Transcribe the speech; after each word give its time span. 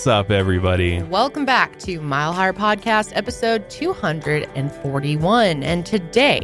What's 0.00 0.06
up, 0.06 0.30
everybody? 0.30 1.02
Welcome 1.02 1.44
back 1.44 1.78
to 1.80 2.00
Mile 2.00 2.32
Higher 2.32 2.54
Podcast, 2.54 3.12
episode 3.14 3.68
241. 3.68 5.62
And 5.62 5.84
today 5.84 6.40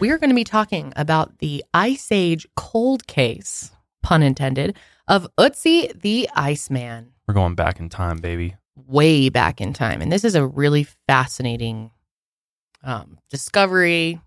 we 0.00 0.10
are 0.10 0.18
going 0.18 0.28
to 0.28 0.36
be 0.36 0.44
talking 0.44 0.92
about 0.96 1.38
the 1.38 1.64
Ice 1.72 2.12
Age 2.12 2.46
cold 2.56 3.06
case, 3.06 3.70
pun 4.02 4.22
intended, 4.22 4.76
of 5.08 5.26
Ötzi 5.38 5.98
the 5.98 6.28
Iceman, 6.36 7.12
We're 7.26 7.32
going 7.32 7.54
back 7.54 7.80
in 7.80 7.88
time, 7.88 8.18
baby. 8.18 8.56
way 8.76 9.30
back 9.30 9.62
in 9.62 9.72
time. 9.72 10.02
And 10.02 10.12
this 10.12 10.22
is 10.22 10.34
a 10.34 10.46
really 10.46 10.86
fascinating 11.08 11.92
um, 12.84 13.16
discovery. 13.30 14.20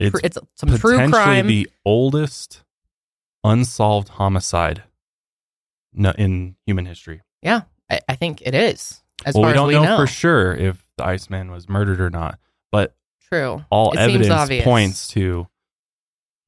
It's, 0.00 0.18
It's, 0.24 0.38
some 0.56 0.70
true 0.70 0.94
potentially 0.94 1.12
crime. 1.12 1.46
the 1.46 1.70
oldest 1.84 2.64
unsolved 3.44 4.08
homicide 4.08 4.82
in 5.94 6.56
human 6.66 6.86
history. 6.86 7.20
I, 7.92 8.00
I 8.08 8.14
think 8.16 8.42
it 8.42 8.54
is, 8.54 9.02
as 9.24 9.34
well, 9.34 9.44
far 9.44 9.50
we 9.50 9.54
don't 9.54 9.68
as 9.68 9.68
we 9.68 9.74
know, 9.86 9.90
know. 9.96 9.96
for 10.02 10.06
sure 10.06 10.54
if 10.54 10.84
the 10.96 11.04
Iceman 11.06 11.50
was 11.50 11.68
murdered 11.68 12.00
or 12.00 12.10
not, 12.10 12.38
but 12.70 12.94
True. 13.28 13.64
all 13.70 13.92
It 13.92 13.98
evidence 13.98 14.64
points 14.64 15.08
to 15.08 15.46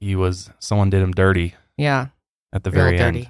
he 0.00 0.16
was 0.16 0.50
someone 0.58 0.90
did 0.90 1.02
him 1.02 1.12
dirty 1.12 1.54
Yeah. 1.76 2.08
at 2.52 2.64
the 2.64 2.70
real 2.70 2.84
very 2.84 2.96
dirty. 2.96 3.18
end. 3.20 3.28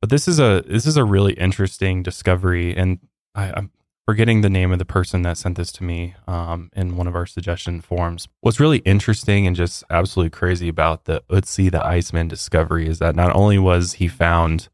But 0.00 0.10
this 0.10 0.28
is 0.28 0.38
a 0.38 0.62
this 0.66 0.86
is 0.86 0.96
a 0.96 1.04
really 1.04 1.32
interesting 1.34 2.02
discovery, 2.02 2.76
and 2.76 2.98
I, 3.34 3.52
I'm 3.56 3.70
forgetting 4.06 4.40
the 4.42 4.50
name 4.50 4.70
of 4.72 4.78
the 4.78 4.84
person 4.84 5.22
that 5.22 5.36
sent 5.38 5.56
this 5.56 5.72
to 5.72 5.82
me 5.84 6.14
um, 6.28 6.70
in 6.76 6.96
one 6.96 7.06
of 7.08 7.16
our 7.16 7.26
suggestion 7.26 7.80
forms. 7.80 8.28
What's 8.40 8.60
really 8.60 8.78
interesting 8.78 9.46
and 9.46 9.56
just 9.56 9.82
absolutely 9.90 10.30
crazy 10.30 10.68
about 10.68 11.04
the 11.06 11.22
Ötzi 11.30 11.70
the 11.72 11.84
Iceman 11.84 12.28
discovery 12.28 12.86
is 12.86 12.98
that 13.00 13.16
not 13.16 13.34
only 13.34 13.58
was 13.58 13.94
he 13.94 14.06
found 14.06 14.68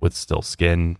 with 0.00 0.14
still 0.14 0.42
skin, 0.42 0.96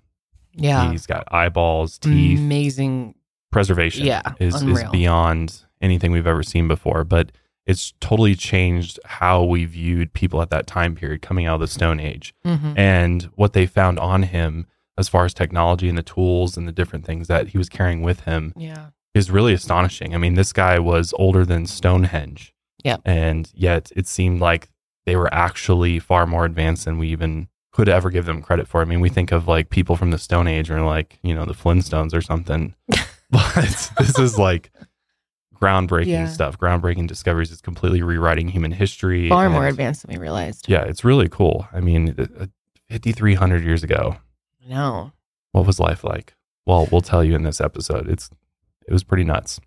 Yeah. 0.54 0.90
he's 0.90 1.06
got 1.06 1.24
eyeballs, 1.32 1.98
teeth, 1.98 2.38
Amazing. 2.38 3.14
preservation 3.50 4.06
Yeah, 4.06 4.22
is, 4.40 4.62
is 4.62 4.84
beyond 4.90 5.64
anything 5.80 6.12
we've 6.12 6.26
ever 6.26 6.42
seen 6.42 6.68
before. 6.68 7.04
But 7.04 7.32
it's 7.66 7.92
totally 8.00 8.34
changed 8.34 8.98
how 9.04 9.44
we 9.44 9.64
viewed 9.64 10.12
people 10.12 10.42
at 10.42 10.50
that 10.50 10.66
time 10.66 10.94
period 10.94 11.22
coming 11.22 11.46
out 11.46 11.54
of 11.54 11.60
the 11.60 11.68
Stone 11.68 12.00
Age 12.00 12.34
hmm 12.44 12.72
and 12.76 13.22
what 13.36 13.52
they 13.52 13.66
found 13.66 13.98
on 14.00 14.24
him 14.24 14.66
as 14.98 15.08
far 15.08 15.24
as 15.24 15.32
technology 15.32 15.88
and 15.88 15.96
the 15.96 16.02
tools 16.02 16.56
and 16.56 16.66
the 16.68 16.72
different 16.72 17.04
things 17.06 17.28
that 17.28 17.48
he 17.48 17.58
was 17.58 17.68
carrying 17.68 18.02
with 18.02 18.20
him 18.20 18.52
Yeah. 18.56 18.88
is 19.14 19.30
really 19.30 19.54
astonishing. 19.54 20.14
I 20.14 20.18
mean, 20.18 20.34
this 20.34 20.52
guy 20.52 20.78
was 20.78 21.14
older 21.18 21.44
than 21.46 21.66
Stonehenge. 21.66 22.52
Yep. 22.84 23.02
And 23.04 23.50
yet 23.54 23.90
it 23.94 24.06
seemed 24.08 24.40
like 24.40 24.68
they 25.06 25.14
were 25.16 25.32
actually 25.32 25.98
far 26.00 26.26
more 26.26 26.44
advanced 26.44 26.84
than 26.84 26.98
we 26.98 27.08
even 27.08 27.48
could 27.72 27.88
ever 27.88 28.10
give 28.10 28.26
them 28.26 28.42
credit 28.42 28.68
for. 28.68 28.80
I 28.82 28.84
mean, 28.84 29.00
we 29.00 29.08
think 29.08 29.32
of 29.32 29.48
like 29.48 29.70
people 29.70 29.96
from 29.96 30.10
the 30.10 30.18
Stone 30.18 30.46
Age 30.46 30.70
or 30.70 30.82
like, 30.82 31.18
you 31.22 31.34
know, 31.34 31.44
the 31.46 31.54
Flintstones 31.54 32.14
or 32.14 32.20
something. 32.20 32.74
but 33.30 33.90
this 33.98 34.18
is 34.18 34.38
like 34.38 34.70
groundbreaking 35.54 36.06
Yeah. 36.08 36.26
stuff, 36.28 36.58
groundbreaking 36.58 37.06
discoveries. 37.06 37.50
It's 37.52 37.60
completely 37.60 38.02
rewriting 38.02 38.48
human 38.48 38.72
history. 38.72 39.28
Far 39.28 39.48
more 39.48 39.66
advanced 39.66 40.02
than 40.06 40.14
we 40.14 40.20
realized. 40.20 40.68
Yeah, 40.68 40.82
it's 40.82 41.04
really 41.04 41.28
cool. 41.28 41.66
I 41.72 41.80
mean, 41.80 42.14
uh, 42.18 42.46
5,300 42.90 43.62
years 43.64 43.82
ago, 43.82 44.16
No. 44.68 45.12
what 45.52 45.66
was 45.66 45.80
life 45.80 46.04
like? 46.04 46.34
Well, 46.66 46.88
we'll 46.92 47.00
tell 47.00 47.24
you 47.24 47.34
in 47.34 47.42
this 47.42 47.60
episode. 47.60 48.08
It's 48.08 48.28
it 48.86 48.92
was 48.92 49.04
pretty 49.04 49.24
nuts. 49.24 49.60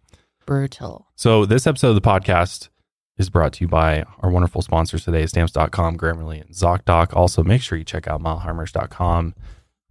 Brutal. 0.45 1.07
So 1.15 1.45
this 1.45 1.65
episode 1.65 1.89
of 1.89 1.95
the 1.95 2.01
podcast 2.01 2.69
is 3.17 3.29
brought 3.29 3.53
to 3.53 3.63
you 3.63 3.67
by 3.67 4.03
our 4.19 4.29
wonderful 4.29 4.61
sponsors 4.61 5.05
today, 5.05 5.25
stamps.com, 5.25 5.97
Grammarly, 5.97 6.41
and 6.41 6.51
ZocDoc. 6.51 7.13
Also, 7.15 7.43
make 7.43 7.61
sure 7.61 7.77
you 7.77 7.83
check 7.83 8.07
out 8.07 8.21
milehighermerch.com. 8.21 9.35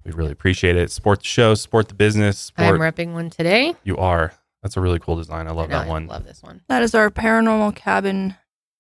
We 0.05 0.13
really 0.13 0.33
appreciate 0.33 0.77
it. 0.77 0.91
Support 0.91 1.21
the 1.21 1.27
show, 1.27 1.55
support 1.55 1.89
the 1.89 1.95
business, 1.95 2.53
I'm 2.57 2.77
repping 2.77 3.15
one 3.15 3.31
today. 3.31 3.75
you 3.85 3.97
are. 3.97 4.33
That's 4.63 4.77
a 4.77 4.81
really 4.81 4.99
cool 4.99 5.17
design. 5.17 5.47
I 5.47 5.53
love 5.53 5.69
know, 5.71 5.79
that 5.79 5.89
one. 5.89 6.05
I 6.11 6.15
love 6.15 6.25
this 6.25 6.43
one. 6.43 6.63
That 6.69 6.83
is 6.83 6.95
our 6.95 7.11
paranormal 7.11 7.75
cabin 7.75 8.35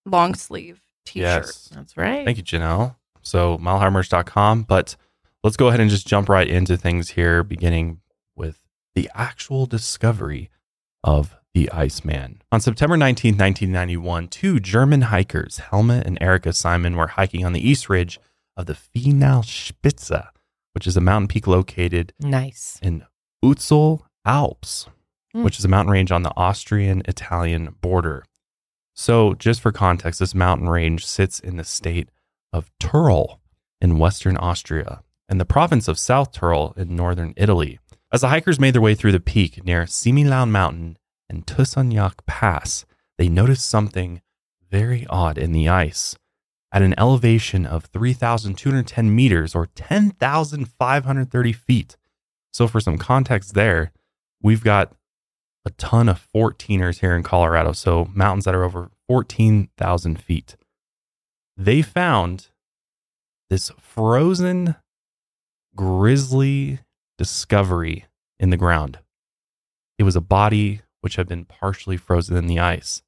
long 0.07 0.35
sleeve 0.35 0.81
t-shirt. 1.07 1.45
Yes. 1.45 1.71
That's 1.75 1.97
right. 1.97 2.25
Thank 2.25 2.39
you, 2.39 2.43
Janelle. 2.43 2.97
So 3.23 3.59
milehighermerch.com. 3.59 4.63
But 4.63 4.97
let's 5.43 5.57
go 5.57 5.69
ahead 5.69 5.81
and 5.81 5.91
just 5.91 6.07
jump 6.07 6.29
right 6.29 6.49
into 6.49 6.77
things 6.77 7.11
here, 7.11 7.43
beginning 7.43 8.01
with 8.37 8.61
the 8.95 9.11
actual 9.15 9.67
discovery 9.67 10.51
of 11.03 11.37
the 11.55 11.71
Iceman. 11.71 12.43
On 12.53 12.61
September 12.61 12.97
19, 12.97 13.35
1991, 13.39 14.29
two 14.29 14.59
German 14.61 15.03
hikers, 15.03 15.59
Helma 15.59 16.03
and 16.05 16.19
Erika 16.21 16.53
Simon, 16.53 16.97
were 16.97 17.07
hiking 17.09 17.45
on 17.47 17.53
the 17.53 17.67
east 17.67 17.89
ridge 17.89 18.19
of 18.57 18.67
the 18.67 18.75
Fineilspitze, 18.75 20.29
which 20.73 20.87
is 20.87 20.97
a 20.97 21.01
mountain 21.01 21.29
peak 21.29 21.47
located 21.47 22.13
Nice. 22.21 22.79
in 22.83 23.05
Ötztal 23.45 24.01
Alps, 24.27 24.87
Hmm. 25.33 25.43
which 25.45 25.59
is 25.59 25.65
a 25.65 25.69
mountain 25.69 25.93
range 25.93 26.11
on 26.13 26.23
the 26.23 26.33
Austrian 26.37 27.03
Italian 27.07 27.77
border. 27.81 28.25
So, 28.95 29.35
just 29.35 29.61
for 29.61 29.73
context, 29.73 30.21
this 30.21 30.35
mountain 30.35 30.69
range 30.69 31.05
sits 31.05 31.41
in 31.41 31.57
the 31.57 31.65
state 31.65 32.09
of 32.53 32.71
Tyrol 32.79 33.41
in 33.81 33.99
western 33.99 34.37
Austria 34.37 35.03
and 35.29 35.41
the 35.41 35.45
province 35.45 35.89
of 35.89 35.99
South 35.99 36.31
Tyrol 36.33 36.75
in 36.77 36.95
northern 36.95 37.35
Italy. 37.37 37.79
As 38.13 38.21
the 38.21 38.29
hikers 38.29 38.61
made 38.61 38.75
their 38.75 38.81
way 38.81 38.95
through 38.95 39.11
the 39.13 39.19
peak 39.21 39.65
near 39.65 39.83
Similaun 39.87 40.51
Mountain 40.51 40.97
and 41.29 41.47
Tisenjoch 41.47 42.27
Pass, 42.27 42.85
they 43.19 43.29
noticed 43.29 43.67
something 43.67 44.21
very 44.71 45.07
odd 45.09 45.39
in 45.39 45.53
the 45.53 45.69
ice. 45.69 46.17
At 46.73 46.83
an 46.83 46.95
elevation 46.99 47.67
of 47.67 47.85
3,210 47.87 49.15
meters 49.15 49.55
or 49.55 49.67
10,530 49.67 51.53
feet, 51.53 51.97
so, 52.55 52.69
for 52.69 52.79
some 52.79 52.99
context 52.99 53.55
there, 53.55 53.91
we've 54.41 54.63
got 54.63 54.93
a 55.67 55.71
ton 55.71 56.09
of 56.09 56.29
14ers 56.33 57.01
here 57.01 57.17
in 57.17 57.25
Colorado. 57.25 57.73
So, 57.73 58.09
mountains 58.15 58.45
that 58.45 58.55
are 58.55 58.63
over 58.63 58.93
14,000 59.09 60.23
feet. 60.23 60.55
They 61.57 61.83
found 61.83 62.51
this 63.51 63.73
frozen 63.81 64.77
grisly 65.75 66.79
discovery 67.19 68.05
in 68.39 68.51
the 68.51 68.57
ground. 68.57 69.01
It 69.99 70.05
was 70.05 70.15
a 70.15 70.21
body 70.21 70.83
which 71.05 71.17
had 71.17 71.29
been 71.29 71.45
partially 71.45 71.99
frozen 71.99 72.35
in 72.35 72.47
the 72.47 72.59
ice. 72.59 73.03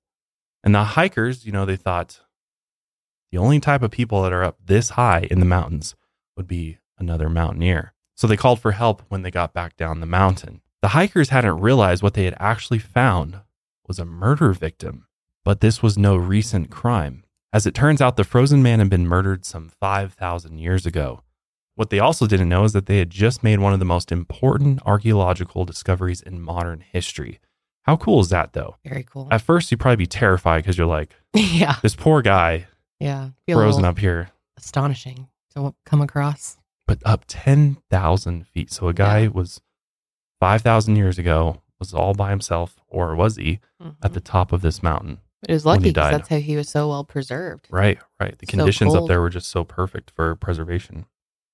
And 0.63 0.75
the 0.75 0.85
hikers, 0.85 1.47
you 1.47 1.53
know, 1.53 1.65
they 1.65 1.77
thought 1.77 2.21
the 3.33 3.39
only 3.39 3.59
type 3.59 3.81
of 3.81 3.91
people 3.91 4.23
that 4.23 4.35
are 4.35 4.45
up 4.45 4.59
this 4.63 4.91
high 4.91 5.27
in 5.31 5.41
the 5.41 5.47
mountains 5.47 5.95
would 6.37 6.47
be 6.47 6.77
another 6.99 7.31
mountaineer. 7.31 7.95
So 8.15 8.27
they 8.27 8.37
called 8.37 8.61
for 8.61 8.73
help 8.73 9.03
when 9.09 9.23
they 9.23 9.31
got 9.31 9.55
back 9.55 9.79
down 9.79 10.01
the 10.01 10.07
mountain. 10.07 10.61
The 10.83 10.89
hikers 10.89 11.31
hadn't 11.31 11.63
realized 11.63 12.03
what 12.03 12.13
they 12.13 12.27
had 12.27 12.37
actually 12.39 12.81
found 12.81 13.41
was 13.89 13.99
a 13.99 14.05
murder 14.05 14.53
victim, 14.53 15.07
but 15.43 15.63
this 15.63 15.83
was 15.83 15.97
no 15.97 16.17
recent 16.17 16.71
crime. 16.71 17.25
As 17.51 17.67
it 17.67 17.75
turns 17.75 18.03
out, 18.03 18.17
the 18.17 18.25
frozen 18.25 18.63
man 18.63 18.79
had 18.79 18.91
been 18.91 19.09
murdered 19.09 19.47
some 19.47 19.71
5,000 19.81 20.59
years 20.59 20.85
ago. 20.85 21.23
What 21.77 21.89
they 21.89 21.99
also 21.99 22.27
didn't 22.27 22.51
know 22.51 22.65
is 22.65 22.75
that 22.75 22.85
they 22.85 22.99
had 22.99 23.09
just 23.09 23.43
made 23.43 23.61
one 23.61 23.73
of 23.73 23.79
the 23.79 23.87
most 23.87 24.13
important 24.13 24.81
archaeological 24.85 25.65
discoveries 25.65 26.21
in 26.21 26.43
modern 26.43 26.81
history. 26.81 27.41
How 27.87 27.97
cool 27.97 28.21
is 28.21 28.31
that, 28.31 28.53
though? 28.53 28.77
Very 28.85 29.05
cool. 29.05 29.29
At 29.31 29.43
first, 29.43 29.71
you'd 29.71 29.79
probably 29.81 29.97
be 29.97 30.07
terrified 30.07 30.65
because 30.65 30.77
you're 30.77 30.87
like, 30.89 31.15
yeah. 31.35 31.77
this 31.83 31.95
poor 31.95 32.21
guy 32.21 32.67
Yeah. 33.01 33.31
A 33.49 33.53
frozen 33.53 33.85
up 33.85 33.99
here, 33.99 34.31
Astonishing 34.59 35.29
to 35.55 35.75
come 35.85 36.03
across. 36.03 36.57
but 36.87 36.99
up 37.05 37.25
10,000 37.29 38.47
feet. 38.49 38.73
So 38.73 38.89
a 38.89 38.93
guy 38.93 39.21
Yeah. 39.21 39.29
was 39.29 39.61
5,000 40.41 40.97
years 40.97 41.19
ago, 41.19 41.63
was 41.79 41.95
all 41.95 42.15
by 42.15 42.31
himself, 42.31 42.77
or 42.89 43.15
was 43.15 43.37
he, 43.37 43.61
at 44.03 44.13
the 44.13 44.21
mm-hmm. 44.21 44.25
top 44.25 44.53
of 44.53 44.63
this 44.63 44.83
mountain? 44.83 45.19
It 45.49 45.53
was 45.53 45.65
lucky 45.67 45.91
because 45.93 46.11
that's 46.11 46.29
how 46.29 46.39
he 46.39 46.57
was 46.57 46.69
so 46.69 46.89
well 46.89 47.05
preserved. 47.05 47.69
Right, 47.71 47.99
right. 48.19 48.37
The 48.39 48.47
So 48.47 48.51
conditions 48.51 48.95
up 48.95 49.07
there 49.07 49.21
were 49.21 49.31
just 49.31 49.49
so 49.49 49.63
perfect 49.65 50.11
for 50.11 50.35
preservation. 50.35 51.07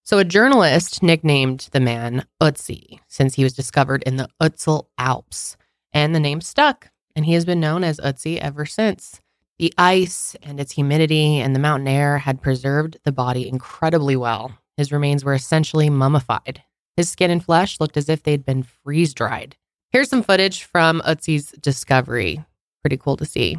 So 0.05 0.19
a 0.19 0.25
journalist 0.25 1.03
nicknamed 1.03 1.69
the 1.73 1.81
man 1.81 2.25
Ötzi 2.41 3.01
since 3.09 3.35
he 3.35 3.45
was 3.45 3.53
discovered 3.53 4.03
in 4.05 4.17
the 4.17 4.29
Ötztal 4.41 4.87
Alps, 4.99 5.57
and 5.93 6.15
the 6.15 6.21
name 6.21 6.41
stuck, 6.41 6.91
and 7.15 7.25
he 7.25 7.35
has 7.35 7.45
been 7.45 7.61
known 7.61 7.85
as 7.85 8.01
Ötzi 8.01 8.39
ever 8.39 8.67
since. 8.67 9.21
The 9.59 9.73
ice 9.79 10.35
and 10.43 10.59
its 10.59 10.73
humidity 10.73 11.39
and 11.39 11.55
the 11.55 11.61
mountain 11.61 11.89
air 11.89 12.19
had 12.19 12.43
preserved 12.43 12.99
the 13.05 13.13
body 13.13 13.49
incredibly 13.49 14.17
well. 14.17 14.53
His 14.77 14.91
remains 14.91 15.25
were 15.25 15.35
essentially 15.35 15.91
mummified. 15.91 16.63
His 16.97 17.09
skin 17.09 17.31
and 17.31 17.45
flesh 17.45 17.79
looked 17.79 17.97
as 17.97 18.09
if 18.09 18.23
they'd 18.23 18.45
been 18.45 18.63
freeze 18.63 19.15
dried. 19.15 19.57
Here's 19.91 20.09
some 20.09 20.23
footage 20.23 20.65
from 20.65 21.01
Ötzi's 21.03 21.53
discovery. 21.53 22.45
Pretty 22.83 22.97
cool 22.97 23.17
to 23.17 23.25
see. 23.25 23.59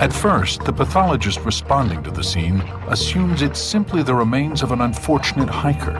At 0.00 0.12
first, 0.14 0.64
the 0.64 0.72
pathologist 0.72 1.40
responding 1.40 2.02
to 2.04 2.10
the 2.10 2.24
scene 2.24 2.60
assumes 2.88 3.42
it's 3.42 3.60
simply 3.60 4.02
the 4.02 4.14
remains 4.14 4.62
of 4.62 4.72
an 4.72 4.80
unfortunate 4.80 5.50
hiker, 5.50 5.92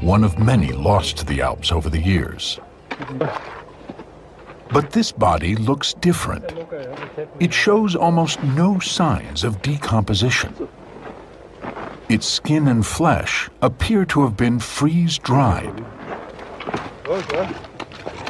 one 0.00 0.22
of 0.22 0.38
many 0.38 0.72
lost 0.72 1.16
to 1.18 1.24
the 1.24 1.40
Alps 1.40 1.72
over 1.72 1.90
the 1.90 2.00
years. 2.00 2.60
But 4.70 4.90
this 4.90 5.10
body 5.10 5.56
looks 5.56 5.94
different. 5.94 6.44
It 7.40 7.52
shows 7.52 7.96
almost 7.96 8.42
no 8.42 8.78
signs 8.78 9.44
of 9.44 9.60
decomposition. 9.62 10.68
Its 12.08 12.26
skin 12.26 12.68
and 12.68 12.86
flesh 12.86 13.48
appear 13.60 14.04
to 14.06 14.22
have 14.22 14.36
been 14.36 14.58
freeze 14.58 15.18
dried. 15.18 15.84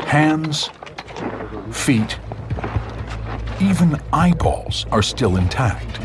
Hands, 0.07 0.71
feet, 1.71 2.19
even 3.61 4.01
eyeballs 4.13 4.87
are 4.91 5.03
still 5.03 5.37
intact. 5.37 5.99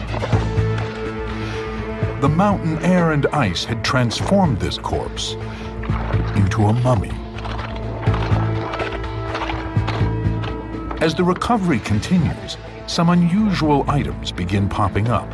The 2.24 2.30
mountain 2.30 2.78
air 2.86 3.12
and 3.12 3.26
ice 3.34 3.66
had 3.66 3.84
transformed 3.84 4.58
this 4.58 4.78
corpse 4.78 5.34
into 6.38 6.68
a 6.68 6.74
mummy. 6.82 7.12
As 11.02 11.14
the 11.14 11.26
recovery 11.26 11.80
continues, 11.80 12.56
some 12.88 13.10
unusual 13.10 13.84
items 13.90 14.32
begin 14.32 14.70
popping 14.70 15.10
up. 15.10 15.30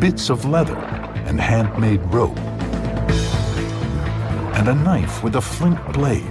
Bits 0.00 0.28
of 0.28 0.44
leather 0.44 0.76
and 1.24 1.40
handmade 1.40 2.02
rope. 2.12 2.38
And 4.58 4.68
a 4.68 4.74
knife 4.74 5.24
with 5.24 5.36
a 5.36 5.40
flint 5.40 5.82
blade. 5.94 6.30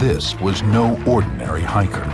This 0.00 0.34
was 0.40 0.64
no 0.64 1.00
ordinary 1.06 1.62
hiker. 1.62 2.11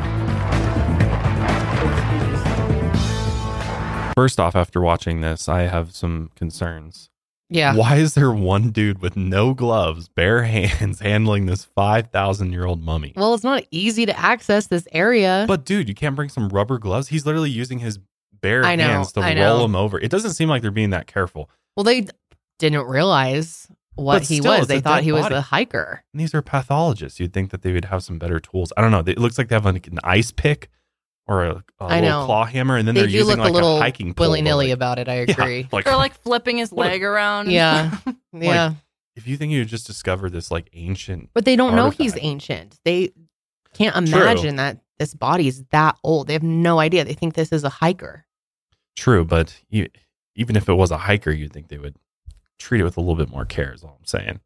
First 4.18 4.40
off, 4.40 4.56
after 4.56 4.80
watching 4.80 5.20
this, 5.20 5.48
I 5.48 5.62
have 5.62 5.92
some 5.94 6.30
concerns. 6.34 7.08
Yeah. 7.48 7.76
Why 7.76 7.98
is 7.98 8.14
there 8.14 8.32
one 8.32 8.70
dude 8.70 9.00
with 9.00 9.16
no 9.16 9.54
gloves, 9.54 10.08
bare 10.08 10.42
hands, 10.42 10.98
handling 10.98 11.46
this 11.46 11.64
5,000 11.64 12.52
year 12.52 12.64
old 12.64 12.82
mummy? 12.82 13.12
Well, 13.14 13.32
it's 13.34 13.44
not 13.44 13.62
easy 13.70 14.06
to 14.06 14.18
access 14.18 14.66
this 14.66 14.88
area. 14.90 15.44
But 15.46 15.64
dude, 15.64 15.88
you 15.88 15.94
can't 15.94 16.16
bring 16.16 16.30
some 16.30 16.48
rubber 16.48 16.78
gloves. 16.78 17.06
He's 17.06 17.24
literally 17.26 17.50
using 17.50 17.78
his 17.78 18.00
bare 18.42 18.62
know, 18.62 18.82
hands 18.84 19.12
to 19.12 19.20
I 19.20 19.36
roll 19.36 19.58
know. 19.58 19.64
him 19.66 19.76
over. 19.76 20.00
It 20.00 20.10
doesn't 20.10 20.32
seem 20.32 20.48
like 20.48 20.62
they're 20.62 20.72
being 20.72 20.90
that 20.90 21.06
careful. 21.06 21.48
well, 21.76 21.84
they 21.84 22.08
didn't 22.58 22.88
realize 22.88 23.68
what 23.94 24.14
But 24.14 24.22
he 24.28 24.38
still, 24.38 24.50
was. 24.50 24.58
it's 24.62 24.68
They 24.68 24.80
thought 24.80 24.96
dead 24.96 25.04
he 25.04 25.12
was 25.12 25.22
body. 25.22 25.36
a 25.36 25.40
hiker. 25.42 26.02
And 26.12 26.20
these 26.20 26.34
are 26.34 26.42
pathologists. 26.42 27.20
You'd 27.20 27.32
think 27.32 27.52
that 27.52 27.62
they 27.62 27.72
would 27.72 27.84
have 27.84 28.02
some 28.02 28.18
better 28.18 28.40
tools. 28.40 28.72
I 28.76 28.80
don't 28.80 28.90
know. 28.90 29.04
It 29.06 29.18
looks 29.20 29.38
like 29.38 29.46
they 29.46 29.54
have 29.54 29.64
like 29.64 29.86
an 29.86 30.00
ice 30.02 30.32
pick 30.32 30.70
or 31.28 31.44
a, 31.44 31.50
a 31.80 31.84
I 31.84 32.00
little 32.00 32.20
know. 32.20 32.26
claw 32.26 32.44
hammer, 32.46 32.76
and 32.76 32.88
then 32.88 32.94
They 32.94 33.02
they're 33.02 33.08
do 33.10 33.14
using 33.18 33.36
look 33.36 33.38
like 33.44 33.50
a 33.50 33.52
little 33.52 33.78
hiking 33.78 34.14
pole, 34.14 34.26
willy 34.28 34.42
nilly 34.42 34.68
like- 34.68 34.74
about 34.74 34.98
it. 34.98 35.08
I 35.08 35.20
Yeah, 35.20 35.22
agree. 35.28 35.68
like, 35.70 35.86
Or 35.86 35.94
like 35.96 36.14
flipping 36.14 36.56
his 36.58 36.72
What 36.72 36.86
a- 36.86 36.90
leg 36.90 37.04
around. 37.04 37.50
Yeah. 37.50 37.96
Yeah. 38.32 38.74
if 39.16 39.26
you 39.26 39.36
think 39.36 39.52
you 39.52 39.64
just 39.64 39.86
discovered 39.86 40.30
this 40.32 40.50
like 40.50 40.68
ancient, 40.72 41.30
But 41.34 41.44
they 41.44 41.56
don't 41.56 41.74
know 41.76 41.90
he's 41.90 42.16
ancient. 42.20 42.78
They 42.84 43.10
can't 43.74 43.94
True. 43.94 44.20
imagine 44.20 44.56
that 44.56 44.78
this 44.98 45.14
body 45.14 45.48
is 45.48 45.64
that 45.70 45.96
old. 46.04 46.26
They 46.26 46.32
have 46.32 46.42
no 46.42 46.78
idea. 46.78 47.04
They 47.04 47.14
think 47.14 47.34
this 47.34 47.52
is 47.52 47.62
a 47.64 47.68
hiker. 47.68 48.24
true, 48.96 49.24
but 49.24 49.60
you, 49.68 49.88
even 50.34 50.56
if 50.56 50.68
it 50.68 50.74
was 50.74 50.90
a 50.90 50.98
hiker, 50.98 51.30
you'd 51.30 51.52
think 51.52 51.68
they 51.68 51.78
would 51.78 51.96
treat 52.58 52.80
it 52.80 52.84
with 52.84 52.96
a 52.96 53.00
little 53.00 53.14
bit 53.16 53.28
more 53.30 53.44
care. 53.44 53.72
Is 53.72 53.82
all 53.84 53.96
I'm 53.98 54.04
saying. 54.06 54.40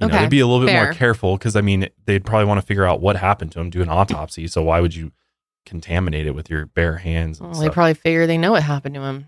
You 0.00 0.06
know, 0.06 0.14
Okay, 0.14 0.18
they'd 0.24 0.30
be 0.30 0.40
a 0.40 0.46
little 0.46 0.64
bit 0.66 0.72
more 0.74 0.92
careful 0.94 1.36
because 1.36 1.56
I 1.56 1.60
mean, 1.60 1.88
they'd 2.06 2.24
probably 2.24 2.46
want 2.46 2.60
to 2.60 2.66
figure 2.66 2.84
out 2.86 3.00
what 3.02 3.16
happened 3.16 3.52
to 3.52 3.60
him, 3.60 3.68
do 3.70 3.82
an 3.82 3.88
autopsy. 3.90 4.46
So 4.46 4.62
why 4.62 4.80
would 4.80 4.94
you 4.94 5.12
contaminate 5.66 6.26
it 6.26 6.34
with 6.34 6.50
your 6.50 6.66
bare 6.66 6.96
hands? 6.96 7.40
And 7.40 7.50
Well, 7.50 7.60
they 7.60 7.70
probably 7.70 7.94
figure 7.94 8.26
they 8.26 8.38
know 8.38 8.52
what 8.52 8.62
happened 8.62 8.94
to 8.96 9.02
him. 9.02 9.26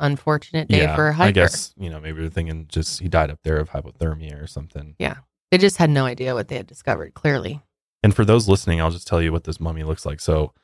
Unfortunate 0.00 0.66
day 0.68 0.86
for 0.96 1.08
a 1.08 1.12
hiker. 1.12 1.28
I 1.28 1.30
guess 1.32 1.72
you 1.76 1.88
know 1.88 2.00
maybe 2.00 2.20
they're 2.20 2.30
thinking 2.30 2.66
just 2.68 3.00
he 3.00 3.08
died 3.08 3.30
up 3.30 3.38
there 3.44 3.58
of 3.58 3.70
hypothermia 3.70 4.42
or 4.42 4.46
something. 4.48 4.96
Yeah, 4.98 5.18
they 5.52 5.58
just 5.58 5.76
had 5.76 5.90
no 5.90 6.06
idea 6.06 6.34
what 6.34 6.48
they 6.48 6.56
had 6.56 6.66
discovered, 6.66 7.14
clearly. 7.14 7.62
And 8.02 8.12
for 8.14 8.24
those 8.24 8.48
listening, 8.48 8.80
I'll 8.80 8.90
just 8.90 9.06
tell 9.06 9.22
you 9.22 9.30
what 9.30 9.44
this 9.44 9.60
mummy 9.60 9.84
looks 9.84 10.04
like. 10.04 10.18
So 10.18 10.54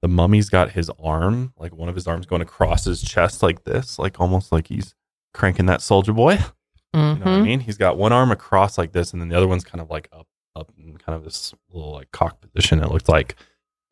the 0.00 0.06
mummy's 0.06 0.48
got 0.48 0.70
his 0.72 0.90
arm, 1.02 1.54
like 1.58 1.74
one 1.74 1.88
of 1.88 1.96
his 1.96 2.06
arms 2.06 2.24
going 2.26 2.42
across 2.42 2.84
his 2.84 3.02
chest 3.02 3.42
like 3.42 3.64
this, 3.64 3.98
like 3.98 4.20
almost 4.20 4.52
like 4.52 4.68
he's 4.68 4.94
cranking 5.32 5.66
that 5.66 5.80
Soulja 5.80 6.14
Boy. 6.14 6.38
You 6.94 7.00
know 7.00 7.10
what 7.24 7.26
I 7.26 7.38
Mhm. 7.40 7.42
mean? 7.42 7.60
He's 7.60 7.76
got 7.76 7.98
one 7.98 8.12
arm 8.12 8.30
across 8.30 8.78
like 8.78 8.92
this, 8.92 9.12
and 9.12 9.20
then 9.20 9.28
the 9.28 9.36
other 9.36 9.48
one's 9.48 9.64
kind 9.64 9.80
of 9.80 9.90
like 9.90 10.08
up, 10.12 10.28
up 10.54 10.70
in 10.78 10.96
kind 10.96 11.16
of 11.16 11.24
this 11.24 11.52
little 11.72 11.90
like 11.90 12.12
cock 12.12 12.40
position. 12.40 12.78
It 12.80 12.88
looked 12.92 13.08
like, 13.08 13.34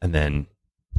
and 0.03 0.15
then 0.15 0.47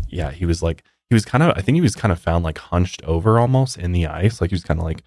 yeah, 0.08 0.32
he 0.32 0.46
was 0.46 0.64
like 0.64 0.84
he 1.10 1.14
was 1.14 1.26
kind 1.26 1.44
of 1.44 1.56
I 1.56 1.62
think 1.62 1.76
he 1.76 1.82
was 1.82 1.96
kind 1.96 2.12
of 2.12 2.18
found 2.20 2.44
like 2.44 2.58
hunched 2.58 3.04
over 3.04 3.38
almost 3.38 3.78
in 3.78 3.92
the 3.92 4.08
ice, 4.08 4.42
like 4.42 4.50
he 4.50 4.56
was 4.56 4.64
kind 4.64 4.80
of 4.80 4.86
like 4.86 5.04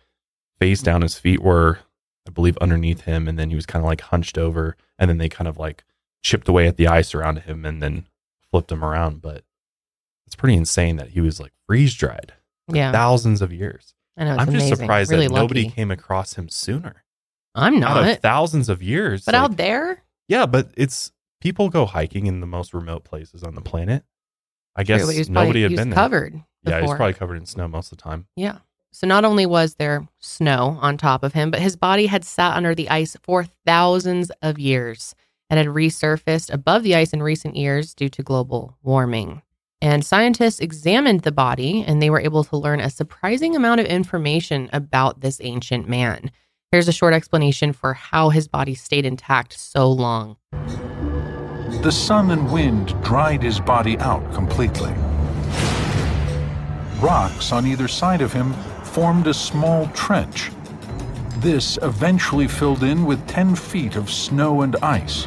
face 0.60 0.82
down. 0.82 1.02
His 1.02 1.18
feet 1.18 1.42
were, 1.42 1.80
I 2.26 2.30
believe, 2.30 2.56
underneath 2.58 3.00
him, 3.02 3.26
and 3.26 3.38
then 3.38 3.50
he 3.50 3.56
was 3.56 3.66
kind 3.66 3.84
of 3.84 3.88
like 3.88 4.00
hunched 4.02 4.38
over, 4.38 4.76
and 4.98 5.08
then 5.10 5.18
they 5.18 5.28
kind 5.28 5.48
of 5.48 5.58
like 5.58 5.82
chipped 6.22 6.48
away 6.48 6.66
at 6.68 6.76
the 6.76 6.86
ice 6.88 7.14
around 7.14 7.40
him, 7.40 7.64
and 7.64 7.82
then 7.82 8.06
flipped 8.50 8.70
him 8.70 8.84
around. 8.84 9.20
But 9.22 9.42
it's 10.26 10.36
pretty 10.36 10.56
insane 10.56 10.96
that 10.96 11.10
he 11.10 11.20
was 11.20 11.40
like 11.40 11.52
freeze 11.66 11.94
dried 11.94 12.32
Yeah. 12.68 12.92
thousands 12.92 13.42
of 13.42 13.52
years. 13.52 13.94
I 14.16 14.24
know. 14.24 14.36
I'm 14.36 14.50
just 14.52 14.68
surprised 14.68 15.10
really 15.10 15.26
that 15.28 15.34
nobody 15.34 15.68
came 15.70 15.90
across 15.90 16.34
him 16.34 16.48
sooner 16.48 17.04
I'm 17.54 17.82
out 17.82 17.98
of 17.98 18.06
not. 18.06 18.20
thousands 18.22 18.68
of 18.68 18.82
years. 18.82 19.24
But 19.24 19.34
like- 19.34 19.42
out 19.42 19.56
there, 19.56 20.02
yeah, 20.28 20.46
but 20.46 20.70
it's 20.76 21.12
people 21.40 21.68
go 21.68 21.86
hiking 21.86 22.26
in 22.26 22.40
the 22.40 22.46
most 22.46 22.74
remote 22.74 23.04
places 23.04 23.42
on 23.42 23.54
the 23.54 23.60
planet. 23.60 24.04
I 24.74 24.84
guess 24.84 25.00
True, 25.00 25.08
but 25.08 25.12
he 25.14 25.20
was 25.20 25.30
nobody 25.30 25.62
probably, 25.62 25.76
had 25.76 25.88
been 25.88 25.92
covered. 25.94 26.42
there. 26.62 26.80
Yeah, 26.80 26.86
he's 26.86 26.94
probably 26.94 27.14
covered 27.14 27.36
in 27.36 27.46
snow 27.46 27.68
most 27.68 27.92
of 27.92 27.98
the 27.98 28.02
time. 28.02 28.26
Yeah. 28.36 28.58
So 28.92 29.06
not 29.06 29.24
only 29.24 29.46
was 29.46 29.74
there 29.74 30.08
snow 30.20 30.78
on 30.80 30.96
top 30.96 31.22
of 31.22 31.34
him, 31.34 31.50
but 31.50 31.60
his 31.60 31.76
body 31.76 32.06
had 32.06 32.24
sat 32.24 32.56
under 32.56 32.74
the 32.74 32.88
ice 32.88 33.16
for 33.22 33.44
thousands 33.66 34.30
of 34.42 34.58
years 34.58 35.14
and 35.50 35.58
had 35.58 35.66
resurfaced 35.66 36.52
above 36.52 36.82
the 36.82 36.94
ice 36.94 37.12
in 37.12 37.22
recent 37.22 37.56
years 37.56 37.94
due 37.94 38.08
to 38.08 38.22
global 38.22 38.76
warming. 38.82 39.42
And 39.82 40.04
scientists 40.04 40.60
examined 40.60 41.20
the 41.20 41.32
body 41.32 41.84
and 41.86 42.00
they 42.00 42.10
were 42.10 42.20
able 42.20 42.44
to 42.44 42.56
learn 42.56 42.80
a 42.80 42.90
surprising 42.90 43.54
amount 43.54 43.80
of 43.80 43.86
information 43.86 44.70
about 44.72 45.20
this 45.20 45.40
ancient 45.42 45.88
man. 45.88 46.30
Here's 46.72 46.88
a 46.88 46.92
short 46.92 47.14
explanation 47.14 47.72
for 47.72 47.92
how 47.92 48.30
his 48.30 48.48
body 48.48 48.74
stayed 48.74 49.06
intact 49.06 49.52
so 49.58 49.90
long. 49.90 50.36
The 51.82 51.92
sun 51.92 52.32
and 52.32 52.52
wind 52.52 53.00
dried 53.04 53.42
his 53.42 53.60
body 53.60 53.96
out 53.98 54.34
completely. 54.34 54.92
Rocks 57.00 57.52
on 57.52 57.66
either 57.66 57.86
side 57.86 58.22
of 58.22 58.32
him 58.32 58.52
formed 58.82 59.26
a 59.28 59.34
small 59.34 59.86
trench. 59.88 60.50
This 61.38 61.78
eventually 61.82 62.48
filled 62.48 62.82
in 62.82 63.04
with 63.04 63.24
10 63.28 63.54
feet 63.54 63.94
of 63.94 64.10
snow 64.10 64.62
and 64.62 64.74
ice, 64.76 65.26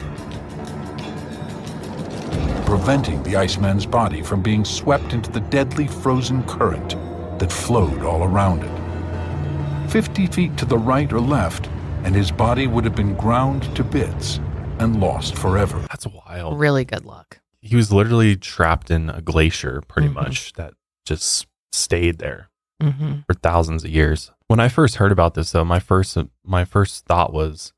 preventing 2.65 3.24
the 3.24 3.38
Iceman's 3.38 3.86
body 3.86 4.22
from 4.22 4.41
being 4.41 4.65
swept 4.65 5.13
into 5.13 5.32
the 5.32 5.39
deadly 5.39 5.88
frozen 5.88 6.44
current 6.44 6.98
that 7.39 7.51
flowed 7.51 8.01
all 8.03 8.24
around 8.24 8.63
it. 8.63 9.89
50 9.89 10.27
feet 10.27 10.58
to 10.58 10.65
the 10.65 10.77
right 10.77 11.13
or 11.13 11.22
left, 11.22 11.70
and 12.03 12.13
his 12.13 12.32
body 12.32 12.68
would 12.68 12.84
have 12.84 12.96
been 12.96 13.15
ground 13.15 13.74
to 13.75 13.84
bits 13.84 14.39
and 14.79 15.00
lost 15.00 15.36
forever. 15.36 15.86
That's 16.01 16.13
wild. 16.15 16.58
Really 16.60 16.86
good 16.86 17.03
luck. 17.06 17.39
He 17.62 17.75
was 17.75 17.91
literally 17.91 18.38
trapped 18.38 18.89
in 18.89 19.10
a 19.10 19.22
glacier, 19.22 19.82
pretty 19.88 20.08
Mhm. 20.08 20.13
much, 20.13 20.53
that 20.53 20.74
just 21.06 21.46
stayed 21.74 22.20
there 22.20 22.50
hmm 22.82 23.20
for 23.27 23.34
thousands 23.34 23.84
of 23.84 23.89
years. 23.91 24.32
When 24.48 24.60
I 24.62 24.70
first 24.70 24.96
heard 24.96 25.12
about 25.12 25.34
this, 25.34 25.51
though, 25.51 25.65
my 25.65 25.79
first 25.79 26.18
my 26.46 26.63
first 26.63 27.06
thought 27.06 27.34
was 27.34 27.74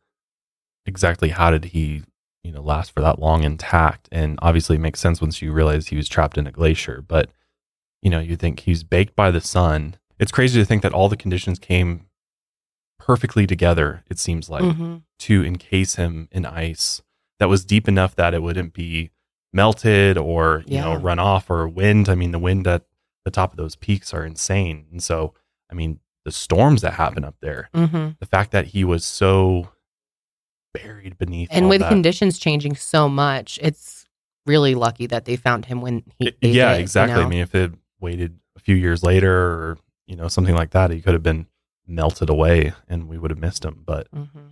exactly 0.85 1.29
how 1.29 1.49
did 1.49 1.65
he, 1.65 2.03
you 2.43 2.51
know, 2.51 2.61
last 2.61 2.91
for 2.91 3.01
that 3.01 3.17
long 3.19 3.43
intact? 3.43 4.07
And 4.11 4.37
obviously, 4.43 4.75
it 4.75 4.79
makes 4.81 4.99
sense 4.99 5.19
once 5.19 5.41
you 5.41 5.51
realize 5.51 5.87
he 5.87 5.97
was 5.97 6.07
trapped 6.07 6.37
in 6.37 6.45
a 6.45 6.51
glacier. 6.51 7.01
But 7.01 7.31
you 8.03 8.11
know, 8.11 8.19
you 8.19 8.35
think 8.35 8.61
he's 8.61 8.83
baked 8.83 9.15
by 9.15 9.31
the 9.31 9.41
sun. 9.41 9.95
It's 10.19 10.31
crazy 10.31 10.59
to 10.59 10.65
think 10.65 10.83
that 10.83 10.93
all 10.93 11.09
the 11.09 11.17
conditions 11.17 11.57
came 11.57 12.05
perfectly 12.99 13.47
together. 13.47 14.03
It 14.11 14.19
seems 14.19 14.47
like 14.49 14.75
hmm 14.75 14.97
to 15.19 15.43
encase 15.43 15.95
him 15.95 16.27
in 16.31 16.45
ice 16.47 17.01
that 17.41 17.49
was 17.49 17.65
deep 17.65 17.87
enough 17.87 18.15
that 18.15 18.35
it 18.35 18.43
wouldn't 18.43 18.71
be 18.71 19.09
melted 19.51 20.15
or 20.17 20.63
you 20.67 20.77
know 20.79 20.93
run 20.95 21.17
off 21.19 21.49
or 21.49 21.67
wind. 21.67 22.07
I 22.07 22.13
mean, 22.15 22.31
the 22.31 22.39
wind 22.39 22.67
at 22.67 22.85
the 23.25 23.31
top 23.31 23.51
of 23.51 23.57
those 23.57 23.75
peaks 23.75 24.13
are 24.13 24.23
insane, 24.23 24.85
and 24.91 25.01
so 25.01 25.33
I 25.69 25.73
mean 25.73 25.99
the 26.23 26.31
storms 26.31 26.81
that 26.83 26.93
happen 26.93 27.23
up 27.25 27.35
there. 27.41 27.69
hmm 27.73 28.09
The 28.19 28.27
fact 28.27 28.51
that 28.51 28.67
he 28.67 28.83
was 28.83 29.03
so 29.03 29.69
buried 30.73 31.17
beneath 31.17 31.49
And 31.51 31.67
with 31.67 31.81
that- 31.81 31.89
conditions 31.89 32.37
changing 32.37 32.75
so 32.75 33.09
much, 33.09 33.57
it's 33.61 34.05
really 34.45 34.75
lucky 34.75 35.07
that 35.07 35.25
they 35.25 35.35
found 35.35 35.65
him 35.65 35.81
when 35.81 36.03
he. 36.19 36.27
It- 36.27 36.37
yeah, 36.41 36.69
did, 36.73 36.77
you 36.77 36.81
exactly. 36.83 37.23
I 37.23 37.27
mean, 37.27 37.41
if 37.41 37.55
it 37.55 37.71
waited 37.99 38.39
a 38.55 38.59
few 38.59 38.75
years 38.75 39.01
later 39.03 39.33
or 39.33 39.77
you 40.05 40.15
know 40.15 40.27
something 40.27 40.55
like 40.55 40.71
that, 40.71 40.91
he 40.91 41.01
could 41.01 41.13
have 41.13 41.23
been 41.23 41.47
melted 41.87 42.29
away, 42.29 42.73
and 42.87 43.07
we 43.09 43.17
would 43.17 43.31
have 43.31 43.39
missed 43.39 43.65
him. 43.65 43.81
But 43.85 44.07
Mhm. 44.11 44.51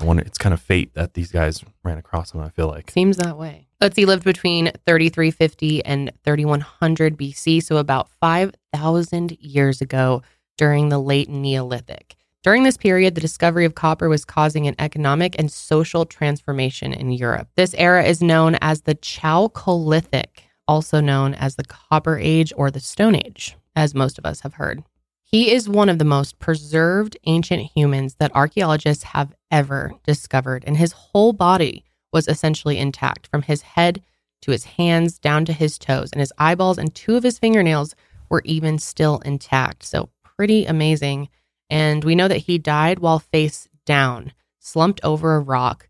I 0.00 0.04
wonder, 0.04 0.22
it's 0.22 0.38
kind 0.38 0.54
of 0.54 0.60
fate 0.60 0.94
that 0.94 1.14
these 1.14 1.30
guys 1.30 1.62
ran 1.82 1.98
across 1.98 2.32
him. 2.32 2.40
I 2.40 2.48
feel 2.48 2.68
like. 2.68 2.90
Seems 2.90 3.18
that 3.18 3.36
way. 3.36 3.68
Ötzi 3.82 4.06
lived 4.06 4.24
between 4.24 4.66
3350 4.86 5.84
and 5.84 6.12
3100 6.24 7.16
BC, 7.16 7.62
so 7.62 7.76
about 7.76 8.08
5,000 8.20 9.36
years 9.40 9.80
ago 9.80 10.22
during 10.58 10.90
the 10.90 10.98
late 10.98 11.28
Neolithic. 11.28 12.16
During 12.42 12.62
this 12.62 12.78
period, 12.78 13.14
the 13.14 13.20
discovery 13.20 13.66
of 13.66 13.74
copper 13.74 14.08
was 14.08 14.24
causing 14.24 14.66
an 14.66 14.74
economic 14.78 15.36
and 15.38 15.50
social 15.52 16.06
transformation 16.06 16.92
in 16.94 17.10
Europe. 17.10 17.48
This 17.56 17.74
era 17.74 18.04
is 18.04 18.22
known 18.22 18.56
as 18.62 18.82
the 18.82 18.94
Chalcolithic, 18.94 20.44
also 20.66 21.00
known 21.00 21.34
as 21.34 21.56
the 21.56 21.64
Copper 21.64 22.18
Age 22.18 22.52
or 22.56 22.70
the 22.70 22.80
Stone 22.80 23.16
Age. 23.16 23.56
as 23.76 23.94
most 23.94 24.18
of 24.18 24.26
us 24.26 24.40
have 24.40 24.54
heard. 24.54 24.82
He 25.30 25.52
is 25.52 25.68
one 25.68 25.88
of 25.88 26.00
the 26.00 26.04
most 26.04 26.40
preserved 26.40 27.16
ancient 27.24 27.70
humans 27.76 28.16
that 28.18 28.34
archaeologists 28.34 29.04
have 29.04 29.32
ever 29.48 29.92
discovered, 30.04 30.64
and 30.66 30.76
his 30.76 30.90
whole 30.90 31.32
body 31.32 31.84
was 32.12 32.26
essentially 32.26 32.78
intact 32.78 33.28
from 33.28 33.42
his 33.42 33.62
head 33.62 34.02
to 34.42 34.50
his 34.50 34.64
hands 34.64 35.20
down 35.20 35.44
to 35.44 35.52
his 35.52 35.78
toes, 35.78 36.10
and 36.10 36.18
his 36.18 36.32
eyeballs 36.36 36.78
and 36.78 36.92
two 36.96 37.14
of 37.14 37.22
his 37.22 37.38
fingernails 37.38 37.94
were 38.28 38.42
even 38.44 38.76
still 38.78 39.18
intact. 39.20 39.84
So, 39.84 40.08
pretty 40.24 40.64
amazing. 40.64 41.28
And 41.68 42.02
we 42.02 42.16
know 42.16 42.26
that 42.26 42.38
he 42.38 42.58
died 42.58 42.98
while 42.98 43.20
face 43.20 43.68
down, 43.86 44.32
slumped 44.58 45.00
over 45.04 45.36
a 45.36 45.40
rock, 45.40 45.88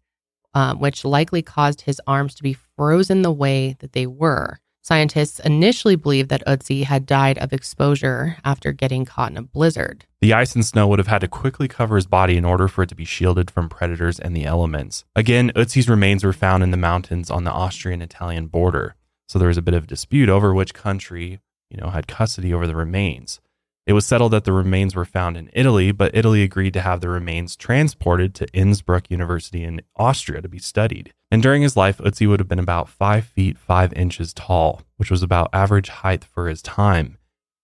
um, 0.53 0.81
which 0.81 1.03
likely 1.03 1.41
caused 1.41 1.83
his 1.83 1.99
arms 2.07 2.35
to 2.35 2.43
be 2.43 2.53
frozen 2.77 3.23
the 3.23 3.33
way 3.33 3.75
that 3.79 3.93
they 3.93 4.07
were. 4.07 4.61
Scientists 4.83 5.39
initially 5.41 5.95
believed 5.95 6.31
that 6.31 6.47
Ötzi 6.47 6.85
had 6.85 7.05
died 7.05 7.39
of 7.39 7.53
exposure 7.53 8.37
after 8.45 8.73
getting 8.73 9.05
caught 9.05 9.31
in 9.31 9.37
a 9.37 9.43
blizzard. 9.43 10.07
The 10.21 10.33
ice 10.33 10.55
and 10.55 10.65
snow 10.65 10.89
would 10.89 10.99
have 10.99 11.09
had 11.09 11.21
to 11.21 11.29
quickly 11.29 11.69
cover 11.69 11.97
his 11.97 12.07
body 12.07 12.37
in 12.37 12.45
order 12.45 12.67
for 12.67 12.83
it 12.83 12.89
to 12.89 12.95
be 12.95 13.05
shielded 13.05 13.51
from 13.51 13.69
predators 13.69 14.19
and 14.19 14.35
the 14.35 14.47
elements. 14.47 15.05
Again, 15.15 15.53
Ötzi's 15.55 15.89
remains 15.89 16.25
were 16.25 16.33
found 16.33 16.63
in 16.63 16.71
the 16.71 16.77
mountains 16.77 17.31
on 17.31 17.45
the 17.45 17.53
Austrian-Italian 17.53 18.47
border, 18.47 18.95
so 19.29 19.39
there 19.39 19.49
was 19.49 19.59
a 19.59 19.63
bit 19.63 19.75
of 19.75 19.87
dispute 19.87 20.29
over 20.31 20.55
which 20.55 20.75
country, 20.75 21.41
you 21.69 21.79
know, 21.79 21.91
had 21.91 22.09
custody 22.09 22.53
over 22.53 22.67
the 22.67 22.75
remains. 22.75 23.41
It 23.87 23.95
was 23.95 24.07
settled 24.07 24.33
that 24.33 24.45
the 24.45 24.53
remains 24.53 24.95
were 24.95 25.05
found 25.05 25.37
in 25.37 25.51
Italy, 25.53 25.91
but 25.91 26.15
Italy 26.15 26.43
agreed 26.43 26.75
to 26.75 26.81
have 26.81 27.01
the 27.01 27.09
remains 27.09 27.57
transported 27.57 28.35
to 28.35 28.53
Innsbruck 28.53 29.11
University 29.11 29.65
in 29.65 29.81
Austria 29.97 30.41
to 30.43 30.49
be 30.49 30.59
studied. 30.59 31.13
And 31.31 31.43
during 31.43 31.63
his 31.63 31.77
life, 31.77 31.99
Ötzi 31.99 32.29
would 32.29 32.41
have 32.41 32.49
been 32.49 32.59
about 32.59 32.89
5 32.89 33.25
feet 33.25 33.57
5 33.59 33.93
inches 33.95 34.35
tall, 34.35 34.83
which 34.97 35.11
was 35.11 35.23
about 35.23 35.51
average 35.53 35.89
height 35.89 36.25
for 36.25 36.49
his 36.49 36.63
time. 36.63 37.17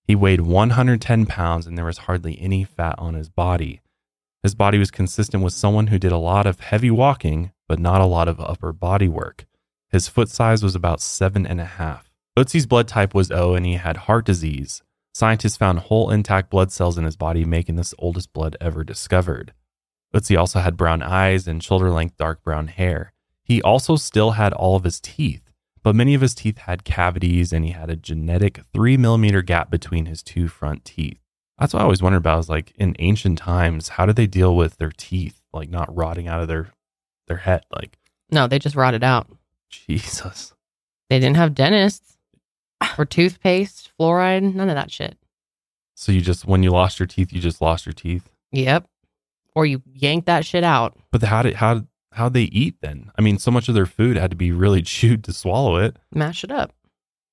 He 0.04 0.14
weighed 0.14 0.40
110 0.40 1.26
pounds 1.26 1.66
and 1.66 1.76
there 1.76 1.84
was 1.84 1.98
hardly 1.98 2.40
any 2.40 2.64
fat 2.64 2.94
on 2.98 3.14
his 3.14 3.28
body. 3.28 3.80
His 4.42 4.54
body 4.54 4.78
was 4.78 4.92
consistent 4.92 5.42
with 5.42 5.52
someone 5.52 5.88
who 5.88 5.98
did 5.98 6.12
a 6.12 6.18
lot 6.18 6.46
of 6.46 6.60
heavy 6.60 6.90
walking, 6.90 7.50
but 7.68 7.80
not 7.80 8.00
a 8.00 8.06
lot 8.06 8.28
of 8.28 8.40
upper 8.40 8.72
body 8.72 9.08
work. 9.08 9.46
His 9.90 10.06
foot 10.06 10.28
size 10.28 10.62
was 10.62 10.76
about 10.76 11.00
seven 11.00 11.46
and 11.46 11.60
a 11.60 11.64
half. 11.64 12.12
Ötzi's 12.38 12.66
blood 12.66 12.86
type 12.86 13.14
was 13.14 13.32
O 13.32 13.54
and 13.54 13.66
he 13.66 13.74
had 13.74 13.96
heart 13.96 14.24
disease. 14.24 14.82
Scientists 15.16 15.56
found 15.56 15.78
whole 15.78 16.10
intact 16.10 16.50
blood 16.50 16.70
cells 16.70 16.98
in 16.98 17.04
his 17.06 17.16
body, 17.16 17.46
making 17.46 17.76
this 17.76 17.94
oldest 17.98 18.34
blood 18.34 18.54
ever 18.60 18.84
discovered. 18.84 19.54
Ötzi 20.14 20.38
also 20.38 20.58
had 20.58 20.76
brown 20.76 21.02
eyes 21.02 21.48
and 21.48 21.62
shoulder 21.62 21.90
length 21.90 22.18
dark 22.18 22.42
brown 22.42 22.66
hair. 22.66 23.14
He 23.42 23.62
also 23.62 23.96
still 23.96 24.32
had 24.32 24.52
all 24.52 24.76
of 24.76 24.84
his 24.84 25.00
teeth, 25.00 25.50
but 25.82 25.96
many 25.96 26.12
of 26.12 26.20
his 26.20 26.34
teeth 26.34 26.58
had 26.58 26.84
cavities 26.84 27.50
and 27.50 27.64
he 27.64 27.70
had 27.70 27.88
a 27.88 27.96
genetic 27.96 28.60
three 28.74 28.98
millimeter 28.98 29.40
gap 29.40 29.70
between 29.70 30.04
his 30.04 30.22
two 30.22 30.48
front 30.48 30.84
teeth. 30.84 31.18
That's 31.58 31.72
what 31.72 31.80
I 31.80 31.84
always 31.84 32.02
wondered 32.02 32.18
about 32.18 32.40
is 32.40 32.50
like 32.50 32.74
in 32.76 32.94
ancient 32.98 33.38
times, 33.38 33.88
how 33.88 34.04
did 34.04 34.16
they 34.16 34.26
deal 34.26 34.54
with 34.54 34.76
their 34.76 34.92
teeth 34.94 35.40
like 35.50 35.70
not 35.70 35.96
rotting 35.96 36.28
out 36.28 36.42
of 36.42 36.48
their 36.48 36.74
their 37.26 37.38
head? 37.38 37.62
Like 37.74 37.96
No, 38.30 38.48
they 38.48 38.58
just 38.58 38.76
rotted 38.76 39.02
out. 39.02 39.28
Jesus. 39.70 40.52
They 41.08 41.18
didn't 41.18 41.38
have 41.38 41.54
dentists 41.54 42.15
or 42.98 43.04
toothpaste, 43.04 43.90
fluoride, 43.98 44.54
none 44.54 44.68
of 44.68 44.74
that 44.74 44.90
shit. 44.90 45.16
So 45.94 46.12
you 46.12 46.20
just 46.20 46.44
when 46.46 46.62
you 46.62 46.70
lost 46.70 46.98
your 47.00 47.06
teeth, 47.06 47.32
you 47.32 47.40
just 47.40 47.60
lost 47.60 47.86
your 47.86 47.92
teeth. 47.92 48.28
Yep. 48.52 48.86
Or 49.54 49.64
you 49.66 49.82
yank 49.92 50.26
that 50.26 50.44
shit 50.44 50.64
out. 50.64 50.96
But 51.10 51.22
how 51.22 51.42
did 51.42 51.54
how 51.54 51.84
how'd 52.12 52.34
they 52.34 52.42
eat 52.44 52.76
then? 52.82 53.10
I 53.18 53.22
mean, 53.22 53.38
so 53.38 53.50
much 53.50 53.68
of 53.68 53.74
their 53.74 53.86
food 53.86 54.16
had 54.16 54.30
to 54.30 54.36
be 54.36 54.52
really 54.52 54.82
chewed 54.96 55.24
to 55.24 55.32
swallow 55.32 55.76
it. 55.76 55.96
Mash 56.12 56.44
it 56.44 56.50
up. 56.50 56.74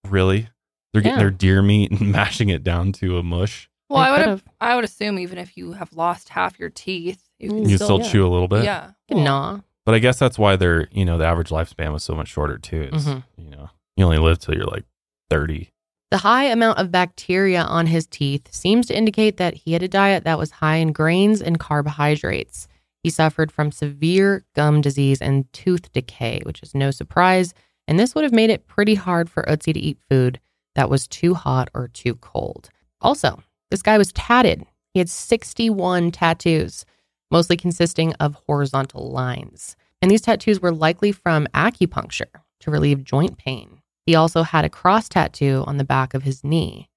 Really? 0.08 0.50
They're 0.94 1.02
getting 1.02 1.18
Yeah. 1.18 1.24
their 1.24 1.32
deer 1.32 1.62
meat 1.62 1.92
and 1.92 2.12
mashing 2.14 2.50
it 2.50 2.64
down 2.64 2.92
to 2.94 3.18
a 3.18 3.24
mush. 3.24 3.70
Well, 3.90 4.02
They 4.02 4.08
I 4.08 4.12
would 4.12 4.24
could've. 4.24 4.44
I 4.62 4.76
would 4.76 4.86
assume 4.86 5.20
even 5.20 5.38
if 5.38 5.58
you 5.58 5.74
have 5.74 5.94
lost 5.94 6.30
half 6.30 6.58
your 6.60 6.70
teeth, 6.70 7.28
you 7.40 7.50
can 7.50 7.64
Mm. 7.66 7.70
You 7.70 7.76
still, 7.78 7.88
still 7.88 8.02
yeah. 8.02 8.12
chew 8.12 8.28
a 8.28 8.30
little 8.32 8.48
bit. 8.48 8.64
yeah. 8.64 8.92
You 9.10 9.16
can 9.16 9.24
gnaw. 9.26 9.60
But 9.86 9.96
I 9.96 10.00
guess 10.00 10.18
that's 10.18 10.40
why 10.40 10.56
they're, 10.56 10.88
you 10.92 11.04
know, 11.04 11.18
the 11.18 11.26
average 11.26 11.50
lifespan 11.50 11.92
was 11.92 12.04
so 12.04 12.16
much 12.16 12.30
shorter 12.30 12.58
too. 12.58 12.90
Is, 12.94 13.06
Mhm. 13.06 13.24
You 13.38 13.50
know, 13.50 13.70
you 13.98 14.06
only 14.06 14.18
live 14.18 14.40
till 14.40 14.56
you're 14.56 14.66
like 14.66 14.86
30. 15.34 15.72
The 16.12 16.20
high 16.20 16.44
amount 16.44 16.78
of 16.78 16.92
bacteria 16.92 17.63
on 17.63 17.88
his 17.88 18.06
teeth 18.06 18.54
seems 18.54 18.86
to 18.86 18.96
indicate 18.96 19.38
that 19.38 19.56
he 19.56 19.74
had 19.74 19.82
a 19.82 19.88
diet 19.88 20.25
that 20.25 20.38
was 20.38 20.52
high 20.52 20.75
in 20.75 20.92
grains 20.92 21.42
and 21.42 21.60
carbohydrates. 21.60 22.68
He 23.02 23.10
suffered 23.10 23.52
from 23.52 23.72
severe 23.72 24.46
gum 24.56 24.82
disease 24.82 25.24
and 25.24 25.52
tooth 25.52 25.92
decay, 25.92 26.42
which 26.44 26.62
is 26.62 26.75
no 26.75 26.92
surprise. 26.92 27.56
And 27.88 28.00
this 28.00 28.13
would 28.13 28.24
have 28.24 28.32
made 28.32 28.52
it 28.52 28.68
pretty 28.68 28.94
hard 28.94 29.28
for 29.28 29.42
Ötzi 29.44 29.74
to 29.74 29.80
eat 29.80 29.98
food 30.08 30.40
that 30.75 30.88
was 30.88 31.08
too 31.08 31.34
hot 31.34 31.70
or 31.74 31.88
too 31.88 32.13
cold. 32.13 32.70
Also, 33.02 33.42
this 33.72 33.82
guy 33.82 33.98
was 33.98 34.13
tatted. 34.13 34.68
He 34.94 35.00
had 35.00 35.10
61 35.10 36.12
tattoos, 36.12 36.86
mostly 37.32 37.58
consisting 37.58 38.13
of 38.20 38.38
horizontal 38.46 39.10
lines. 39.10 39.75
And 40.00 40.12
these 40.12 40.22
tattoos 40.22 40.62
were 40.62 40.72
likely 40.72 41.12
from 41.12 41.48
acupuncture 41.56 42.30
to 42.60 42.70
relieve 42.70 43.04
joint 43.04 43.40
pain. 43.40 43.80
He 44.05 44.15
also 44.15 44.43
had 44.43 44.65
a 44.65 44.69
cross 44.69 45.07
tattoo 45.07 45.63
on 45.67 45.77
the 45.77 45.83
back 45.83 46.13
of 46.13 46.24
his 46.24 46.43
knee. 46.43 46.89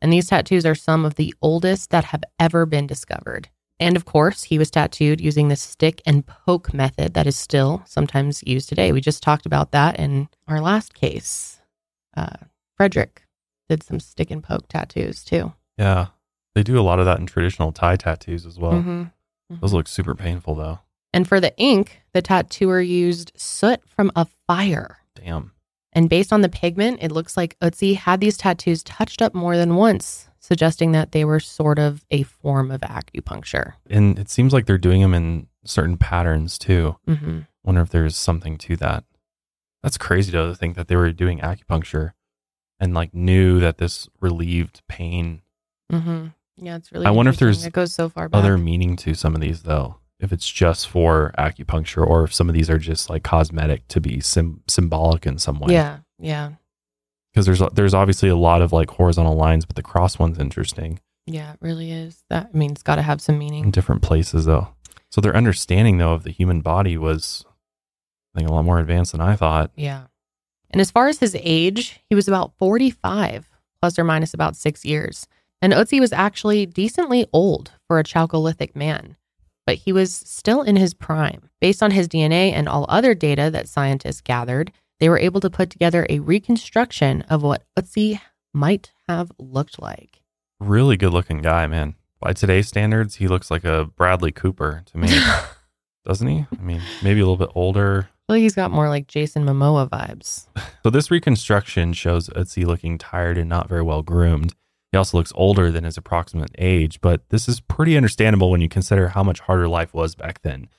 And 0.00 0.12
these 0.12 0.28
tattoos 0.28 0.66
are 0.66 0.74
some 0.74 1.04
of 1.04 1.14
the 1.16 1.34
oldest 1.42 1.90
that 1.90 2.04
have 2.06 2.22
ever 2.38 2.66
been 2.66 2.86
discovered. 2.86 3.48
And 3.78 3.96
of 3.96 4.04
course, 4.06 4.44
he 4.44 4.58
was 4.58 4.70
tattooed 4.70 5.20
using 5.20 5.48
the 5.48 5.56
stick 5.56 6.00
and 6.06 6.26
poke 6.26 6.72
method 6.72 7.14
that 7.14 7.26
is 7.26 7.36
still 7.36 7.82
sometimes 7.86 8.42
used 8.46 8.68
today. 8.68 8.92
We 8.92 9.00
just 9.02 9.22
talked 9.22 9.44
about 9.46 9.72
that 9.72 9.98
in 9.98 10.28
our 10.48 10.60
last 10.60 10.94
case. 10.94 11.60
Uh, 12.16 12.36
Frederick 12.76 13.26
did 13.68 13.82
some 13.82 14.00
stick 14.00 14.30
and 14.30 14.42
poke 14.42 14.68
tattoos 14.68 15.24
too. 15.24 15.52
Yeah. 15.76 16.06
They 16.54 16.62
do 16.62 16.78
a 16.78 16.82
lot 16.82 16.98
of 16.98 17.04
that 17.04 17.18
in 17.18 17.26
traditional 17.26 17.70
Thai 17.72 17.96
tattoos 17.96 18.46
as 18.46 18.58
well. 18.58 18.72
Mhm. 18.72 19.12
Those 19.50 19.74
look 19.74 19.88
super 19.88 20.14
painful 20.14 20.54
though. 20.54 20.80
And 21.12 21.28
for 21.28 21.38
the 21.40 21.56
ink, 21.58 22.00
the 22.12 22.22
tattooer 22.22 22.80
used 22.80 23.32
soot 23.36 23.80
from 23.86 24.10
a 24.16 24.26
fire. 24.46 24.98
Damn. 25.14 25.52
And 25.96 26.10
based 26.10 26.30
on 26.32 26.42
the 26.42 26.48
pigment, 26.50 26.98
it 27.00 27.10
looks 27.10 27.36
like 27.38 27.58
Ötzi 27.60 27.96
had 27.96 28.20
these 28.20 28.36
tattoos 28.36 28.82
touched 28.84 29.22
up 29.22 29.34
more 29.34 29.56
than 29.56 29.76
once, 29.76 30.28
suggesting 30.38 30.92
that 30.92 31.12
they 31.12 31.24
were 31.24 31.40
sort 31.40 31.78
of 31.78 32.04
a 32.10 32.22
form 32.22 32.70
of 32.70 32.82
acupuncture. 32.82 33.72
And 33.88 34.18
it 34.18 34.28
seems 34.28 34.52
like 34.52 34.66
they're 34.66 34.76
doing 34.76 35.00
them 35.00 35.14
in 35.14 35.46
certain 35.64 35.96
patterns 35.96 36.58
too. 36.58 36.96
hmm 37.08 37.40
Wonder 37.64 37.80
if 37.80 37.88
there's 37.90 38.16
something 38.16 38.58
to 38.58 38.76
that. 38.76 39.04
That's 39.82 39.98
crazy 39.98 40.30
though 40.30 40.48
to 40.48 40.54
think 40.54 40.76
that 40.76 40.86
they 40.88 40.96
were 40.96 41.10
doing 41.12 41.40
acupuncture 41.40 42.12
and 42.78 42.92
like 42.94 43.14
knew 43.14 43.58
that 43.60 43.78
this 43.78 44.06
relieved 44.20 44.82
pain. 44.88 45.40
hmm 45.90 46.26
Yeah, 46.58 46.76
it's 46.76 46.92
really. 46.92 47.06
I 47.06 47.10
wonder 47.10 47.30
if 47.30 47.38
there's 47.38 47.64
it 47.64 47.72
goes 47.72 47.94
so 47.94 48.08
far 48.10 48.28
back. 48.28 48.38
Other 48.38 48.58
meaning 48.58 48.96
to 48.96 49.14
some 49.14 49.34
of 49.34 49.40
these 49.40 49.62
though. 49.62 49.96
If 50.18 50.32
it's 50.32 50.48
just 50.50 50.88
for 50.88 51.32
acupuncture 51.38 52.06
or 52.06 52.24
if 52.24 52.32
some 52.32 52.48
of 52.48 52.54
these 52.54 52.70
are 52.70 52.78
just 52.78 53.10
like 53.10 53.22
cosmetic 53.22 53.86
to 53.88 54.00
be 54.00 54.20
sim- 54.20 54.62
symbolic 54.66 55.26
in 55.26 55.38
some 55.38 55.58
way. 55.60 55.74
Yeah, 55.74 55.98
yeah, 56.18 56.52
Because 57.32 57.44
there's 57.44 57.62
there's 57.74 57.92
obviously 57.94 58.28
a 58.30 58.36
lot 58.36 58.62
of 58.62 58.72
like 58.72 58.90
horizontal 58.90 59.36
lines, 59.36 59.66
but 59.66 59.76
the 59.76 59.82
cross 59.82 60.18
one's 60.18 60.38
interesting 60.38 61.00
yeah. 61.28 61.54
It 61.54 61.58
really 61.60 61.90
is. 61.90 62.22
That 62.30 62.50
I 62.54 62.56
mean, 62.56 62.70
it's 62.70 62.84
got 62.84 62.96
to 62.96 63.02
have 63.02 63.20
some 63.20 63.34
in 63.34 63.38
meaning. 63.40 63.70
different 63.72 64.00
places 64.00 64.44
though. 64.44 64.68
So 65.10 65.20
their 65.20 65.34
understanding 65.36 65.98
though 65.98 66.12
of 66.12 66.22
the 66.22 66.30
human 66.30 66.60
body 66.60 66.96
was 66.96 67.44
I 68.34 68.38
think 68.38 68.48
a 68.48 68.52
lot 68.52 68.64
more 68.64 68.78
advanced 68.78 69.10
than 69.12 69.20
I 69.20 69.34
thought. 69.34 69.72
Yeah. 69.74 70.04
And 70.70 70.80
as 70.80 70.90
far 70.92 71.08
as 71.08 71.18
his 71.18 71.36
age, 71.40 72.00
he 72.08 72.14
was 72.14 72.28
about 72.28 72.52
forty-five, 72.58 73.48
plus 73.80 73.98
or 73.98 74.04
minus 74.04 74.34
about 74.34 74.54
six 74.56 74.84
years. 74.84 75.26
And 75.60 75.72
Ötzi 75.72 75.98
was 75.98 76.12
actually 76.12 76.64
decently 76.66 77.26
old 77.32 77.72
for 77.88 77.98
a 77.98 78.04
Chalcolithic 78.04 78.76
man, 78.76 79.16
but 79.66 79.76
he 79.76 79.92
was 79.92 80.14
still 80.14 80.62
in 80.62 80.76
his 80.76 80.94
prime. 80.94 81.50
Based 81.60 81.82
on 81.82 81.90
his 81.90 82.08
DNA 82.08 82.52
and 82.52 82.68
all 82.68 82.86
other 82.88 83.14
data 83.14 83.50
that 83.50 83.68
scientists 83.68 84.20
gathered, 84.20 84.72
they 85.00 85.08
were 85.08 85.18
able 85.18 85.40
to 85.40 85.50
put 85.50 85.68
together 85.68 86.06
a 86.08 86.20
reconstruction 86.20 87.22
of 87.22 87.42
what 87.42 87.64
Ötzi 87.78 88.20
might 88.54 88.92
have 89.08 89.30
looked 89.38 89.82
like. 89.82 90.22
Really 90.60 90.96
good 90.96 91.12
looking 91.12 91.42
guy, 91.42 91.66
man. 91.66 91.96
By 92.20 92.32
today's 92.32 92.68
standards, 92.68 93.16
he 93.16 93.28
looks 93.28 93.50
like 93.50 93.64
a 93.64 93.90
Bradley 93.96 94.32
Cooper 94.32 94.82
to 94.86 94.98
me. 94.98 95.08
Doesn't 96.06 96.28
he? 96.28 96.46
I 96.58 96.62
mean, 96.62 96.80
maybe 97.02 97.20
a 97.20 97.24
little 97.26 97.36
bit 97.36 97.50
older, 97.54 98.08
I 98.28 98.32
feel 98.32 98.36
like 98.38 98.42
he's 98.42 98.54
got 98.56 98.72
more 98.72 98.88
like 98.88 99.06
Jason 99.06 99.44
Momoa 99.44 99.88
vibes. 99.88 100.46
So 100.82 100.90
this 100.90 101.10
reconstruction 101.10 101.94
shows 101.94 102.28
Ötzi 102.28 102.64
looking 102.64 102.96
tired 102.96 103.36
and 103.38 103.48
not 103.48 103.68
very 103.68 103.82
well 103.82 104.02
groomed. 104.02 104.54
He 104.96 104.98
also 104.98 105.18
looks 105.18 105.32
older 105.34 105.70
than 105.70 105.84
his 105.84 105.98
approximate 105.98 106.52
age, 106.56 107.02
but 107.02 107.20
this 107.28 107.50
is 107.50 107.60
pretty 107.60 107.98
understandable 107.98 108.50
when 108.50 108.62
you 108.62 108.68
consider 108.70 109.08
how 109.08 109.22
much 109.22 109.40
harder 109.40 109.68
life 109.68 109.92
was 109.92 110.14
back 110.14 110.40
then. 110.40 110.70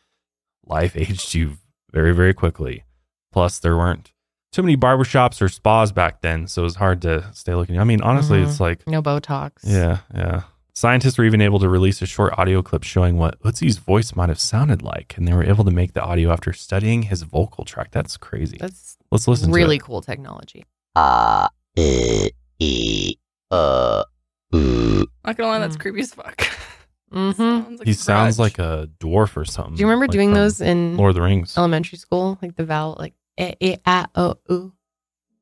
Life 0.65 0.93
aged 0.97 1.35
you 1.35 1.57
very, 1.91 2.15
very 2.15 2.33
quickly. 2.33 2.83
Plus, 3.31 3.59
there 3.59 3.77
weren't 3.77 4.11
too 4.51 4.63
many 4.63 4.75
barbershops 4.75 5.39
or 5.39 5.47
spas 5.49 5.91
back 5.91 6.21
then, 6.21 6.47
so 6.47 6.63
it 6.63 6.65
was 6.65 6.77
hard 6.77 6.99
to 7.03 7.29
stay 7.31 7.53
looking. 7.53 7.77
I 7.79 7.83
mean, 7.83 8.01
honestly, 8.01 8.39
Mhm. 8.39 8.45
it's 8.45 8.53
mm-hmm. 8.55 8.63
like, 8.63 8.87
No 8.87 9.03
Botox. 9.03 9.51
yeah, 9.61 9.99
yeah. 10.15 10.41
Scientists 10.73 11.19
were 11.19 11.25
even 11.25 11.39
able 11.39 11.59
to 11.59 11.69
release 11.69 12.01
a 12.01 12.07
short 12.07 12.33
audio 12.39 12.63
clip 12.63 12.81
showing 12.83 13.17
what 13.17 13.39
Ötzi's 13.43 13.77
voice 13.77 14.15
might 14.15 14.29
have 14.29 14.39
sounded 14.39 14.81
like, 14.81 15.15
and 15.15 15.27
they 15.27 15.33
were 15.33 15.43
able 15.43 15.63
to 15.63 15.69
make 15.69 15.93
the 15.93 16.01
audio 16.01 16.31
after 16.31 16.53
studying 16.53 17.03
his 17.03 17.21
vocal 17.21 17.65
tract. 17.65 17.91
That's 17.91 18.17
crazy. 18.17 18.57
That's 18.59 18.97
Let's 19.11 19.27
listen 19.27 19.49
to 19.49 19.53
it. 19.53 19.55
really 19.55 19.77
cool 19.77 20.01
technology. 20.01 20.65
a 20.95 21.49
e 21.75 22.31
e 22.57 23.13
uh 23.51 24.03
Not 24.51 25.35
gonna 25.37 25.49
lie, 25.49 25.59
that's 25.59 25.75
Mm. 25.77 25.79
creepy 25.79 26.01
as 26.01 26.13
fuck. 26.13 26.41
hmm 27.11 27.31
Sounds 27.31 27.79
like 27.79 27.87
he 27.87 27.93
sounds 27.93 28.39
like 28.39 28.59
a 28.59 28.89
dwarf 28.99 29.37
or 29.37 29.45
something. 29.45 29.75
Do 29.75 29.79
you 29.81 29.87
remember 29.87 30.05
like 30.05 30.11
doing 30.11 30.33
those 30.33 30.61
in 30.61 30.97
Lord 30.97 31.09
of 31.09 31.15
the 31.15 31.21
Rings? 31.21 31.57
elementary 31.57 31.97
school? 31.97 32.37
Like 32.41 32.55
the 32.55 32.65
vowel, 32.65 32.95
like 32.99 33.13
eh, 33.37 33.53
eh, 33.61 33.77
ah, 33.85 34.07
oh, 34.15 34.35
ooh. 34.51 34.73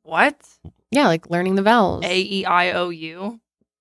what? 0.03 0.35
Yeah, 0.91 1.07
like 1.07 1.29
learning 1.29 1.55
the 1.55 1.63
vowels. 1.63 2.05
A 2.05 2.19
E 2.21 2.45
I 2.45 2.71
O 2.73 2.89
U. 2.89 3.39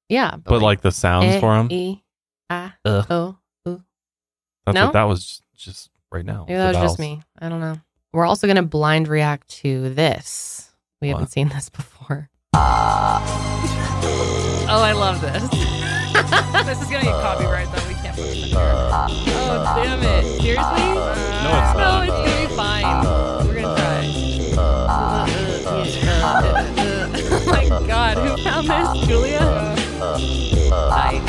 yeah, 0.08 0.36
but 0.36 0.62
like 0.62 0.80
the 0.80 0.90
sounds 0.92 1.36
for 1.40 1.54
him. 1.56 1.68
E, 1.70 2.02
Ugh. 2.50 3.06
oh. 3.10 3.36
That's 4.66 4.76
no? 4.76 4.84
what 4.86 4.92
that 4.94 5.02
was 5.02 5.42
just 5.54 5.90
right 6.10 6.24
now. 6.24 6.46
Maybe 6.48 6.56
that 6.56 6.68
was 6.68 6.78
just 6.78 6.98
me. 6.98 7.20
I 7.38 7.50
don't 7.50 7.60
know. 7.60 7.76
We're 8.14 8.24
also 8.24 8.46
going 8.46 8.56
to 8.56 8.62
blind 8.62 9.08
react 9.08 9.48
to 9.60 9.92
this. 9.92 10.70
We 11.02 11.08
haven't 11.08 11.32
seen 11.32 11.50
this 11.50 11.68
before. 11.68 12.30
Oh, 14.66 14.82
I 14.82 14.92
love 14.92 15.20
this. 15.20 15.42
this 16.64 16.80
is 16.82 16.88
gonna 16.90 17.04
get 17.04 17.20
copyright 17.22 17.68
though. 17.72 17.86
We 17.88 17.94
can't 17.94 18.16
put 18.16 18.24
this 18.26 18.42
in 18.44 18.48
here. 18.50 18.58
Oh 18.58 19.74
damn 19.82 20.02
it! 20.02 20.24
Seriously? 20.40 20.54
No, 20.54 21.50
it's 21.58 21.74
No, 21.74 21.78
not. 21.78 22.08
it's 22.08 22.12
gonna 22.12 22.48
be 22.48 22.54
fine. 22.54 23.46
We're 23.46 23.54
gonna 23.62 23.76
try. 23.76 24.00
oh 27.36 27.44
my 27.46 27.86
god, 27.86 28.16
who 28.18 28.36
found 28.42 28.68
this, 28.68 29.06
Julia? 29.06 29.44
Nice. 30.70 31.24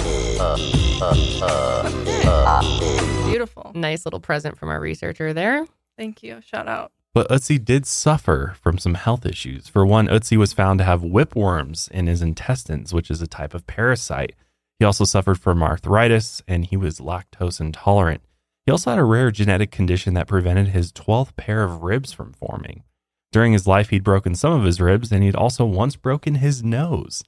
Beautiful. 3.26 3.72
Nice 3.76 4.06
little 4.06 4.20
present 4.20 4.58
from 4.58 4.70
our 4.70 4.80
researcher 4.80 5.34
there. 5.34 5.66
Thank 5.98 6.24
you. 6.24 6.42
Shout 6.42 6.68
out. 6.68 6.92
But 7.16 7.30
Ötzi 7.30 7.64
did 7.64 7.86
suffer 7.86 8.58
from 8.62 8.78
some 8.78 8.96
health 8.96 9.26
issues. 9.26 9.70
For 9.70 9.86
one, 9.86 10.10
Ötzi 10.10 10.36
was 10.36 10.52
found 10.52 10.80
to 10.80 10.84
have 10.84 11.00
whipworms 11.00 11.90
in 11.90 12.08
his 12.08 12.22
intestines, 12.22 12.94
which 12.94 13.10
is 13.10 13.22
a 13.22 13.28
type 13.28 13.54
of 13.54 13.66
parasite. 13.66 14.34
He 14.80 14.86
also 14.86 15.06
suffered 15.06 15.40
from 15.40 15.64
arthritis 15.64 16.44
and 16.46 16.66
he 16.66 16.76
was 16.76 17.00
lactose 17.00 17.62
intolerant. 17.62 18.22
He 18.66 18.72
also 18.74 18.90
had 18.90 19.00
a 19.00 19.06
rare 19.06 19.32
genetic 19.32 19.72
condition 19.72 20.14
that 20.16 20.28
prevented 20.28 20.68
his 20.68 20.92
12th 20.92 21.38
pair 21.38 21.64
of 21.64 21.84
ribs 21.84 22.12
from 22.12 22.34
forming. 22.34 22.84
During 23.32 23.54
his 23.54 23.66
life, 23.66 23.92
he'd 23.92 24.04
broken 24.04 24.36
some 24.36 24.52
of 24.52 24.66
his 24.66 24.82
ribs 24.82 25.10
and 25.14 25.24
he'd 25.24 25.38
also 25.38 25.64
once 25.64 25.96
broken 25.96 26.36
his 26.36 26.64
nose. 26.64 27.24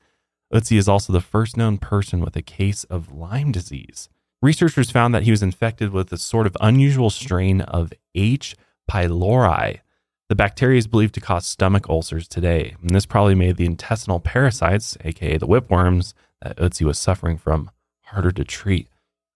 Ötzi 0.53 0.77
is 0.77 0.89
also 0.89 1.13
the 1.13 1.22
first 1.22 1.56
known 1.56 1.77
person 1.77 2.20
with 2.20 2.36
a 2.36 2.41
case 2.41 2.84
of 2.86 3.13
Lyme 3.13 3.53
disease. 3.53 4.10
Researchers 4.41 4.91
found 4.91 5.15
that 5.15 5.24
he 5.24 5.32
was 5.32 5.41
infected 5.41 5.91
with 5.91 6.12
a 6.12 6.17
sort 6.17 6.46
of 6.46 6.58
unusual 6.60 7.10
strain 7.10 7.62
of 7.62 7.94
H. 8.13 8.53
pylori. 8.89 9.79
The 10.29 10.36
bacteria 10.36 10.77
is 10.77 10.88
believed 10.88 11.13
to 11.15 11.22
cause 11.22 11.46
stomach 11.46 11.89
ulcers 11.89 12.27
today, 12.27 12.75
and 12.82 12.89
this 12.91 13.06
probably 13.06 13.36
made 13.36 13.56
the 13.58 13.65
intestinal 13.65 14.20
parasites, 14.20 14.98
aka 15.06 15.38
the 15.38 15.48
whipworms, 15.48 16.13
that 16.41 16.58
Ötzi 16.58 16.86
was 16.86 17.00
suffering 17.00 17.38
from, 17.38 17.72
harder 18.03 18.32
to 18.34 18.44
treat. 18.44 18.88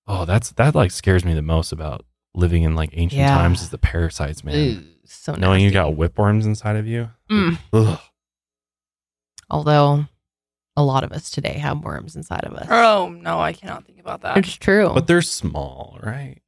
Oh, 0.08 0.26
that's 0.26 0.52
that 0.52 0.76
like 0.76 0.92
scares 0.92 1.24
me 1.24 1.34
the 1.34 1.42
most 1.42 1.72
about 1.72 2.06
living 2.34 2.64
in 2.64 2.76
like 2.76 2.90
ancient 2.94 3.20
Yeah. 3.22 3.36
times 3.36 3.62
is 3.62 3.70
the 3.70 3.78
parasites, 3.78 4.44
man. 4.44 4.56
Ooh, 4.56 4.84
so 5.06 5.36
Knowing 5.36 5.64
you 5.64 5.72
got 5.72 5.94
whipworms 5.94 6.46
inside 6.46 6.76
of 6.76 6.88
you. 6.88 7.10
Mm. 7.30 7.58
Ugh. 7.72 8.00
Although 9.50 10.06
a 10.78 10.84
lot 10.84 11.04
of 11.04 11.12
us 11.12 11.30
today 11.30 11.54
have 11.58 11.84
worms 11.84 12.16
inside 12.16 12.44
of 12.46 12.54
us. 12.54 12.68
Oh 12.70 13.10
no, 13.10 13.40
I 13.40 13.54
cannot 13.54 13.86
think 13.86 14.00
about 14.00 14.22
that. 14.22 14.38
It's 14.38 14.54
true. 14.56 14.92
But 14.94 15.08
they're 15.08 15.22
small, 15.22 16.00
right? 16.02 16.42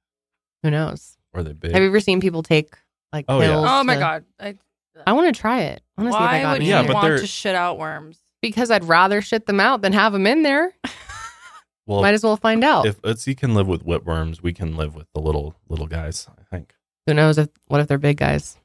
Who 0.63 0.71
knows? 0.71 1.17
Or 1.33 1.43
they're 1.43 1.53
big. 1.53 1.71
Have 1.73 1.81
you 1.81 1.87
ever 1.89 1.99
seen 1.99 2.21
people 2.21 2.43
take 2.43 2.75
like 3.13 3.25
Oh, 3.29 3.39
yeah. 3.41 3.55
Oh 3.55 3.83
my 3.83 3.93
to- 3.93 3.99
god. 3.99 4.25
I, 4.39 4.55
I 5.07 5.13
want 5.13 5.33
to 5.33 5.39
try 5.39 5.61
it. 5.61 5.81
I 5.97 6.01
want 6.03 6.13
if 6.15 6.19
I 6.21 6.25
why 6.25 6.41
got 6.41 6.51
would 6.51 6.55
any 6.57 6.65
you 6.65 6.71
Yeah, 6.71 6.83
but 6.83 6.93
want 6.95 7.07
they're- 7.07 7.17
to 7.19 7.27
shit 7.27 7.55
out 7.55 7.77
worms? 7.77 8.19
because 8.41 8.69
I'd 8.71 8.83
rather 8.83 9.21
shit 9.21 9.45
them 9.45 9.59
out 9.61 9.81
than 9.81 9.93
have 9.93 10.11
them 10.11 10.27
in 10.27 10.43
there. 10.43 10.73
well, 11.87 12.01
Might 12.01 12.13
as 12.13 12.23
well 12.23 12.35
find 12.37 12.63
out. 12.63 12.85
if 12.85 13.01
Ötzi 13.03 13.37
can 13.37 13.53
live 13.55 13.67
with 13.67 13.85
whipworms, 13.85 14.41
we 14.41 14.51
can 14.53 14.75
live 14.75 14.95
with 14.95 15.07
the 15.13 15.21
little 15.21 15.55
little 15.69 15.87
guys. 15.87 16.27
I 16.37 16.43
think. 16.55 16.73
Who 17.07 17.13
knows 17.13 17.37
if 17.37 17.49
what 17.67 17.79
if 17.81 17.87
they're 17.87 17.97
big 17.97 18.17
guys? 18.17 18.57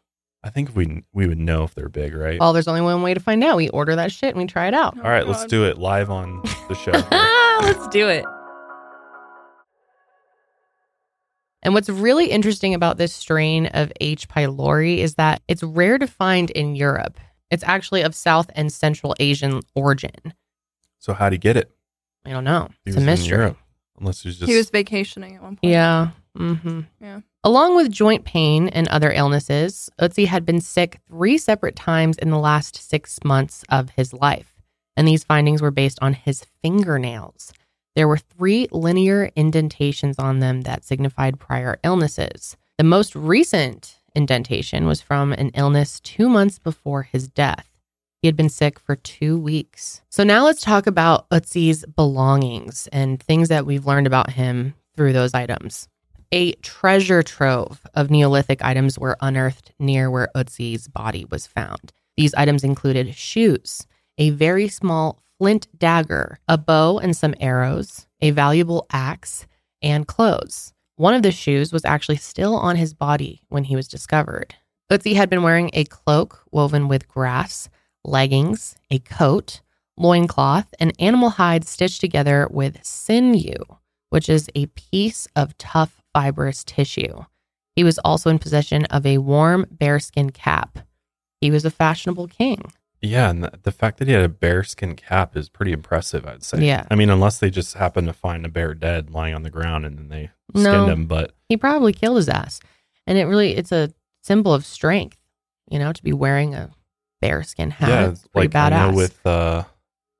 I 0.42 0.50
think 0.50 0.74
we 0.74 1.02
we 1.12 1.26
would 1.26 1.38
know 1.38 1.64
if 1.64 1.74
they're 1.74 1.88
big, 1.88 2.14
right? 2.14 2.38
Well, 2.40 2.52
there's 2.52 2.68
only 2.68 2.80
one 2.80 3.02
way 3.02 3.12
to 3.14 3.20
find 3.20 3.42
out. 3.44 3.56
We 3.56 3.68
order 3.70 3.96
that 3.96 4.12
shit 4.12 4.30
and 4.30 4.38
we 4.38 4.46
try 4.46 4.68
it 4.68 4.74
out. 4.74 4.94
Oh 4.98 5.02
All 5.02 5.10
right, 5.10 5.26
my 5.26 5.32
let's 5.32 5.44
do 5.46 5.64
it 5.64 5.78
live 5.78 6.10
on 6.10 6.42
the 6.68 6.74
show. 6.74 6.92
Let's 7.60 7.88
do 7.88 8.08
it. 8.08 8.24
And 11.68 11.74
what's 11.74 11.90
really 11.90 12.30
interesting 12.30 12.72
about 12.72 12.96
this 12.96 13.12
strain 13.12 13.66
of 13.66 13.92
H. 14.00 14.26
pylori 14.26 15.00
is 15.00 15.16
that 15.16 15.42
it's 15.48 15.62
rare 15.62 15.98
to 15.98 16.06
find 16.06 16.48
in 16.52 16.74
Europe. 16.74 17.20
It's 17.50 17.62
actually 17.62 18.00
of 18.00 18.14
South 18.14 18.50
and 18.54 18.72
Central 18.72 19.14
Asian 19.20 19.60
origin. 19.74 20.32
so 20.98 21.12
how'd 21.12 21.32
he 21.32 21.38
get 21.38 21.58
it? 21.58 21.70
I 22.24 22.30
don't 22.30 22.44
know. 22.44 22.70
He 22.86 22.92
It's 22.92 22.94
was 22.94 22.96
a 22.96 23.00
in 23.00 23.04
mystery. 23.04 23.36
Europe, 23.36 23.58
unless 24.00 24.22
he's 24.22 24.38
just 24.38 24.50
He 24.50 24.56
was 24.56 24.70
vacationing 24.70 25.36
at 25.36 25.42
one 25.42 25.56
point. 25.56 25.70
Yeah. 25.70 26.12
hmm 26.34 26.80
Yeah. 27.02 27.20
Along 27.44 27.76
with 27.76 27.92
joint 27.92 28.24
pain 28.24 28.68
and 28.68 28.88
other 28.88 29.12
illnesses, 29.12 29.90
Ötzi 30.00 30.24
had 30.26 30.46
been 30.46 30.62
sick 30.62 31.00
three 31.06 31.36
separate 31.36 31.76
times 31.76 32.16
in 32.16 32.30
the 32.30 32.38
last 32.38 32.76
six 32.76 33.18
months 33.26 33.62
of 33.68 33.90
his 33.90 34.14
life. 34.14 34.54
And 34.96 35.06
these 35.06 35.22
findings 35.22 35.60
were 35.60 35.70
based 35.70 35.98
on 36.00 36.14
his 36.14 36.46
fingernails. 36.62 37.52
There 37.98 38.06
were 38.06 38.18
three 38.18 38.68
linear 38.70 39.32
indentations 39.34 40.20
on 40.20 40.38
them 40.38 40.60
that 40.60 40.84
signified 40.84 41.40
prior 41.40 41.80
illnesses. 41.82 42.56
The 42.76 42.84
most 42.84 43.16
recent 43.16 43.96
indentation 44.14 44.86
was 44.86 45.00
from 45.00 45.32
an 45.32 45.48
illness 45.48 45.98
two 45.98 46.28
months 46.28 46.60
before 46.60 47.02
his 47.02 47.26
death. 47.26 47.68
He 48.22 48.28
had 48.28 48.36
been 48.36 48.50
sick 48.50 48.78
for 48.78 48.94
two 48.94 49.36
weeks. 49.36 50.00
So 50.10 50.22
now 50.22 50.44
let's 50.44 50.60
talk 50.60 50.86
about 50.86 51.28
Ötzi's 51.30 51.84
belongings 51.86 52.88
and 52.92 53.20
things 53.20 53.48
that 53.48 53.66
we've 53.66 53.84
learned 53.84 54.06
about 54.06 54.30
him 54.30 54.74
through 54.94 55.12
those 55.12 55.34
items. 55.34 55.88
A 56.30 56.52
treasure 56.52 57.24
trove 57.24 57.84
of 57.94 58.12
Neolithic 58.12 58.62
items 58.62 58.96
were 58.96 59.16
unearthed 59.20 59.72
near 59.80 60.08
where 60.08 60.28
Ötzi's 60.36 60.86
body 60.86 61.26
was 61.32 61.48
found. 61.48 61.92
These 62.16 62.34
items 62.34 62.62
included 62.62 63.16
shoes, 63.16 63.88
a 64.18 64.30
very 64.30 64.68
small 64.68 65.20
flint 65.38 65.68
dagger, 65.78 66.38
a 66.48 66.58
bow 66.58 66.98
and 66.98 67.16
some 67.16 67.34
arrows, 67.40 68.06
a 68.20 68.30
valuable 68.30 68.86
axe, 68.90 69.46
and 69.80 70.06
clothes. 70.06 70.72
One 70.96 71.14
of 71.14 71.22
the 71.22 71.30
shoes 71.30 71.72
was 71.72 71.84
actually 71.84 72.16
still 72.16 72.56
on 72.56 72.76
his 72.76 72.92
body 72.92 73.42
when 73.48 73.64
he 73.64 73.76
was 73.76 73.86
discovered. 73.86 74.56
Ötzi 74.90 75.14
had 75.14 75.30
been 75.30 75.42
wearing 75.42 75.70
a 75.72 75.84
cloak 75.84 76.42
woven 76.50 76.88
with 76.88 77.06
grass, 77.06 77.68
leggings, 78.04 78.74
a 78.90 78.98
coat, 78.98 79.60
loincloth, 79.96 80.74
and 80.80 80.92
animal 80.98 81.30
hide 81.30 81.64
stitched 81.66 82.00
together 82.00 82.48
with 82.50 82.82
sinew, 82.84 83.64
which 84.10 84.28
is 84.28 84.48
a 84.54 84.66
piece 84.66 85.28
of 85.36 85.56
tough 85.58 86.00
fibrous 86.14 86.64
tissue. 86.64 87.24
He 87.76 87.84
was 87.84 87.98
also 88.00 88.30
in 88.30 88.40
possession 88.40 88.86
of 88.86 89.06
a 89.06 89.18
warm 89.18 89.66
bearskin 89.70 90.30
cap. 90.30 90.80
He 91.40 91.50
was 91.50 91.64
a 91.64 91.70
fashionable 91.70 92.26
king. 92.26 92.72
Yeah, 93.00 93.30
and 93.30 93.44
the, 93.44 93.52
the 93.62 93.72
fact 93.72 93.98
that 93.98 94.08
he 94.08 94.14
had 94.14 94.22
a 94.24 94.28
bearskin 94.28 94.96
cap 94.96 95.36
is 95.36 95.48
pretty 95.48 95.72
impressive. 95.72 96.26
I'd 96.26 96.42
say. 96.42 96.64
Yeah. 96.64 96.86
I 96.90 96.94
mean, 96.94 97.10
unless 97.10 97.38
they 97.38 97.50
just 97.50 97.74
happen 97.74 98.06
to 98.06 98.12
find 98.12 98.44
a 98.44 98.48
bear 98.48 98.74
dead 98.74 99.10
lying 99.10 99.34
on 99.34 99.42
the 99.42 99.50
ground 99.50 99.86
and 99.86 99.98
then 99.98 100.08
they 100.08 100.30
skinned 100.54 100.64
No. 100.64 100.86
him, 100.86 101.06
but 101.06 101.32
He 101.48 101.56
probably 101.56 101.92
killed 101.92 102.16
his 102.16 102.28
ass. 102.28 102.60
And 103.06 103.16
it 103.18 103.24
really 103.24 103.56
it's 103.56 103.72
a 103.72 103.92
symbol 104.22 104.52
of 104.52 104.64
strength, 104.66 105.16
you 105.70 105.78
know, 105.78 105.92
to 105.92 106.02
be 106.02 106.12
wearing 106.12 106.54
a 106.54 106.70
bearskin 107.22 107.70
hat. 107.70 107.88
yeah, 107.88 108.08
it's 108.10 108.26
like 108.34 108.54
I 108.54 108.70
badass. 108.70 108.90
know 108.90 108.96
with 108.96 109.26
uh, 109.26 109.64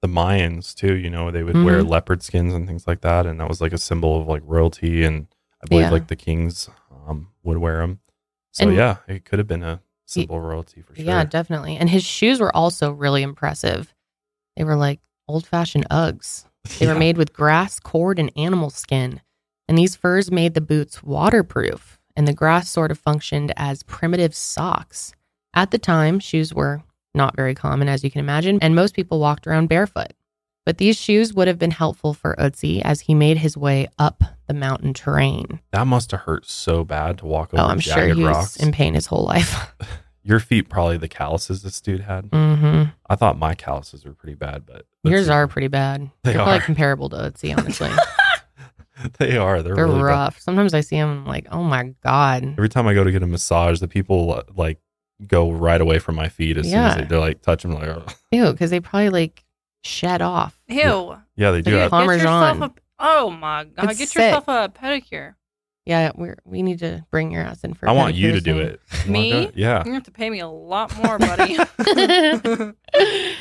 the 0.02 0.08
Mayans 0.08 0.74
too. 0.74 0.94
You 0.94 1.10
know, 1.10 1.30
they 1.30 1.42
would 1.42 1.62
wear 1.64 1.80
Mhm. 1.82 1.88
leopard 1.88 2.22
skins 2.22 2.54
and 2.54 2.66
things 2.66 2.86
like 2.86 3.00
that, 3.02 3.26
and 3.26 3.38
that 3.40 3.48
was 3.48 3.60
like 3.60 3.72
a 3.72 3.78
symbol 3.78 4.20
of 4.20 4.26
like 4.28 4.42
royalty, 4.44 5.04
and 5.04 5.26
I 5.62 5.66
believe 5.68 5.86
Yeah. 5.86 5.90
like 5.90 6.06
the 6.08 6.16
kings 6.16 6.68
um, 7.06 7.28
would 7.42 7.58
wear 7.58 7.78
them. 7.78 8.00
So 8.52 8.68
And- 8.68 8.76
yeah, 8.76 8.96
it 9.06 9.24
could 9.24 9.38
have 9.38 9.48
been 9.48 9.62
a 9.62 9.80
symbol 10.08 10.40
royalty 10.40 10.82
for 10.82 10.94
sure. 10.94 11.04
Yeah, 11.04 11.24
definitely. 11.24 11.76
And 11.76 11.88
his 11.90 12.04
shoes 12.04 12.40
were 12.40 12.54
also 12.54 12.92
really 12.92 13.22
impressive. 13.22 13.94
They 14.56 14.64
were 14.64 14.76
like 14.76 15.00
old 15.28 15.46
fashioned 15.46 15.88
Uggs. 15.90 16.44
They 16.78 16.86
were 16.86 16.94
made 16.98 17.16
with 17.16 17.32
grass, 17.32 17.80
cord, 17.80 18.18
and 18.18 18.30
animal 18.36 18.68
skin. 18.68 19.22
And 19.68 19.78
these 19.78 19.96
furs 19.96 20.30
made 20.30 20.52
the 20.54 20.60
boots 20.60 21.02
waterproof, 21.02 21.98
and 22.14 22.28
the 22.28 22.34
grass 22.34 22.68
sort 22.68 22.90
of 22.90 22.98
functioned 22.98 23.54
as 23.56 23.82
primitive 23.84 24.34
socks. 24.34 25.14
At 25.54 25.70
the 25.70 25.78
time, 25.78 26.20
shoes 26.20 26.52
were 26.52 26.82
not 27.14 27.36
very 27.36 27.54
common, 27.54 27.88
as 27.88 28.04
you 28.04 28.10
can 28.10 28.20
imagine, 28.20 28.58
and 28.60 28.74
most 28.74 28.94
people 28.94 29.18
walked 29.18 29.46
around 29.46 29.68
barefoot. 29.68 30.12
But 30.68 30.76
these 30.76 30.98
shoes 30.98 31.32
would 31.32 31.48
have 31.48 31.58
been 31.58 31.70
helpful 31.70 32.12
for 32.12 32.36
Ötzi 32.38 32.82
as 32.82 33.00
he 33.00 33.14
made 33.14 33.38
his 33.38 33.56
way 33.56 33.88
up 33.98 34.22
the 34.48 34.52
mountain 34.52 34.92
terrain. 34.92 35.60
That 35.70 35.86
must 35.86 36.10
have 36.10 36.20
hurt 36.20 36.44
so 36.44 36.84
bad 36.84 37.16
to 37.20 37.24
walk 37.26 37.54
over 37.54 37.62
Oh, 37.62 37.66
I'm 37.68 37.80
sure 37.80 38.06
he 38.06 38.22
was 38.22 38.54
in 38.58 38.70
pain 38.70 38.92
his 38.92 39.06
whole 39.06 39.24
life. 39.24 39.74
Your 40.22 40.40
feet 40.40 40.68
probably 40.68 40.98
the 40.98 41.08
calluses 41.08 41.62
this 41.62 41.80
dude 41.80 42.02
had. 42.02 42.26
hmm 42.30 42.82
I 43.08 43.16
thought 43.16 43.38
my 43.38 43.54
calluses 43.54 44.04
were 44.04 44.12
pretty 44.12 44.34
bad, 44.34 44.66
but 44.66 44.84
Yours 45.04 45.30
are 45.30 45.48
pretty 45.48 45.68
bad. 45.68 46.10
They 46.22 46.34
They're 46.34 46.42
probably 46.42 46.60
comparable 46.60 47.08
to 47.08 47.16
Ötzi, 47.16 47.56
honestly. 47.56 47.88
they 49.18 49.38
are. 49.38 49.62
They're, 49.62 49.74
They're 49.74 49.86
really 49.86 50.00
bad. 50.00 50.04
rough. 50.04 50.38
Sometimes 50.38 50.74
I 50.74 50.82
see 50.82 50.96
them 50.96 51.20
I'm 51.20 51.26
like, 51.26 51.46
oh 51.50 51.62
my 51.62 51.94
God. 52.04 52.44
Every 52.44 52.68
time 52.68 52.86
I 52.86 52.92
go 52.92 53.04
to 53.04 53.10
get 53.10 53.22
a 53.22 53.26
massage, 53.26 53.80
the 53.80 53.88
people 53.88 54.34
uh, 54.34 54.42
like 54.54 54.80
go 55.26 55.50
right 55.50 55.80
away 55.80 55.98
from 55.98 56.14
my 56.14 56.28
feet 56.28 56.58
as 56.58 56.66
soon 56.66 56.74
as 56.78 56.96
they, 56.96 57.04
they're 57.04 57.20
like 57.20 57.40
touch 57.40 57.62
them. 57.62 57.72
Like, 57.72 57.88
"Ugh." 57.88 58.12
Ew, 58.32 58.52
because 58.52 58.68
they 58.68 58.80
probably 58.80 59.08
like 59.08 59.44
shed 59.82 60.22
off. 60.22 60.60
Ew. 60.68 61.16
Yeah, 61.36 61.50
they 61.52 61.62
do 61.62 61.70
Dude, 61.72 61.80
have. 61.80 61.90
Palm- 61.90 62.04
oh 62.04 62.06
Get 62.12 62.16
yourself 62.18 62.58
Parmesan. 62.58 62.62
a, 62.70 62.72
oh 62.98 63.30
my 63.30 63.64
god! 63.64 63.90
It's 63.90 63.98
get 63.98 64.08
sick. 64.08 64.22
yourself 64.22 64.44
a 64.48 64.68
pedicure. 64.68 65.34
Yeah, 65.86 66.12
we're 66.14 66.36
we 66.44 66.62
need 66.62 66.80
to 66.80 67.06
bring 67.10 67.30
your 67.30 67.42
ass 67.42 67.64
in 67.64 67.72
for. 67.74 67.88
I 67.88 67.92
want 67.92 68.14
you 68.14 68.32
to 68.32 68.40
do 68.40 68.52
soon. 68.52 68.66
it. 68.66 68.80
You 68.92 68.98
want 68.98 69.08
Me? 69.08 69.30
that? 69.46 69.56
Yeah. 69.56 69.82
You 69.86 69.94
have 69.94 70.02
to 70.04 70.10
pay 70.10 70.28
me 70.28 70.40
a 70.40 70.48
lot 70.48 70.94
more, 71.02 71.18
buddy. 71.18 71.56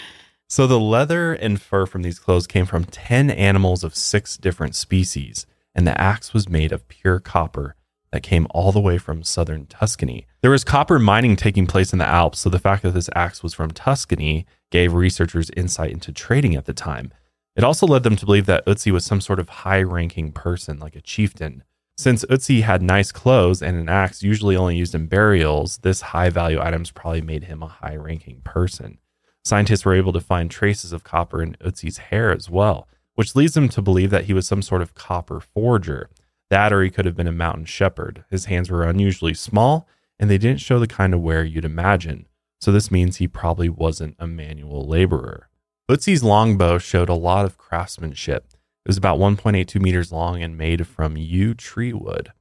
So 0.49 0.65
the 0.65 0.79
leather 0.79 1.33
and 1.33 1.61
fur 1.61 1.85
from 1.85 2.03
these 2.03 2.19
clothes 2.19 2.47
came 2.47 2.65
from 2.65 2.85
10 2.85 3.29
animals 3.29 3.83
of 3.83 3.93
six 3.93 4.37
different 4.37 4.75
species, 4.75 5.45
and 5.75 5.85
the 5.85 5.99
axe 5.99 6.33
was 6.33 6.47
made 6.47 6.71
of 6.71 6.87
pure 6.87 7.19
copper 7.19 7.75
that 8.11 8.23
came 8.23 8.47
all 8.51 8.71
the 8.71 8.79
way 8.79 8.97
from 8.97 9.23
southern 9.23 9.65
Tuscany. 9.65 10.27
There 10.41 10.51
was 10.51 10.63
copper 10.63 10.99
mining 10.99 11.35
taking 11.35 11.67
place 11.67 11.93
in 11.93 11.99
the 11.99 12.07
Alps, 12.07 12.39
so 12.39 12.49
the 12.49 12.59
fact 12.59 12.83
that 12.83 12.93
this 12.93 13.09
axe 13.15 13.43
was 13.43 13.53
from 13.53 13.71
Tuscany 13.71 14.45
gave 14.71 14.93
researchers 14.93 15.51
insight 15.57 15.91
into 15.91 16.11
trading 16.11 16.55
at 16.55 16.65
the 16.65 16.73
time. 16.73 17.11
It 17.55 17.63
also 17.63 17.87
led 17.87 18.03
them 18.03 18.15
to 18.15 18.25
believe 18.25 18.45
that 18.45 18.65
Ötzi 18.65 18.91
was 18.91 19.03
some 19.03 19.19
sort 19.19 19.39
of 19.39 19.49
high 19.49 19.81
ranking 19.81 20.31
person, 20.31 20.79
like 20.79 20.95
a 20.95 21.01
chieftain. 21.01 21.63
Since 21.97 22.23
Ötzi 22.25 22.61
had 22.61 22.83
nice 22.83 23.11
clothes 23.11 23.63
and 23.63 23.75
an 23.75 23.89
axe 23.89 24.21
usually 24.21 24.55
only 24.55 24.77
used 24.77 24.93
in 24.93 25.07
burials, 25.07 25.79
this 25.79 26.01
high 26.01 26.29
value 26.29 26.61
items 26.61 26.91
probably 26.91 27.21
made 27.21 27.45
him 27.45 27.63
a 27.63 27.67
high 27.67 27.95
ranking 27.95 28.41
person. 28.41 28.99
Scientists 29.43 29.83
were 29.83 29.95
able 29.95 30.13
to 30.13 30.19
find 30.19 30.51
traces 30.51 30.93
of 30.93 31.03
copper 31.03 31.41
in 31.41 31.55
Ötzi's 31.55 31.97
hair 31.97 32.31
as 32.31 32.49
well, 32.49 32.87
which 33.15 33.35
leads 33.35 33.55
them 33.55 33.69
to 33.69 33.81
believe 33.81 34.11
that 34.11 34.25
he 34.25 34.33
was 34.33 34.45
some 34.45 34.61
sort 34.61 34.83
of 34.83 34.93
copper 34.93 35.39
forger. 35.39 36.11
That 36.49 36.71
or 36.71 36.81
he 36.81 36.89
could 36.89 37.05
have 37.05 37.15
been 37.15 37.27
a 37.27 37.31
mountain 37.31 37.65
shepherd. 37.65 38.23
His 38.29 38.45
hands 38.45 38.69
were 38.69 38.83
unusually 38.83 39.33
small 39.33 39.87
and 40.19 40.29
they 40.29 40.37
didn't 40.37 40.61
show 40.61 40.79
the 40.79 40.87
kind 40.87 41.13
of 41.13 41.21
wear 41.21 41.43
you'd 41.43 41.65
imagine. 41.65 42.27
So 42.59 42.71
this 42.71 42.89
means 42.89 43.17
he 43.17 43.27
probably 43.27 43.69
wasn't 43.69 44.15
a 44.19 44.27
manual 44.27 44.87
laborer. 44.87 45.49
Ötzi's 45.89 46.23
longbow 46.23 46.79
showed 46.79 47.09
a 47.09 47.13
lot 47.13 47.45
of 47.45 47.57
craftsmanship. 47.57 48.47
It 48.85 48.89
was 48.89 48.97
about 48.97 49.19
1.82 49.19 49.81
meters 49.81 50.11
long 50.11 50.41
and 50.41 50.57
made 50.57 50.87
from 50.87 51.17
yew 51.17 51.53
tree 51.53 51.93
wood. 51.93 52.31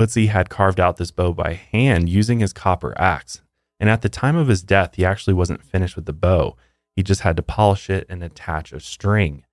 Ötzi 0.00 0.28
had 0.28 0.48
carved 0.48 0.80
out 0.80 0.96
this 0.96 1.10
bow 1.10 1.32
by 1.32 1.54
hand 1.54 2.08
using 2.08 2.40
his 2.40 2.52
copper 2.52 2.98
axe. 2.98 3.42
And 3.78 3.90
at 3.90 4.02
the 4.02 4.08
time 4.08 4.36
of 4.36 4.48
his 4.48 4.62
death, 4.62 4.94
he 4.94 5.04
actually 5.04 5.34
wasn't 5.34 5.62
finished 5.62 5.96
with 5.96 6.06
the 6.06 6.12
bow. 6.12 6.56
He 6.96 7.02
just 7.02 7.20
had 7.20 7.36
to 7.36 7.42
polish 7.42 7.90
it 7.90 8.06
and 8.08 8.22
attach 8.22 8.72
a 8.72 8.80
string. 8.80 9.44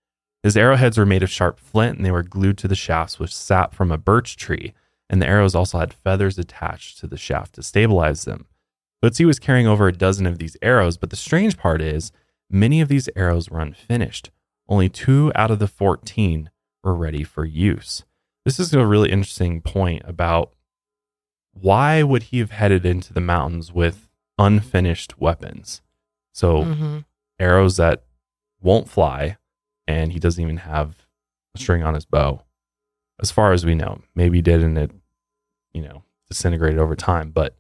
His 0.48 0.56
arrowheads 0.56 0.98
were 0.98 1.06
made 1.06 1.24
of 1.24 1.30
sharp 1.30 1.60
flint 1.60 1.98
and 1.98 2.06
they 2.06 2.12
were 2.12 2.24
glued 2.24 2.58
to 2.60 2.70
the 2.70 2.74
shafts 2.76 3.20
with 3.20 3.32
sap 3.32 3.76
from 3.76 3.92
a 3.92 3.98
birch 3.98 4.38
tree. 4.38 4.74
And 5.10 5.22
the 5.22 5.28
arrows 5.28 5.54
also 5.54 5.78
had 5.78 5.94
feathers 5.94 6.40
attached 6.40 7.00
to 7.00 7.08
the 7.08 7.18
shaft 7.18 7.56
to 7.56 7.64
stabilize 7.64 8.24
them. 8.24 8.46
Ötzi 9.04 9.26
was 9.26 9.40
carrying 9.40 9.68
over 9.68 9.90
a 9.90 9.92
dozen 9.92 10.26
of 10.26 10.38
these 10.40 10.56
arrows, 10.62 10.96
but 10.96 11.10
the 11.10 11.18
strange 11.18 11.58
part 11.58 11.82
is 11.82 12.14
many 12.50 12.80
of 12.80 12.88
these 12.88 13.10
arrows 13.14 13.50
were 13.50 13.60
unfinished. 13.60 14.32
Only 14.70 14.88
two 14.88 15.34
out 15.36 15.52
of 15.52 15.60
the 15.60 15.68
14 15.68 16.50
were 16.82 16.96
ready 16.96 17.26
for 17.26 17.44
use. 17.44 18.06
This 18.46 18.58
is 18.58 18.74
a 18.74 18.86
really 18.86 19.12
interesting 19.12 19.60
point 19.60 20.04
about 20.06 20.54
why 21.52 22.04
would 22.04 22.24
he 22.24 22.40
have 22.40 22.52
headed 22.52 22.86
into 22.86 23.12
the 23.12 23.20
mountains 23.20 23.74
with 23.74 24.08
unfinished 24.40 25.20
weapons? 25.20 25.82
So 26.34 26.64
Mhm. 26.64 27.06
arrows 27.38 27.76
that 27.76 28.06
won't 28.62 28.88
fly, 28.88 29.36
and 29.88 30.12
he 30.12 30.20
doesn't 30.20 30.44
even 30.44 30.58
have 30.58 31.06
a 31.56 31.60
string 31.60 31.84
on 31.84 31.94
his 31.94 32.06
bow, 32.06 32.44
as 33.22 33.32
far 33.32 33.52
as 33.54 33.66
we 33.66 33.76
know. 33.76 34.02
Maybe 34.16 34.38
he 34.38 34.42
did, 34.42 34.62
and 34.64 34.78
it, 34.78 34.92
you 35.74 35.82
know, 35.82 36.04
disintegrated 36.30 36.80
over 36.80 36.96
time. 36.96 37.32
But 37.32 37.56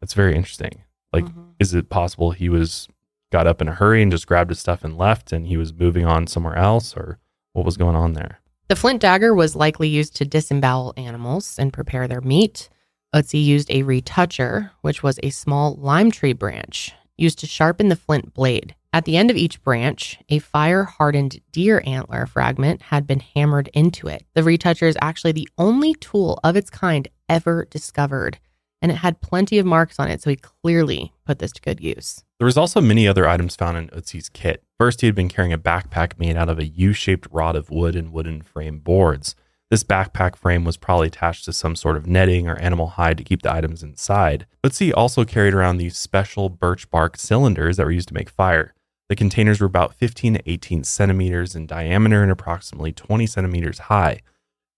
that's 0.00 0.14
very 0.14 0.34
interesting. 0.34 0.82
Like, 1.12 1.24
Mhm. 1.24 1.52
is 1.58 1.74
it 1.74 1.88
possible 1.90 2.32
he 2.32 2.48
was 2.48 2.88
got 3.30 3.46
up 3.46 3.60
in 3.60 3.68
a 3.68 3.74
hurry 3.74 4.02
and 4.02 4.10
just 4.10 4.26
grabbed 4.26 4.50
his 4.50 4.58
stuff 4.58 4.82
and 4.84 4.96
left, 4.96 5.32
and 5.32 5.46
he 5.46 5.56
was 5.56 5.72
moving 5.72 6.06
on 6.06 6.26
somewhere 6.26 6.56
else, 6.56 6.96
or 6.96 7.18
what 7.52 7.64
was 7.64 7.76
going 7.76 7.96
on 7.96 8.14
there? 8.14 8.40
The 8.68 8.76
flint 8.76 9.00
dagger 9.00 9.34
was 9.34 9.56
likely 9.56 9.88
used 9.88 10.14
to 10.16 10.24
disembowel 10.24 10.92
animals 10.96 11.58
and 11.58 11.72
prepare 11.72 12.06
their 12.08 12.20
meat. 12.20 12.68
Ötzi 13.14 13.42
used 13.42 13.70
a 13.70 13.82
retoucher, 13.82 14.70
which 14.82 15.02
was 15.02 15.18
a 15.22 15.30
small 15.30 15.74
lime 15.76 16.10
tree 16.10 16.34
branch 16.34 16.92
used 17.16 17.38
to 17.38 17.46
sharpen 17.46 17.88
the 17.88 17.96
flint 17.96 18.34
blade. 18.34 18.74
At 18.98 19.04
the 19.04 19.16
end 19.16 19.30
of 19.30 19.36
each 19.36 19.62
branch, 19.62 20.18
a 20.28 20.40
fire 20.40 20.82
hardened 20.82 21.40
deer 21.52 21.80
antler 21.86 22.26
fragment 22.26 22.82
had 22.82 23.06
been 23.06 23.20
hammered 23.20 23.70
into 23.72 24.08
it. 24.08 24.24
The 24.34 24.42
retoucher 24.42 24.88
is 24.88 24.98
actually 25.00 25.30
the 25.30 25.48
only 25.56 25.94
tool 25.94 26.40
of 26.42 26.56
its 26.56 26.68
kind 26.68 27.06
ever 27.28 27.68
discovered, 27.70 28.40
and 28.82 28.90
it 28.90 28.96
had 28.96 29.20
plenty 29.20 29.60
of 29.60 29.66
marks 29.66 30.00
on 30.00 30.10
it, 30.10 30.20
so 30.20 30.30
he 30.30 30.34
clearly 30.34 31.12
put 31.24 31.38
this 31.38 31.52
to 31.52 31.62
good 31.62 31.80
use. 31.80 32.24
There 32.40 32.46
was 32.46 32.56
also 32.56 32.80
many 32.80 33.06
other 33.06 33.28
items 33.28 33.54
found 33.54 33.76
in 33.76 33.86
Ötzi's 33.90 34.28
kit. 34.28 34.64
First, 34.80 35.00
he 35.00 35.06
had 35.06 35.14
been 35.14 35.28
carrying 35.28 35.52
a 35.52 35.58
backpack 35.58 36.18
made 36.18 36.36
out 36.36 36.48
of 36.48 36.58
a 36.58 36.66
U-shaped 36.66 37.28
rod 37.30 37.54
of 37.54 37.70
wood 37.70 37.94
and 37.94 38.12
wooden 38.12 38.42
frame 38.42 38.80
boards. 38.80 39.36
This 39.70 39.84
backpack 39.84 40.34
frame 40.34 40.64
was 40.64 40.76
probably 40.76 41.06
attached 41.06 41.44
to 41.44 41.52
some 41.52 41.76
sort 41.76 41.96
of 41.96 42.08
netting 42.08 42.48
or 42.48 42.56
animal 42.56 42.88
hide 42.88 43.18
to 43.18 43.24
keep 43.24 43.42
the 43.42 43.52
items 43.52 43.84
inside. 43.84 44.46
Ötzi 44.64 44.90
also 44.92 45.24
carried 45.24 45.54
around 45.54 45.76
these 45.76 45.96
special 45.96 46.48
birch 46.48 46.90
bark 46.90 47.16
cylinders 47.16 47.76
that 47.76 47.86
were 47.86 47.92
used 47.92 48.08
to 48.08 48.14
make 48.14 48.28
fire. 48.28 48.74
The 49.08 49.16
containers 49.16 49.60
were 49.60 49.66
about 49.66 49.94
15 49.94 50.34
to 50.34 50.50
18 50.50 50.84
centimeters 50.84 51.54
in 51.54 51.66
diameter 51.66 52.22
and 52.22 52.30
approximately 52.30 52.92
20 52.92 53.26
centimeters 53.26 53.78
high. 53.80 54.20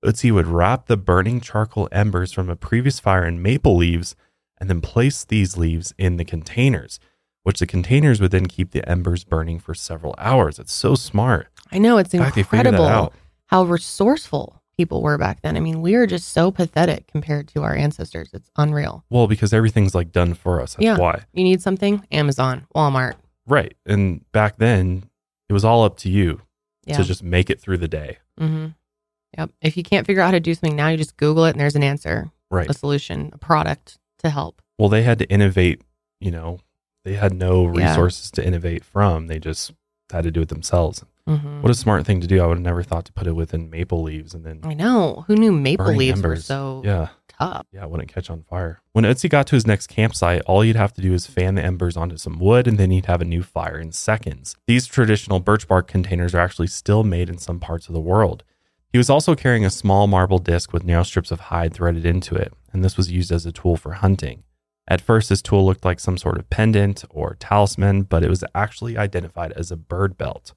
Ötzi 0.04 0.32
would 0.32 0.46
wrap 0.46 0.86
the 0.86 0.96
burning 0.96 1.40
charcoal 1.40 1.88
embers 1.92 2.32
from 2.32 2.48
a 2.48 2.56
previous 2.56 3.00
fire 3.00 3.26
in 3.26 3.42
maple 3.42 3.76
leaves 3.76 4.16
and 4.58 4.70
then 4.70 4.80
place 4.80 5.24
these 5.24 5.56
leaves 5.56 5.92
in 5.98 6.16
the 6.16 6.24
containers 6.24 7.00
which 7.42 7.58
the 7.58 7.66
containers 7.66 8.20
would 8.20 8.30
then 8.30 8.46
keep 8.46 8.70
the 8.70 8.86
embers 8.88 9.24
burning 9.24 9.58
for 9.58 9.74
several 9.74 10.14
hours. 10.18 10.58
It's 10.58 10.72
so 10.72 10.94
smart. 10.94 11.48
I 11.72 11.78
know 11.78 11.98
it's 11.98 12.10
The 12.10 12.18
fact 12.18 12.34
they 12.34 12.42
figured 12.42 12.66
that 12.66 12.74
incredible 12.74 13.12
how 13.46 13.64
resourceful 13.64 14.62
people 14.76 15.02
were 15.02 15.18
back 15.18 15.42
then. 15.42 15.56
I 15.56 15.60
mean, 15.60 15.82
we 15.82 15.94
are 15.94 16.06
just 16.06 16.28
so 16.28 16.50
pathetic 16.50 17.06
compared 17.08 17.48
to 17.48 17.62
our 17.62 17.74
ancestors. 17.74 18.30
It's 18.32 18.50
unreal. 18.56 19.04
Well, 19.10 19.26
because 19.26 19.52
everything's 19.52 19.94
like 19.94 20.12
done 20.12 20.34
for 20.34 20.60
us. 20.60 20.74
That's 20.74 20.84
Yeah. 20.84 20.96
why. 20.98 21.24
You 21.32 21.44
need 21.44 21.60
something? 21.60 22.06
Amazon, 22.12 22.66
Walmart. 22.74 23.14
Right. 23.50 23.76
And 23.84 24.24
back 24.32 24.56
then, 24.58 25.04
it 25.48 25.52
was 25.52 25.64
all 25.64 25.82
up 25.84 25.96
to 25.98 26.08
you 26.08 26.40
Yeah. 26.86 26.96
to 26.96 27.04
just 27.04 27.22
make 27.22 27.50
it 27.50 27.60
through 27.60 27.78
the 27.78 27.88
day. 27.88 28.18
hmm 28.38 28.68
Yep. 29.38 29.50
If 29.62 29.76
you 29.76 29.82
can't 29.84 30.06
figure 30.06 30.22
out 30.22 30.26
how 30.26 30.30
to 30.32 30.40
do 30.40 30.54
something 30.54 30.74
now, 30.74 30.88
you 30.88 30.96
just 30.96 31.16
Google 31.16 31.44
it 31.44 31.50
and 31.50 31.60
there's 31.60 31.76
an 31.76 31.82
answer, 31.84 32.30
Right. 32.50 32.68
a 32.68 32.74
solution, 32.74 33.30
a 33.32 33.38
product 33.38 33.98
to 34.18 34.30
help. 34.30 34.60
Well, 34.78 34.88
they 34.88 35.02
had 35.02 35.18
to 35.20 35.26
innovate, 35.30 35.82
you 36.20 36.30
know, 36.32 36.58
they 37.04 37.14
had 37.14 37.32
no 37.32 37.64
Yeah. 37.76 37.88
resources 37.90 38.30
to 38.32 38.44
innovate 38.46 38.84
from. 38.84 39.26
They 39.28 39.38
just 39.38 39.72
had 40.10 40.24
to 40.24 40.30
do 40.32 40.40
it 40.40 40.48
themselves. 40.48 41.04
hmm 41.28 41.60
What 41.62 41.70
a 41.70 41.74
smart 41.74 42.06
thing 42.06 42.20
to 42.22 42.26
do. 42.26 42.40
I 42.42 42.46
would 42.46 42.56
have 42.56 42.64
never 42.64 42.82
thought 42.82 43.04
to 43.04 43.12
put 43.12 43.26
it 43.28 43.32
within 43.36 43.70
maple 43.70 44.02
leaves 44.02 44.34
and 44.34 44.44
then 44.44 44.60
I 44.64 44.74
know. 44.74 45.24
Who 45.28 45.36
knew 45.36 45.52
maple 45.52 45.92
leaves 45.94 46.22
were 46.22 46.36
so 46.36 46.82
Yeah. 46.84 47.08
Tough? 47.40 47.66
Yeah, 47.72 47.84
it 47.84 47.90
wouldn't 47.90 48.12
catch 48.12 48.28
on 48.28 48.42
fire. 48.42 48.82
When 48.92 49.04
Ötzi 49.06 49.30
got 49.30 49.46
to 49.46 49.56
his 49.56 49.66
next 49.66 49.86
campsite, 49.86 50.42
all 50.42 50.60
he'd 50.60 50.76
have 50.76 50.92
to 50.92 51.00
do 51.00 51.14
is 51.14 51.26
fan 51.26 51.54
the 51.54 51.64
embers 51.64 51.96
onto 51.96 52.18
some 52.18 52.38
wood 52.38 52.66
and 52.66 52.76
then 52.76 52.90
he'd 52.90 53.06
have 53.06 53.22
a 53.22 53.24
new 53.24 53.42
fire 53.42 53.78
in 53.78 53.92
seconds. 53.92 54.56
These 54.66 54.86
traditional 54.86 55.40
birch 55.40 55.66
bark 55.66 55.88
containers 55.88 56.34
are 56.34 56.40
actually 56.40 56.66
still 56.66 57.02
made 57.02 57.30
in 57.30 57.38
some 57.38 57.58
parts 57.58 57.88
of 57.88 57.94
the 57.94 58.00
world. 58.00 58.44
He 58.92 58.98
was 58.98 59.08
also 59.08 59.34
carrying 59.34 59.64
a 59.64 59.70
small 59.70 60.06
marble 60.06 60.38
disc 60.38 60.72
with 60.72 60.84
narrow 60.84 61.04
strips 61.04 61.30
of 61.30 61.40
hide 61.40 61.72
threaded 61.72 62.04
into 62.04 62.34
it, 62.34 62.52
and 62.72 62.84
this 62.84 62.98
was 62.98 63.10
used 63.10 63.32
as 63.32 63.46
a 63.46 63.52
tool 63.52 63.76
for 63.76 63.92
hunting. 63.92 64.42
At 64.86 65.00
first, 65.00 65.28
this 65.28 65.40
tool 65.40 65.64
looked 65.64 65.84
like 65.84 66.00
some 66.00 66.18
sort 66.18 66.36
of 66.36 66.50
pendant 66.50 67.04
or 67.08 67.36
talisman, 67.38 68.02
but 68.02 68.24
it 68.24 68.28
was 68.28 68.44
actually 68.54 68.98
identified 68.98 69.52
as 69.52 69.70
a 69.70 69.76
bird 69.76 70.18
belt. 70.18 70.52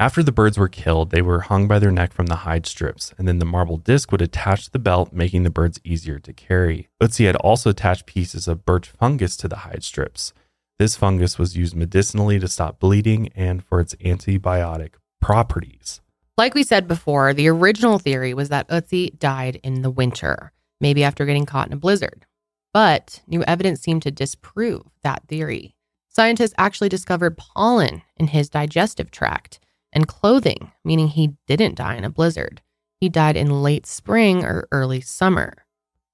After 0.00 0.22
the 0.22 0.32
birds 0.32 0.56
were 0.56 0.66
killed, 0.66 1.10
they 1.10 1.20
were 1.20 1.40
hung 1.40 1.68
by 1.68 1.78
their 1.78 1.90
neck 1.90 2.14
from 2.14 2.24
the 2.24 2.36
hide 2.36 2.64
strips, 2.64 3.12
and 3.18 3.28
then 3.28 3.38
the 3.38 3.44
marble 3.44 3.76
disc 3.76 4.10
would 4.10 4.22
attach 4.22 4.64
to 4.64 4.70
the 4.70 4.78
belt, 4.78 5.12
making 5.12 5.42
the 5.42 5.50
birds 5.50 5.78
easier 5.84 6.18
to 6.20 6.32
carry. 6.32 6.88
Ötzi 7.02 7.26
had 7.26 7.36
also 7.36 7.68
attached 7.68 8.06
pieces 8.06 8.48
of 8.48 8.64
birch 8.64 8.88
fungus 8.88 9.36
to 9.36 9.46
the 9.46 9.56
hide 9.56 9.84
strips. 9.84 10.32
This 10.78 10.96
fungus 10.96 11.38
was 11.38 11.54
used 11.54 11.76
medicinally 11.76 12.38
to 12.38 12.48
stop 12.48 12.80
bleeding 12.80 13.28
and 13.36 13.62
for 13.62 13.78
its 13.78 13.94
antibiotic 13.96 14.94
properties. 15.20 16.00
Like 16.38 16.54
we 16.54 16.62
said 16.62 16.88
before, 16.88 17.34
the 17.34 17.48
original 17.48 17.98
theory 17.98 18.32
was 18.32 18.48
that 18.48 18.68
Ötzi 18.70 19.18
died 19.18 19.60
in 19.62 19.82
the 19.82 19.90
winter, 19.90 20.52
maybe 20.80 21.04
after 21.04 21.26
getting 21.26 21.44
caught 21.44 21.66
in 21.66 21.74
a 21.74 21.76
blizzard. 21.76 22.24
But 22.72 23.20
new 23.26 23.42
evidence 23.42 23.82
seemed 23.82 24.00
to 24.04 24.10
disprove 24.10 24.86
that 25.02 25.24
theory. 25.28 25.76
Scientists 26.08 26.54
actually 26.56 26.88
discovered 26.88 27.36
pollen 27.36 28.00
in 28.16 28.28
his 28.28 28.48
digestive 28.48 29.10
tract 29.10 29.60
and 29.92 30.08
clothing, 30.08 30.72
meaning 30.84 31.08
he 31.08 31.34
didn't 31.46 31.76
die 31.76 31.96
in 31.96 32.04
a 32.04 32.10
blizzard. 32.10 32.62
He 33.00 33.08
died 33.08 33.36
in 33.36 33.62
late 33.62 33.86
spring 33.86 34.44
or 34.44 34.68
early 34.70 35.00
summer. 35.00 35.64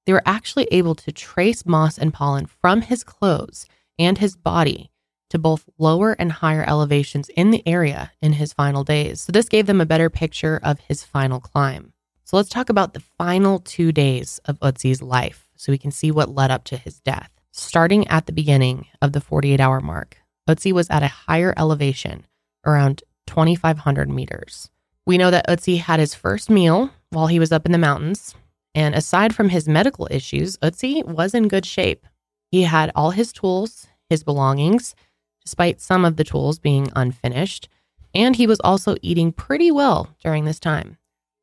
They 0.05 0.13
were 0.13 0.23
actually 0.25 0.69
able 0.71 0.95
to 0.95 1.13
trace 1.13 1.67
moss 1.67 1.99
and 1.99 2.15
pollen 2.15 2.47
from 2.47 2.83
his 2.83 3.03
clothes 3.03 3.67
and 3.99 4.19
his 4.19 4.37
body 4.37 4.93
to 5.31 5.39
both 5.39 5.69
lower 5.79 6.13
and 6.13 6.31
higher 6.31 6.65
elevations 6.65 7.29
in 7.31 7.51
the 7.51 7.67
area 7.67 8.13
in 8.23 8.35
his 8.35 8.53
final 8.53 8.85
days. 8.85 9.23
So, 9.23 9.33
this 9.33 9.49
gave 9.49 9.67
them 9.67 9.81
a 9.81 9.87
better 9.87 10.09
picture 10.09 10.61
of 10.63 10.79
his 10.81 11.03
final 11.03 11.41
climb. 11.41 11.93
So, 12.25 12.37
let's 12.37 12.49
talk 12.49 12.71
about 12.71 12.95
the 12.95 13.03
final 13.19 13.59
two 13.59 13.91
days 13.91 14.41
of 14.45 14.61
Ötzi's 14.61 15.03
life 15.03 15.49
so 15.57 15.73
we 15.73 15.79
can 15.79 15.91
see 15.91 16.11
what 16.11 16.35
led 16.35 16.53
up 16.53 16.65
to 16.65 16.77
his 16.77 17.01
death. 17.01 17.31
Starting 17.51 18.07
at 18.09 18.27
the 18.27 18.33
beginning 18.33 18.87
of 19.03 19.13
the 19.13 19.21
48 19.21 19.59
hour 19.61 19.81
mark, 19.81 20.19
Ötzi 20.49 20.73
was 20.73 20.89
at 20.91 21.03
a 21.03 21.09
higher 21.09 21.55
elevation, 21.57 22.27
around 22.65 23.03
2,500 23.27 24.09
meters. 24.09 24.71
We 25.07 25.19
know 25.19 25.31
that 25.31 25.47
Ötzi 25.49 25.79
had 25.79 26.01
his 26.01 26.15
first 26.15 26.51
meal 26.51 26.91
while 27.11 27.29
he 27.29 27.39
was 27.39 27.53
up 27.53 27.67
in 27.67 27.73
the 27.73 27.79
mountains. 27.79 28.35
And 28.75 28.95
aside 28.95 29.35
from 29.35 29.49
his 29.49 29.69
medical 29.69 30.09
issues, 30.11 30.57
Ötzi 30.59 31.05
was 31.05 31.33
in 31.35 31.49
good 31.49 31.65
shape. 31.65 32.07
He 32.51 32.63
had 32.63 32.93
all 32.95 33.11
his 33.11 33.33
tools, 33.33 33.87
his 34.11 34.23
belongings, 34.23 34.95
despite 35.43 35.81
some 35.81 36.05
of 36.05 36.17
the 36.17 36.25
tools 36.25 36.59
being 36.59 36.91
unfinished. 36.95 37.69
And 38.15 38.37
he 38.37 38.47
was 38.47 38.61
also 38.61 38.97
eating 39.01 39.33
pretty 39.33 39.71
well 39.71 40.15
during 40.23 40.45
this 40.45 40.61
time. 40.61 40.99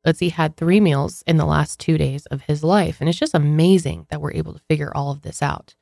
Ötzi 0.06 0.30
had 0.30 0.56
three 0.56 0.80
meals 0.80 1.24
in 1.26 1.38
the 1.38 1.46
last 1.46 1.80
two 1.80 1.96
days 1.96 2.26
of 2.26 2.42
his 2.42 2.62
life. 2.62 2.98
And 3.00 3.08
it's 3.08 3.18
just 3.18 3.34
amazing 3.34 4.06
that 4.10 4.20
we're 4.20 4.32
able 4.32 4.52
to 4.52 4.62
figure 4.68 4.92
all 4.94 5.10
of 5.10 5.22
this 5.22 5.42
out. 5.42 5.74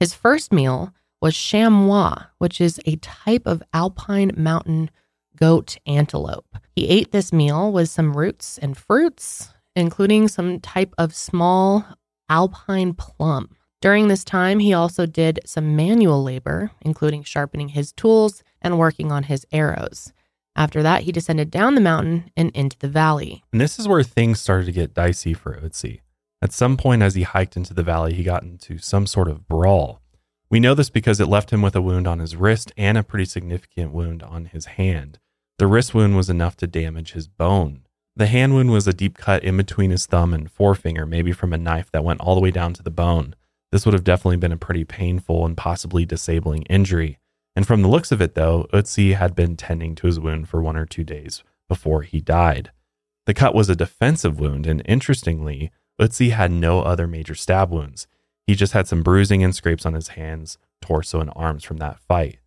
His 0.00 0.14
first 0.14 0.52
meal 0.52 0.94
was 1.20 1.36
chamois, 1.36 2.24
which 2.38 2.60
is 2.60 2.80
a 2.86 2.96
type 2.96 3.42
of 3.46 3.62
alpine 3.74 4.32
mountain 4.36 4.90
goat 5.38 5.76
antelope. 5.86 6.46
He 6.74 6.88
ate 6.88 7.12
this 7.12 7.32
meal 7.32 7.72
with 7.72 7.88
some 7.88 8.16
roots 8.16 8.58
and 8.58 8.76
fruits, 8.76 9.52
including 9.74 10.28
some 10.28 10.60
type 10.60 10.94
of 10.98 11.14
small 11.14 11.84
alpine 12.28 12.94
plum. 12.94 13.56
During 13.80 14.08
this 14.08 14.24
time, 14.24 14.58
he 14.58 14.72
also 14.72 15.06
did 15.06 15.40
some 15.44 15.76
manual 15.76 16.22
labor, 16.22 16.72
including 16.80 17.22
sharpening 17.22 17.68
his 17.68 17.92
tools 17.92 18.42
and 18.60 18.78
working 18.78 19.12
on 19.12 19.24
his 19.24 19.46
arrows. 19.52 20.12
After 20.56 20.82
that, 20.82 21.02
he 21.02 21.12
descended 21.12 21.52
down 21.52 21.76
the 21.76 21.80
mountain 21.80 22.32
and 22.36 22.50
into 22.50 22.76
the 22.76 22.88
valley. 22.88 23.44
And 23.52 23.60
this 23.60 23.78
is 23.78 23.86
where 23.86 24.02
things 24.02 24.40
started 24.40 24.66
to 24.66 24.72
get 24.72 24.94
dicey 24.94 25.32
for 25.32 25.54
Ötzi. 25.54 26.00
At 26.42 26.52
some 26.52 26.76
point, 26.76 27.02
as 27.02 27.14
he 27.14 27.22
hiked 27.22 27.56
into 27.56 27.74
the 27.74 27.84
valley, 27.84 28.14
he 28.14 28.24
got 28.24 28.42
into 28.42 28.78
some 28.78 29.06
sort 29.06 29.28
of 29.28 29.46
brawl. 29.46 30.00
We 30.50 30.58
know 30.60 30.74
this 30.74 30.90
because 30.90 31.20
it 31.20 31.28
left 31.28 31.50
him 31.50 31.62
with 31.62 31.76
a 31.76 31.82
wound 31.82 32.08
on 32.08 32.18
his 32.18 32.34
wrist 32.34 32.72
and 32.76 32.98
a 32.98 33.04
pretty 33.04 33.26
significant 33.26 33.92
wound 33.92 34.22
on 34.22 34.46
his 34.46 34.66
hand. 34.66 35.20
The 35.58 35.66
wrist 35.66 35.92
wound 35.92 36.16
was 36.16 36.30
enough 36.30 36.56
to 36.58 36.66
damage 36.68 37.12
his 37.12 37.26
bone. 37.26 37.82
The 38.14 38.26
hand 38.26 38.54
wound 38.54 38.70
was 38.70 38.86
a 38.86 38.92
deep 38.92 39.18
cut 39.18 39.42
in 39.42 39.56
between 39.56 39.90
his 39.90 40.06
thumb 40.06 40.32
and 40.32 40.50
forefinger, 40.50 41.04
maybe 41.04 41.32
from 41.32 41.52
a 41.52 41.58
knife 41.58 41.90
that 41.92 42.04
went 42.04 42.20
all 42.20 42.34
the 42.34 42.40
way 42.40 42.52
down 42.52 42.74
to 42.74 42.82
the 42.82 42.90
bone. 42.90 43.34
This 43.72 43.84
would 43.84 43.92
have 43.92 44.04
definitely 44.04 44.36
been 44.36 44.52
a 44.52 44.56
pretty 44.56 44.84
painful 44.84 45.44
and 45.44 45.56
possibly 45.56 46.04
disabling 46.04 46.62
injury. 46.62 47.18
And 47.56 47.66
from 47.66 47.82
the 47.82 47.88
looks 47.88 48.12
of 48.12 48.22
it, 48.22 48.34
though, 48.34 48.68
Ötzi 48.72 49.14
had 49.14 49.34
been 49.34 49.56
tending 49.56 49.94
to 49.96 50.06
his 50.06 50.20
wound 50.20 50.48
for 50.48 50.62
one 50.62 50.76
or 50.76 50.86
two 50.86 51.04
days 51.04 51.42
before 51.68 52.02
he 52.02 52.20
died. 52.20 52.70
The 53.26 53.34
cut 53.34 53.54
was 53.54 53.68
a 53.68 53.76
defensive 53.76 54.38
wound, 54.38 54.66
and 54.66 54.80
interestingly, 54.86 55.72
Ötzi 56.00 56.30
had 56.30 56.52
no 56.52 56.82
other 56.82 57.06
major 57.06 57.34
stab 57.34 57.70
wounds. 57.70 58.06
He 58.46 58.54
just 58.54 58.72
had 58.72 58.86
some 58.86 59.02
bruising 59.02 59.42
and 59.42 59.54
scrapes 59.54 59.84
on 59.84 59.94
his 59.94 60.08
hands, 60.08 60.56
torso, 60.80 61.20
and 61.20 61.30
arms 61.34 61.64
from 61.64 61.78
that 61.78 61.98
fight. 61.98 62.38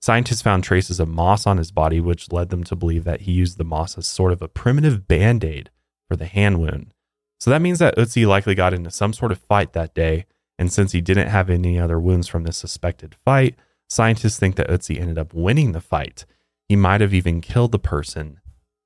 Scientists 0.00 0.42
found 0.42 0.64
traces 0.64 0.98
of 0.98 1.08
moss 1.08 1.46
on 1.46 1.58
his 1.58 1.70
body, 1.70 2.00
which 2.00 2.32
led 2.32 2.48
them 2.48 2.64
to 2.64 2.76
believe 2.76 3.04
that 3.04 3.22
he 3.22 3.32
used 3.32 3.58
the 3.58 3.64
moss 3.64 3.98
as 3.98 4.06
sort 4.06 4.32
of 4.32 4.40
a 4.40 4.48
primitive 4.48 5.06
band 5.06 5.44
aid 5.44 5.70
for 6.08 6.16
the 6.16 6.26
hand 6.26 6.58
wound. 6.58 6.94
So 7.38 7.50
that 7.50 7.62
means 7.62 7.78
that 7.78 7.96
Ötzi 7.96 8.26
likely 8.26 8.54
got 8.54 8.74
into 8.74 8.90
some 8.90 9.12
sort 9.12 9.32
of 9.32 9.38
fight 9.38 9.72
that 9.72 9.94
day 9.94 10.26
and 10.60 10.70
since 10.70 10.92
he 10.92 11.00
didn't 11.00 11.28
have 11.28 11.48
any 11.48 11.78
other 11.80 11.98
wounds 11.98 12.28
from 12.28 12.44
this 12.44 12.58
suspected 12.58 13.16
fight, 13.24 13.54
scientists 13.88 14.38
think 14.38 14.56
that 14.56 14.68
Ötzi 14.68 15.00
ended 15.00 15.16
up 15.16 15.32
winning 15.32 15.72
the 15.72 15.80
fight. 15.80 16.26
He 16.68 16.76
might 16.76 17.00
have 17.00 17.14
even 17.14 17.40
killed 17.40 17.72
the 17.72 17.78
person 17.78 18.40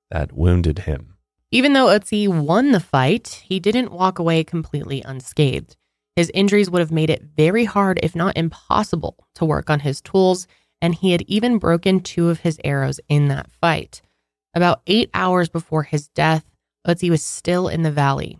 that 0.08 0.32
wounded 0.32 0.80
him. 0.80 1.16
Even 1.50 1.72
though 1.72 1.88
Ötzi 1.88 2.28
won 2.28 2.70
the 2.70 2.78
fight, 2.78 3.42
he 3.44 3.58
didn't 3.58 3.90
walk 3.90 4.20
away 4.20 4.44
completely 4.44 5.02
unscathed. 5.04 5.76
His 6.14 6.30
injuries 6.32 6.70
would 6.70 6.78
have 6.78 6.92
made 6.92 7.10
it 7.10 7.24
very 7.36 7.64
hard, 7.64 7.98
if 8.04 8.14
not 8.14 8.36
impossible, 8.36 9.26
to 9.34 9.44
work 9.44 9.68
on 9.68 9.80
his 9.80 10.00
tools, 10.00 10.46
and 10.84 10.94
he 10.94 11.12
had 11.12 11.22
even 11.22 11.56
broken 11.56 11.98
two 11.98 12.28
of 12.28 12.40
his 12.40 12.60
arrows 12.62 13.00
in 13.08 13.28
that 13.28 13.50
fight. 13.50 14.02
About 14.52 14.82
eight 14.86 15.08
hours 15.14 15.48
before 15.48 15.84
his 15.84 16.08
death, 16.08 16.44
Ötzi 16.86 17.08
was 17.08 17.24
still 17.24 17.68
in 17.68 17.80
the 17.80 17.90
valley. 17.90 18.38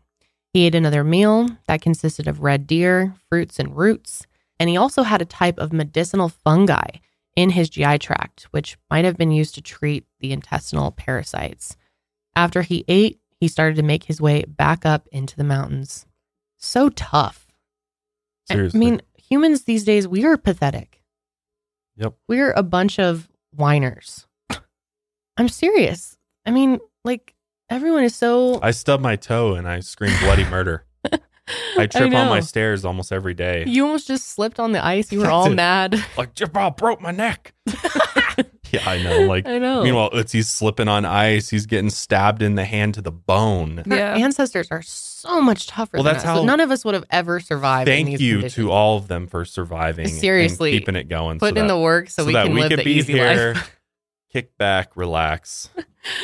He 0.52 0.66
ate 0.66 0.74
another 0.74 1.02
meal 1.02 1.48
that 1.68 1.80
consisted 1.80 2.28
of 2.28 2.42
red 2.42 2.66
deer, 2.66 3.14
fruits, 3.30 3.58
and 3.58 3.74
roots. 3.74 4.26
And 4.60 4.68
he 4.68 4.76
also 4.76 5.04
had 5.04 5.22
a 5.22 5.24
type 5.24 5.58
of 5.58 5.72
medicinal 5.72 6.28
fungi 6.28 6.98
in 7.34 7.48
his 7.48 7.70
GI 7.70 7.96
tract, 7.96 8.42
which 8.50 8.76
might 8.90 9.06
have 9.06 9.16
been 9.16 9.30
used 9.30 9.54
to 9.54 9.62
treat 9.62 10.04
the 10.20 10.30
intestinal 10.30 10.90
parasites. 10.90 11.78
After 12.36 12.60
he 12.60 12.84
ate, 12.88 13.20
he 13.40 13.48
started 13.48 13.76
to 13.76 13.82
make 13.82 14.04
his 14.04 14.20
way 14.20 14.44
back 14.44 14.84
up 14.84 15.08
into 15.10 15.34
the 15.34 15.44
mountains. 15.44 16.04
So 16.58 16.90
tough. 16.90 17.46
Seriously. 18.48 18.76
I 18.76 18.80
mean, 18.80 19.02
humans 19.16 19.62
these 19.62 19.84
days, 19.84 20.06
we 20.06 20.26
are 20.26 20.36
pathetic. 20.36 20.93
Yep. 21.96 22.14
We're 22.28 22.52
a 22.52 22.62
bunch 22.62 22.98
of 22.98 23.28
whiners. 23.54 24.26
I'm 25.36 25.48
serious. 25.48 26.16
I 26.46 26.50
mean, 26.50 26.78
like, 27.04 27.34
everyone 27.70 28.04
is 28.04 28.14
so. 28.14 28.60
I 28.62 28.70
stub 28.70 29.00
my 29.00 29.16
toe 29.16 29.54
and 29.54 29.68
I 29.68 29.80
scream 29.80 30.12
bloody 30.20 30.44
murder. 30.44 30.84
I 31.76 31.86
trip 31.86 32.14
on 32.14 32.28
my 32.28 32.40
stairs 32.40 32.84
almost 32.84 33.12
every 33.12 33.34
day. 33.34 33.64
You 33.66 33.84
almost 33.84 34.06
just 34.06 34.28
slipped 34.28 34.58
on 34.58 34.72
the 34.72 34.84
ice. 34.84 35.12
You 35.12 35.20
were 35.20 35.30
all 35.30 35.50
mad. 35.50 36.02
like, 36.16 36.34
Jabal 36.34 36.70
broke 36.70 37.00
my 37.00 37.10
neck. 37.10 37.54
yeah, 38.74 38.88
I 38.88 39.02
know. 39.02 39.20
Like, 39.26 39.46
I 39.48 39.58
know. 39.58 39.82
meanwhile, 39.82 40.10
Ötzi's 40.10 40.48
slipping 40.48 40.88
on 40.88 41.04
ice. 41.04 41.48
He's 41.48 41.66
getting 41.66 41.90
stabbed 41.90 42.42
in 42.42 42.54
the 42.54 42.64
hand 42.64 42.94
to 42.94 43.02
the 43.02 43.10
bone. 43.12 43.82
Our 43.90 43.96
Yeah. 43.96 44.14
ancestors 44.16 44.68
are 44.70 44.82
so 44.82 45.40
much 45.40 45.66
tougher 45.66 45.96
Well, 45.96 46.02
than 46.04 46.14
that's 46.14 46.24
us. 46.24 46.30
So 46.36 46.40
how- 46.40 46.44
none 46.44 46.60
of 46.60 46.70
us 46.70 46.84
would 46.84 46.94
have 46.94 47.04
ever 47.10 47.40
survived. 47.40 47.88
in 47.88 47.94
Thank 47.94 48.08
these 48.08 48.20
you 48.20 48.34
conditions. 48.36 48.54
to 48.66 48.70
all 48.72 48.96
of 48.98 49.08
them 49.08 49.26
for 49.26 49.44
surviving. 49.44 50.06
and 50.06 50.14
Seriously. 50.14 50.72
keeping 50.72 50.96
it 50.96 51.08
going. 51.08 51.38
putting 51.38 51.56
so 51.56 51.60
in 51.62 51.66
the 51.66 51.78
work 51.78 52.10
so, 52.10 52.24
we 52.24 52.32
that 52.34 52.46
can 52.46 52.54
we 52.54 52.60
live 52.60 52.70
could 52.70 52.78
the 52.80 52.84
be 52.84 52.92
easy 52.92 53.12
here, 53.14 53.54
life. 53.54 53.70
kick 54.32 54.56
back, 54.58 54.96
relax, 54.96 55.70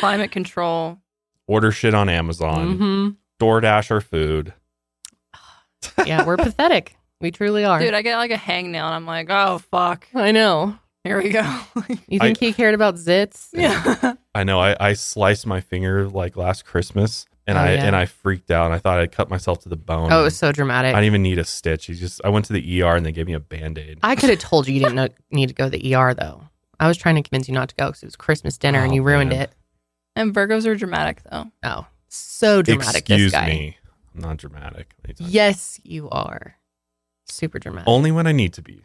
Climate 0.00 0.30
control. 0.32 0.98
order 1.46 1.70
shit 1.72 1.94
on 1.94 2.08
Amazon, 2.08 2.76
hmm 2.76 3.08
DoorDash 3.44 3.90
our 3.90 4.00
food. 4.02 4.52
Yeah, 6.06 6.26
we're 6.26 6.36
pathetic. 6.36 6.96
We 7.20 7.30
truly 7.30 7.64
are. 7.64 7.78
Dude, 7.78 7.94
I 7.94 8.02
get 8.02 8.16
like 8.16 8.30
a 8.30 8.36
hangnail 8.36 8.84
and 8.84 8.94
I'm 8.94 9.06
like, 9.06 9.28
oh, 9.30 9.58
fuck. 9.70 10.06
I 10.14 10.30
know. 10.32 10.76
Here 11.04 11.20
we 11.22 11.30
go. 11.30 11.42
You 12.08 12.18
think 12.18 12.38
he 12.38 12.52
cared 12.52 12.74
about 12.74 12.96
zits? 12.96 13.48
yeah. 13.54 14.14
I 14.34 14.44
know. 14.44 14.60
I, 14.60 14.76
I 14.78 14.92
sliced 14.92 15.46
my 15.46 15.60
finger 15.60 16.08
like 16.08 16.36
last 16.36 16.64
Christmas, 16.66 17.24
and 17.46 17.56
Oh, 17.56 17.60
I 17.62 17.72
yeah. 17.74 17.84
and 17.86 17.96
I 17.96 18.04
freaked 18.06 18.50
out. 18.50 18.66
And 18.66 18.74
I 18.74 18.78
thought 18.78 18.98
I'd 19.00 19.10
cut 19.10 19.30
myself 19.30 19.60
to 19.60 19.68
the 19.70 19.76
bone. 19.76 20.12
Oh, 20.12 20.20
it 20.20 20.24
was 20.24 20.36
so 20.36 20.52
dramatic. 20.52 20.90
I 20.94 20.98
didn't 21.00 21.06
even 21.06 21.22
need 21.22 21.38
a 21.38 21.44
stitch. 21.44 21.86
He 21.86 21.94
just 21.94 22.20
I 22.24 22.28
went 22.28 22.44
to 22.46 22.52
the 22.52 22.82
ER 22.82 22.94
and 22.96 23.06
they 23.06 23.12
gave 23.12 23.26
me 23.26 23.32
a 23.32 23.40
band 23.40 23.78
aid. 23.78 23.98
I 24.02 24.14
could 24.14 24.28
have 24.30 24.40
told 24.40 24.68
you 24.68 24.74
you 24.74 24.80
didn't 24.80 24.94
know, 24.96 25.08
need 25.30 25.48
to 25.48 25.54
go 25.54 25.70
to 25.70 25.70
the 25.70 25.94
ER 25.94 26.12
though. 26.14 26.42
I 26.78 26.86
was 26.86 26.96
trying 26.98 27.14
to 27.16 27.22
convince 27.22 27.48
you 27.48 27.54
not 27.54 27.70
to 27.70 27.74
go 27.76 27.86
because 27.86 28.02
it 28.02 28.06
was 28.06 28.16
Christmas 28.16 28.58
dinner 28.58 28.80
and 28.80 28.92
Oh, 28.92 28.94
you 28.94 29.02
ruined 29.02 29.30
man. 29.30 29.42
it. 29.42 29.52
And 30.16 30.34
Virgos 30.34 30.66
are 30.66 30.74
dramatic 30.74 31.22
though. 31.30 31.50
Oh, 31.62 31.86
so 32.08 32.60
dramatic. 32.62 33.08
Excuse 33.08 33.32
this 33.32 33.40
guy. 33.40 33.46
me. 33.48 33.76
I'm 34.14 34.20
not 34.20 34.36
dramatic. 34.36 34.94
What 35.00 35.06
are 35.06 35.08
you 35.08 35.14
talking- 35.14 35.32
Yes, 35.32 35.80
you 35.82 36.10
are. 36.10 36.56
Super 37.26 37.58
dramatic. 37.58 37.88
Only 37.88 38.10
when 38.12 38.26
I 38.26 38.32
need 38.32 38.52
to 38.54 38.62
be. 38.62 38.82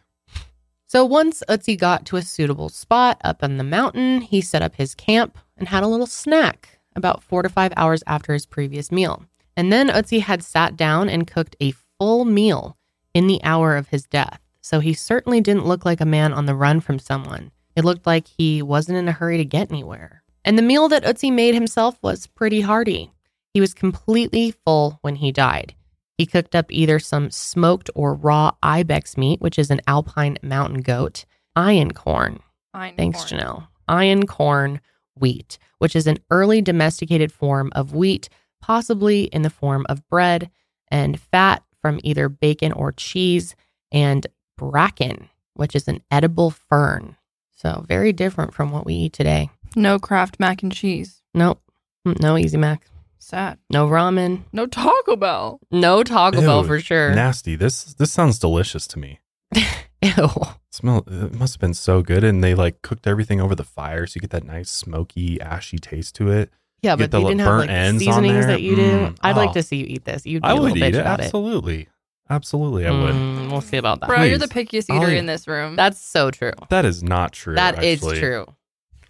So 0.96 1.04
once 1.04 1.42
Ötzi 1.46 1.78
got 1.78 2.06
to 2.06 2.16
a 2.16 2.22
suitable 2.22 2.70
spot 2.70 3.20
up 3.22 3.42
on 3.42 3.58
the 3.58 3.64
mountain, 3.64 4.22
he 4.22 4.40
set 4.40 4.62
up 4.62 4.76
his 4.76 4.94
camp 4.94 5.36
and 5.58 5.68
had 5.68 5.82
a 5.82 5.86
little 5.86 6.06
snack 6.06 6.80
about 6.94 7.22
four 7.22 7.42
to 7.42 7.50
five 7.50 7.74
hours 7.76 8.02
after 8.06 8.32
his 8.32 8.46
previous 8.46 8.90
meal. 8.90 9.26
And 9.58 9.70
then 9.70 9.90
Ötzi 9.90 10.22
had 10.22 10.42
sat 10.42 10.74
down 10.74 11.10
and 11.10 11.26
cooked 11.26 11.54
a 11.60 11.74
full 11.98 12.24
meal 12.24 12.78
in 13.12 13.26
the 13.26 13.44
hour 13.44 13.76
of 13.76 13.88
his 13.88 14.06
death. 14.06 14.40
So 14.62 14.80
he 14.80 14.94
certainly 14.94 15.42
didn't 15.42 15.66
look 15.66 15.84
like 15.84 16.00
a 16.00 16.06
man 16.06 16.32
on 16.32 16.46
the 16.46 16.54
run 16.54 16.80
from 16.80 16.98
someone. 16.98 17.50
It 17.76 17.84
looked 17.84 18.06
like 18.06 18.26
he 18.26 18.62
wasn't 18.62 18.96
in 18.96 19.06
a 19.06 19.12
hurry 19.12 19.36
to 19.36 19.44
get 19.44 19.70
anywhere. 19.70 20.22
And 20.46 20.56
the 20.56 20.62
meal 20.62 20.88
that 20.88 21.04
Ötzi 21.04 21.30
made 21.30 21.52
himself 21.52 21.98
was 22.00 22.26
pretty 22.26 22.62
hearty. 22.62 23.12
He 23.52 23.60
was 23.60 23.74
completely 23.74 24.54
full 24.64 24.98
when 25.02 25.16
he 25.16 25.30
died. 25.30 25.74
He 26.18 26.26
cooked 26.26 26.54
up 26.54 26.66
either 26.70 26.98
some 26.98 27.30
smoked 27.30 27.90
or 27.94 28.14
raw 28.14 28.52
ibex 28.62 29.16
meat, 29.16 29.40
which 29.40 29.58
is 29.58 29.70
an 29.70 29.80
alpine 29.86 30.38
mountain 30.42 30.80
goat, 30.80 31.24
einkorn. 31.56 32.40
Fine. 32.72 32.94
Thanks, 32.96 33.24
corn. 33.24 33.40
Janelle. 33.40 33.68
Einkorn 33.88 34.80
wheat, 35.18 35.58
which 35.78 35.94
is 35.94 36.06
an 36.06 36.18
early 36.30 36.62
domesticated 36.62 37.32
form 37.32 37.70
of 37.74 37.94
wheat, 37.94 38.28
possibly 38.60 39.24
in 39.24 39.42
the 39.42 39.50
form 39.50 39.84
of 39.88 40.06
bread, 40.08 40.50
and 40.88 41.20
fat 41.20 41.62
from 41.82 42.00
either 42.02 42.28
bacon 42.28 42.72
or 42.72 42.92
cheese, 42.92 43.54
and 43.92 44.26
bracken, 44.56 45.28
which 45.54 45.76
is 45.76 45.86
an 45.86 46.02
edible 46.10 46.50
fern. 46.50 47.16
So, 47.54 47.84
very 47.86 48.12
different 48.12 48.52
from 48.54 48.70
what 48.72 48.84
we 48.84 48.94
eat 48.94 49.12
today. 49.12 49.50
No 49.74 49.98
Kraft 49.98 50.40
mac 50.40 50.62
and 50.62 50.72
cheese. 50.72 51.22
Nope. 51.34 51.60
Mm, 52.06 52.20
No 52.20 52.36
Easy 52.36 52.56
Mac. 52.56 52.86
Sad. 53.18 53.58
No 53.70 53.88
ramen. 53.88 54.44
No 54.52 54.66
Taco 54.66 55.16
Bell. 55.16 55.60
No 55.70 56.02
Taco 56.02 56.40
Bell 56.40 56.62
for 56.64 56.80
sure. 56.80 57.14
Nasty. 57.14 57.56
This 57.56 57.94
this 57.94 58.12
sounds 58.12 58.38
delicious 58.38 58.86
to 58.88 58.98
me. 58.98 59.20
Ew. 60.02 60.30
Smell. 60.70 61.04
It 61.06 61.34
must 61.34 61.54
have 61.54 61.60
been 61.60 61.74
so 61.74 62.02
good, 62.02 62.22
and 62.22 62.44
they 62.44 62.54
like 62.54 62.82
cooked 62.82 63.06
everything 63.06 63.40
over 63.40 63.54
the 63.54 63.64
fire, 63.64 64.06
so 64.06 64.16
you 64.16 64.20
get 64.20 64.30
that 64.30 64.44
nice 64.44 64.70
smoky, 64.70 65.40
ashy 65.40 65.78
taste 65.78 66.14
to 66.16 66.30
it. 66.30 66.50
Yeah, 66.82 66.92
You 66.92 66.96
but 66.96 67.02
get 67.04 67.10
the 67.10 67.20
you 67.20 67.28
didn't 67.28 67.40
have 67.40 67.48
burnt 67.48 67.60
like 67.60 67.68
the 67.68 67.74
ends 67.74 68.06
on 68.06 68.22
seasonings 68.22 68.46
that 68.46 68.62
you 68.62 68.76
do. 68.76 68.90
Mm, 68.90 69.18
I'd 69.22 69.36
like 69.36 69.50
oh. 69.50 69.54
to 69.54 69.62
see 69.62 69.76
you 69.76 69.86
eat 69.88 70.04
this. 70.04 70.26
You'd 70.26 70.42
be 70.42 70.48
I 70.48 70.52
a 70.52 70.54
would 70.54 70.62
little 70.72 70.78
eat 70.78 70.82
bitch 70.82 70.98
it. 70.98 71.00
about 71.00 71.20
it. 71.20 71.24
Absolutely, 71.24 71.88
absolutely, 72.28 72.86
I 72.86 72.90
would. 72.90 73.14
Mm, 73.14 73.50
we'll 73.50 73.60
see 73.62 73.78
about 73.78 74.00
that. 74.00 74.08
Bro, 74.08 74.22
you're 74.24 74.38
the 74.38 74.48
Please. 74.48 74.68
pickiest 74.68 74.94
I'll 74.94 75.02
eater 75.02 75.16
in 75.16 75.26
this 75.26 75.48
room. 75.48 75.76
That's 75.76 75.98
so 75.98 76.30
true. 76.30 76.52
That 76.68 76.84
is 76.84 77.02
not 77.02 77.32
true. 77.32 77.54
That 77.54 77.82
is 77.82 78.02
actually. 78.02 78.20
true. 78.20 78.46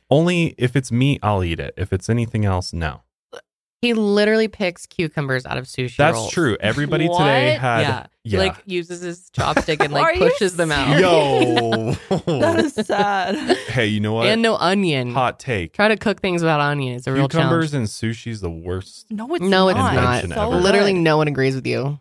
Only 0.08 0.54
if 0.56 0.76
it's 0.76 0.92
meat, 0.92 1.18
I'll 1.22 1.42
eat 1.42 1.58
it. 1.58 1.74
If 1.76 1.92
it's 1.92 2.08
anything 2.08 2.44
else, 2.44 2.72
no. 2.72 3.02
He 3.82 3.92
literally 3.92 4.48
picks 4.48 4.86
cucumbers 4.86 5.44
out 5.46 5.58
of 5.58 5.64
sushi 5.66 5.96
That's 5.96 6.14
rolls. 6.16 6.32
true. 6.32 6.56
Everybody 6.60 7.08
today 7.08 7.52
had 7.60 7.80
yeah. 7.82 8.06
He 8.24 8.38
like 8.38 8.56
uses 8.64 9.02
his 9.02 9.30
chopstick 9.30 9.80
and 9.84 9.92
Are 9.94 10.00
like 10.00 10.16
you 10.16 10.22
pushes 10.22 10.56
them 10.56 10.72
out. 10.72 10.98
Yo. 10.98 11.92
That 12.26 12.58
is 12.64 12.74
sad. 12.74 13.36
hey, 13.68 13.86
you 13.86 14.00
know 14.00 14.14
what? 14.14 14.26
And 14.26 14.40
no 14.42 14.56
onion. 14.56 15.12
Hot 15.12 15.38
take. 15.38 15.72
Try 15.74 15.88
to 15.88 15.96
cook 15.96 16.20
things 16.20 16.42
without 16.42 16.60
onion. 16.60 16.96
It's 16.96 17.06
a 17.06 17.12
real 17.12 17.28
Cucumbers 17.28 17.70
challenge. 17.72 17.74
and 18.02 18.12
sushi's 18.14 18.40
the 18.40 18.50
worst. 18.50 19.06
No, 19.10 19.32
it's 19.34 19.44
No, 19.44 19.68
it's 19.68 19.76
not. 19.76 19.94
not. 19.94 20.04
Invention 20.24 20.30
So 20.32 20.52
ever. 20.52 20.60
Literally, 20.62 20.92
no 20.94 21.16
one 21.18 21.28
agrees 21.28 21.54
with 21.54 21.66
you. 21.66 22.00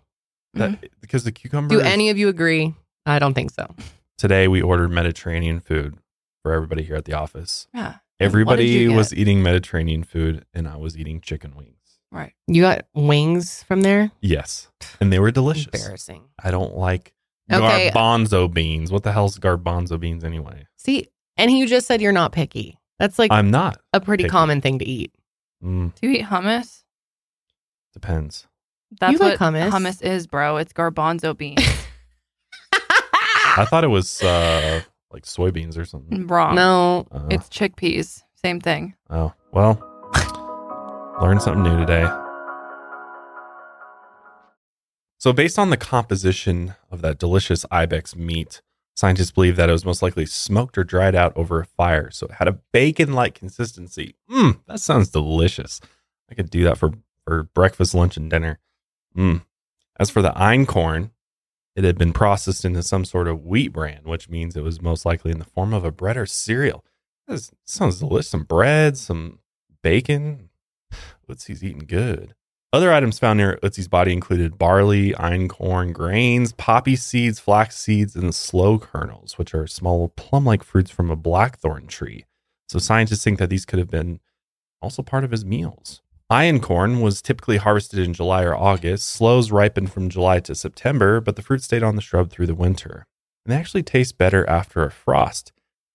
That, 0.53 0.79
because 1.01 1.25
the 1.25 1.31
cucumber 1.33 1.75
Do 1.75 1.81
is- 1.81 1.85
any 1.85 2.09
of 2.09 2.17
you 2.17 2.29
agree? 2.29 2.73
I 3.05 3.19
don't 3.19 3.33
think 3.33 3.51
so. 3.51 3.75
today 4.17 4.47
we 4.47 4.61
ordered 4.61 4.89
Mediterranean 4.91 5.59
food 5.59 5.97
for 6.41 6.53
everybody 6.53 6.83
here 6.83 6.95
at 6.95 7.03
the 7.05 7.13
office. 7.13 7.67
Yeah, 7.73 7.95
Everybody 8.19 8.87
was 8.87 9.13
eating 9.13 9.43
Mediterranean 9.43 10.03
food 10.03 10.45
and 10.53 10.67
I 10.67 10.77
was 10.77 10.97
eating 10.97 11.19
chicken 11.21 11.53
wings. 11.55 11.71
right. 12.11 12.33
You 12.47 12.61
got 12.61 12.85
wings 12.93 13.63
from 13.63 13.81
there? 13.81 14.11
Yes. 14.21 14.69
And 15.01 15.11
they 15.11 15.19
were 15.19 15.31
delicious. 15.31 15.67
Embarrassing. 15.73 16.23
I 16.43 16.51
don't 16.51 16.75
like 16.77 17.13
Okay. 17.51 17.91
garbanzo 17.93 18.51
beans. 18.51 18.91
What 18.91 19.03
the 19.03 19.11
hell's 19.11 19.37
garbanzo 19.37 19.99
beans 19.99 20.23
anyway? 20.23 20.65
See, 20.77 21.07
and 21.37 21.51
you 21.51 21.67
just 21.67 21.87
said 21.87 22.01
you're 22.01 22.11
not 22.13 22.31
picky. 22.31 22.79
That's 22.99 23.19
like 23.19 23.31
I'm 23.31 23.51
not. 23.51 23.79
a 23.91 23.99
pretty 23.99 24.23
picky. 24.23 24.31
common 24.31 24.61
thing 24.61 24.79
to 24.79 24.85
eat. 24.85 25.11
Mm, 25.63 25.93
Do 25.99 26.07
you 26.07 26.13
eat 26.19 26.25
hummus? 26.25 26.83
depends. 27.93 28.47
That's 28.99 29.11
You 29.13 29.17
like 29.19 29.39
what 29.39 29.53
hummus. 29.53 30.01
is, 30.01 30.27
bro. 30.27 30.57
It's 30.57 30.71
garbanzo 30.73 31.35
beans. 31.37 31.59
I 33.57 33.65
thought 33.69 33.83
it 33.83 33.87
was 33.89 34.21
uh, 34.21 34.81
like 35.11 35.23
soybeans 35.23 35.77
or 35.77 35.85
something. 35.85 36.27
Wrong. 36.27 36.55
no, 36.55 37.07
Uh, 37.11 37.27
it's 37.29 37.47
chickpeas. 37.49 38.23
Same 38.43 38.59
thing. 38.59 38.95
oh 39.09 39.33
well. 39.51 39.79
Learned 41.21 41.41
something 41.41 41.63
new 41.63 41.77
today. 41.77 42.05
So, 45.17 45.33
based 45.33 45.57
on 45.57 45.69
the 45.69 45.77
composition 45.77 46.75
of 46.91 47.01
that 47.01 47.17
delicious 47.17 47.65
ibex 47.71 48.15
meat, 48.15 48.61
scientists 48.95 49.31
believe 49.31 49.55
that 49.55 49.69
it 49.69 49.71
was 49.71 49.85
most 49.85 50.01
likely 50.01 50.25
smoked 50.25 50.77
or 50.77 50.83
dried 50.83 51.15
out 51.15 51.35
over 51.35 51.59
a 51.59 51.65
fire, 51.65 52.11
so 52.11 52.27
it 52.27 52.33
had 52.33 52.47
a 52.47 52.59
bacon-like 52.73 53.33
consistency. 53.33 54.15
Mmm, 54.29 54.59
that 54.67 54.79
sounds 54.81 55.09
delicious. 55.09 55.79
I 56.29 56.35
could 56.35 56.49
do 56.49 56.63
that 56.65 56.77
for 56.77 56.91
for 57.23 57.43
breakfast, 57.43 57.95
lunch, 57.95 58.17
and 58.17 58.29
dinner. 58.29 58.59
Mmm. 59.17 59.43
As 59.97 60.09
for 60.09 60.21
the 60.21 60.31
einkorn, 60.31 61.11
it 61.75 61.83
had 61.83 61.97
been 61.97 62.13
processed 62.13 62.63
into 62.63 62.81
some 62.81 63.05
sort 63.05 63.27
of 63.27 63.43
wheat 63.43 63.69
bran, 63.69 64.01
which 64.03 64.29
means 64.29 64.55
it 64.55 64.63
was 64.63 64.81
most 64.81 65.05
likely 65.05 65.31
in 65.31 65.39
the 65.39 65.45
form 65.45 65.73
of 65.73 65.83
a 65.83 65.91
bread 65.91 66.17
or 66.17 66.25
cereal. 66.25 66.83
This 67.27 67.51
sounds 67.65 67.99
delicious. 67.99 68.29
Some 68.29 68.43
bread, 68.43 68.97
some 68.97 69.39
bacon. 69.81 70.49
Ötzi's 71.29 71.63
eating 71.63 71.85
good. 71.87 72.35
Other 72.71 72.91
items 72.91 73.19
found 73.19 73.37
near 73.37 73.57
Ötzi's 73.63 73.87
body 73.87 74.11
included 74.11 74.57
barley, 74.57 75.11
einkorn, 75.13 75.93
grains, 75.93 76.51
poppy 76.53 76.95
seeds, 76.95 77.39
flax 77.39 77.77
seeds, 77.77 78.15
and 78.15 78.35
sloe 78.35 78.77
kernels, 78.79 79.37
which 79.37 79.53
are 79.53 79.65
small 79.65 80.09
plum-like 80.09 80.63
fruits 80.63 80.91
from 80.91 81.09
a 81.09 81.15
blackthorn 81.15 81.87
tree. 81.87 82.25
So 82.67 82.79
scientists 82.79 83.23
think 83.23 83.39
that 83.39 83.49
these 83.49 83.65
could 83.65 83.79
have 83.79 83.89
been 83.89 84.19
also 84.81 85.01
part 85.01 85.23
of 85.23 85.31
his 85.31 85.45
meals. 85.45 86.01
Einkorn 86.31 87.01
was 87.01 87.21
typically 87.21 87.57
harvested 87.57 87.99
in 87.99 88.13
July 88.13 88.43
or 88.43 88.55
August. 88.55 89.07
Sloes 89.07 89.51
ripened 89.51 89.91
from 89.91 90.09
July 90.09 90.39
to 90.39 90.55
September, 90.55 91.21
but 91.21 91.35
the 91.35 91.43
fruit 91.43 91.61
stayed 91.61 91.83
on 91.83 91.95
the 91.95 92.01
shrub 92.01 92.31
through 92.31 92.47
the 92.47 92.55
winter. 92.55 93.05
And 93.45 93.53
they 93.53 93.57
actually 93.57 93.83
taste 93.83 94.17
better 94.17 94.47
after 94.49 94.83
a 94.83 94.89
frost, 94.89 95.51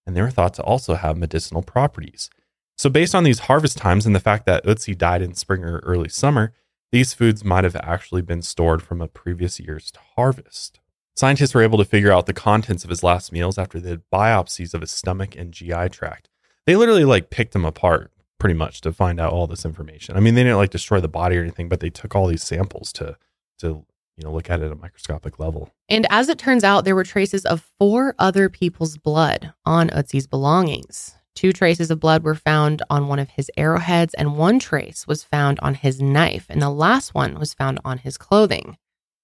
and 0.06 0.16
they 0.16 0.22
were 0.22 0.30
thought 0.30 0.54
to 0.54 0.62
also 0.62 0.94
have 0.94 1.16
medicinal 1.16 1.62
properties. 1.62 2.30
So, 2.78 2.88
based 2.88 3.12
on 3.14 3.24
these 3.24 3.40
harvest 3.40 3.76
times 3.76 4.06
and 4.06 4.14
the 4.14 4.20
fact 4.20 4.46
that 4.46 4.64
Ötzi 4.64 4.96
died 4.96 5.20
in 5.20 5.34
spring 5.34 5.64
or 5.64 5.80
early 5.80 6.08
summer, 6.08 6.54
these 6.92 7.12
foods 7.12 7.44
might 7.44 7.64
have 7.64 7.76
actually 7.76 8.22
been 8.22 8.42
stored 8.42 8.82
from 8.82 9.00
a 9.00 9.08
previous 9.08 9.58
year's 9.58 9.92
harvest. 10.14 10.78
Scientists 11.16 11.54
were 11.54 11.62
able 11.62 11.78
to 11.78 11.84
figure 11.84 12.12
out 12.12 12.26
the 12.26 12.32
contents 12.32 12.84
of 12.84 12.90
his 12.90 13.02
last 13.02 13.32
meals 13.32 13.58
after 13.58 13.80
they 13.80 13.90
did 13.90 14.10
biopsies 14.12 14.74
of 14.74 14.80
his 14.80 14.92
stomach 14.92 15.34
and 15.36 15.52
GI 15.52 15.88
tract. 15.88 16.28
They 16.66 16.76
literally 16.76 17.04
like 17.04 17.30
picked 17.30 17.54
him 17.54 17.64
apart 17.64 18.12
pretty 18.40 18.54
much 18.54 18.80
to 18.80 18.92
find 18.92 19.20
out 19.20 19.32
all 19.32 19.46
this 19.46 19.64
information. 19.64 20.16
I 20.16 20.20
mean, 20.20 20.34
they 20.34 20.42
didn't 20.42 20.56
like 20.56 20.70
destroy 20.70 20.98
the 20.98 21.08
body 21.08 21.36
or 21.36 21.42
anything, 21.42 21.68
but 21.68 21.78
they 21.78 21.90
took 21.90 22.16
all 22.16 22.26
these 22.26 22.42
samples 22.42 22.92
to 22.94 23.16
to 23.58 23.84
you 24.16 24.24
know 24.24 24.32
look 24.32 24.50
at 24.50 24.60
it 24.60 24.66
at 24.66 24.72
a 24.72 24.76
microscopic 24.76 25.38
level. 25.38 25.70
And 25.88 26.06
as 26.10 26.28
it 26.28 26.38
turns 26.38 26.64
out, 26.64 26.84
there 26.84 26.96
were 26.96 27.04
traces 27.04 27.44
of 27.44 27.70
four 27.78 28.16
other 28.18 28.48
people's 28.48 28.96
blood 28.96 29.52
on 29.64 29.90
Ötzi's 29.90 30.26
belongings. 30.26 31.14
Two 31.36 31.52
traces 31.52 31.90
of 31.90 32.00
blood 32.00 32.24
were 32.24 32.34
found 32.34 32.82
on 32.90 33.06
one 33.06 33.20
of 33.20 33.30
his 33.30 33.50
arrowheads, 33.56 34.14
and 34.14 34.36
one 34.36 34.58
trace 34.58 35.06
was 35.06 35.22
found 35.22 35.60
on 35.60 35.74
his 35.74 36.02
knife, 36.02 36.46
and 36.48 36.60
the 36.60 36.70
last 36.70 37.14
one 37.14 37.38
was 37.38 37.54
found 37.54 37.78
on 37.84 37.98
his 37.98 38.18
clothing. 38.18 38.76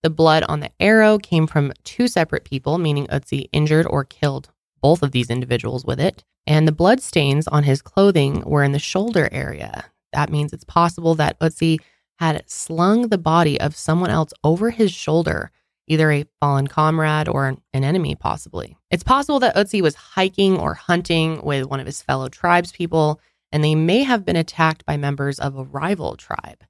The 0.03 0.11
blood 0.11 0.45
on 0.45 0.61
the 0.61 0.71
arrow 0.79 1.19
came 1.19 1.47
from 1.49 1.73
two 1.83 2.07
separate 2.07 2.45
people, 2.45 2.79
meaning 2.79 3.09
Ötzi 3.09 3.47
injured 3.53 3.87
or 3.89 4.05
killed 4.05 4.51
both 4.81 5.03
of 5.03 5.11
these 5.11 5.31
individuals 5.31 5.85
with 5.85 5.99
it. 5.99 6.23
And 6.47 6.67
the 6.67 6.73
blood 6.73 7.01
stains 7.01 7.49
on 7.49 7.65
his 7.65 7.83
clothing 7.83 8.43
were 8.43 8.63
in 8.63 8.73
the 8.73 8.79
shoulder 8.79 9.29
area. 9.33 9.87
That 10.13 10.31
means 10.31 10.53
it's 10.53 10.65
possible 10.65 11.15
that 11.17 11.39
Ötzi 11.41 11.79
had 12.19 12.49
slung 12.49 13.09
the 13.09 13.19
body 13.19 13.61
of 13.61 13.77
someone 13.77 14.11
else 14.11 14.33
over 14.45 14.71
his 14.71 14.93
shoulder 14.93 15.51
either 15.89 16.11
a 16.11 16.27
fallen 16.41 16.67
comrade 16.67 17.29
or 17.29 17.47
an 17.47 17.85
enemy, 17.85 18.15
possibly. 18.15 18.77
It's 18.91 19.05
possible 19.05 19.39
that 19.41 19.55
Ötzi 19.55 19.81
was 19.81 19.95
hiking 19.95 20.59
or 20.59 20.75
hunting 20.75 21.41
with 21.43 21.67
one 21.67 21.81
of 21.81 21.87
his 21.87 22.03
fellow 22.03 22.29
tribespeople, 22.29 23.19
and 23.53 23.63
they 23.63 23.75
may 23.75 24.03
have 24.03 24.25
been 24.25 24.37
attacked 24.37 24.85
by 24.85 24.97
members 24.97 25.39
of 25.39 25.57
a 25.57 25.65
rival 25.65 26.17
tribe. 26.17 26.65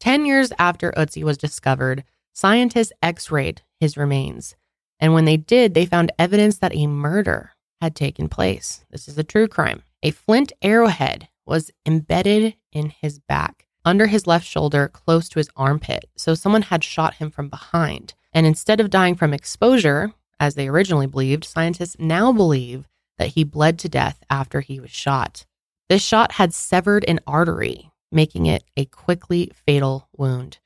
Ten 0.00 0.26
years 0.26 0.52
after 0.58 0.90
Ötzi 0.92 1.22
was 1.22 1.38
discovered, 1.38 2.04
scientists 2.32 2.92
x 3.02 3.30
rayed 3.30 3.62
his 3.78 3.96
remains. 3.96 4.56
And 4.98 5.14
when 5.14 5.24
they 5.24 5.36
did, 5.36 5.74
they 5.74 5.86
found 5.86 6.12
evidence 6.18 6.58
that 6.58 6.74
a 6.74 6.86
murder 6.86 7.52
had 7.80 7.94
taken 7.94 8.28
place. 8.28 8.84
This 8.90 9.08
is 9.08 9.18
a 9.18 9.24
true 9.24 9.48
crime. 9.48 9.82
A 10.02 10.10
flint 10.10 10.52
arrowhead 10.62 11.28
was 11.46 11.70
embedded 11.84 12.54
in 12.72 12.90
his 12.90 13.18
back, 13.18 13.66
under 13.84 14.06
his 14.06 14.26
left 14.26 14.46
shoulder, 14.46 14.88
close 14.88 15.28
to 15.30 15.38
his 15.38 15.50
armpit. 15.56 16.04
So 16.16 16.34
someone 16.34 16.62
had 16.62 16.84
shot 16.84 17.14
him 17.14 17.30
from 17.30 17.48
behind. 17.48 18.14
And 18.32 18.46
instead 18.46 18.80
of 18.80 18.90
dying 18.90 19.16
from 19.16 19.34
exposure, 19.34 20.12
as 20.38 20.54
they 20.54 20.68
originally 20.68 21.06
believed, 21.06 21.44
scientists 21.44 21.96
now 21.98 22.32
believe 22.32 22.88
that 23.18 23.28
he 23.28 23.44
bled 23.44 23.78
to 23.80 23.88
death 23.88 24.22
after 24.30 24.60
he 24.60 24.80
was 24.80 24.90
shot. 24.90 25.44
This 25.88 26.02
shot 26.02 26.32
had 26.32 26.54
severed 26.54 27.04
an 27.08 27.20
artery, 27.26 27.90
making 28.12 28.46
it 28.46 28.64
a 28.76 28.84
quickly 28.86 29.50
fatal 29.66 30.08
wound. 30.16 30.58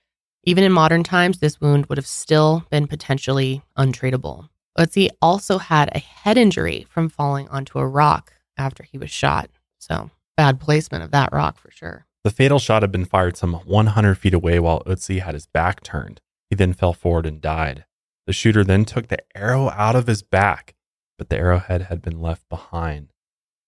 Even 0.44 0.62
in 0.62 0.72
modern 0.72 1.02
times, 1.02 1.38
this 1.38 1.60
wound 1.60 1.86
would 1.86 1.98
have 1.98 2.06
still 2.06 2.66
been 2.70 2.86
potentially 2.86 3.62
untreatable. 3.78 4.48
Ötzi 4.78 5.08
also 5.22 5.58
had 5.58 5.88
a 5.94 6.00
head 6.00 6.36
injury 6.36 6.86
from 6.88 7.08
falling 7.08 7.48
onto 7.48 7.78
a 7.78 7.86
rock 7.86 8.32
after 8.56 8.82
he 8.82 8.98
was 8.98 9.10
shot. 9.10 9.48
So, 9.78 10.10
bad 10.36 10.60
placement 10.60 11.04
of 11.04 11.12
that 11.12 11.32
rock 11.32 11.58
for 11.58 11.70
sure. 11.70 12.06
The 12.24 12.30
fatal 12.30 12.58
shot 12.58 12.82
had 12.82 12.90
been 12.90 13.04
fired 13.04 13.36
some 13.36 13.52
100 13.52 14.14
feet 14.16 14.34
away 14.34 14.58
while 14.58 14.82
Ötzi 14.84 15.20
had 15.20 15.34
his 15.34 15.46
back 15.46 15.82
turned. 15.82 16.20
He 16.50 16.56
then 16.56 16.72
fell 16.72 16.92
forward 16.92 17.26
and 17.26 17.40
died. 17.40 17.84
The 18.26 18.32
shooter 18.32 18.64
then 18.64 18.84
took 18.84 19.08
the 19.08 19.22
arrow 19.36 19.70
out 19.70 19.94
of 19.94 20.06
his 20.06 20.22
back, 20.22 20.74
but 21.18 21.28
the 21.28 21.36
arrowhead 21.36 21.82
had 21.82 22.00
been 22.00 22.20
left 22.20 22.48
behind. 22.48 23.12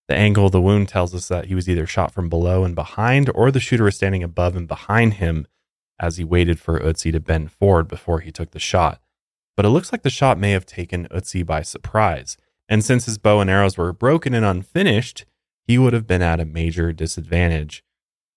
The 0.09 0.16
angle 0.16 0.47
of 0.47 0.53
the 0.53 0.62
wound 0.62 0.89
tells 0.89 1.14
us 1.14 1.28
that 1.28 1.47
he 1.47 1.55
was 1.55 1.68
either 1.68 1.87
shot 1.87 2.12
from 2.12 2.28
below 2.28 2.64
and 2.64 2.74
behind, 2.74 3.30
or 3.35 3.51
the 3.51 3.61
shooter 3.61 3.85
was 3.85 3.97
standing 3.97 4.22
above 4.22 4.57
and 4.57 4.66
behind 4.66 5.14
him 5.14 5.47
as 6.01 6.16
he 6.16 6.24
waited 6.24 6.59
for 6.59 6.80
Ötzi 6.80 7.12
to 7.12 7.20
bend 7.20 7.53
forward 7.53 7.89
before 7.89 8.20
he 8.20 8.33
took 8.33 8.53
the 8.53 8.59
shot. 8.59 9.01
But 9.57 9.64
it 9.64 9.70
looks 9.70 9.90
like 9.90 10.02
the 10.02 10.11
shot 10.11 10.38
may 10.38 10.50
have 10.50 10.66
taken 10.66 11.09
Ötzi 11.09 11.44
by 11.44 11.62
surprise, 11.62 12.36
and 12.68 12.84
since 12.84 13.07
his 13.07 13.18
bow 13.18 13.40
and 13.40 13.48
arrows 13.48 13.78
were 13.78 13.92
broken 13.92 14.34
and 14.34 14.44
unfinished, 14.44 15.24
he 15.66 15.78
would 15.78 15.92
have 15.92 16.07
been 16.07 16.22
at 16.22 16.40
a 16.40 16.44
major 16.44 16.92
disadvantage. 16.92 17.82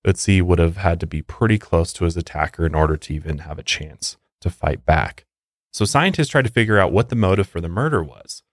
Ötzi 0.06 0.42
would 0.42 0.60
have 0.60 0.78
had 0.78 1.00
to 1.02 1.08
be 1.08 1.22
pretty 1.22 1.58
close 1.58 1.92
to 1.94 2.06
his 2.06 2.16
attacker 2.16 2.66
in 2.66 2.74
order 2.74 2.96
to 2.96 3.14
even 3.14 3.40
have 3.40 3.60
a 3.60 3.64
chance 3.64 4.18
to 4.40 4.50
fight 4.50 4.86
back. 4.86 5.26
So 5.74 5.86
scientists 5.86 6.30
tried 6.30 6.46
to 6.46 6.52
figure 6.52 6.80
out 6.80 6.94
what 6.94 7.10
the 7.10 7.16
motive 7.16 7.48
for 7.48 7.62
the 7.62 7.70
murder 7.70 8.02
was. 8.02 8.44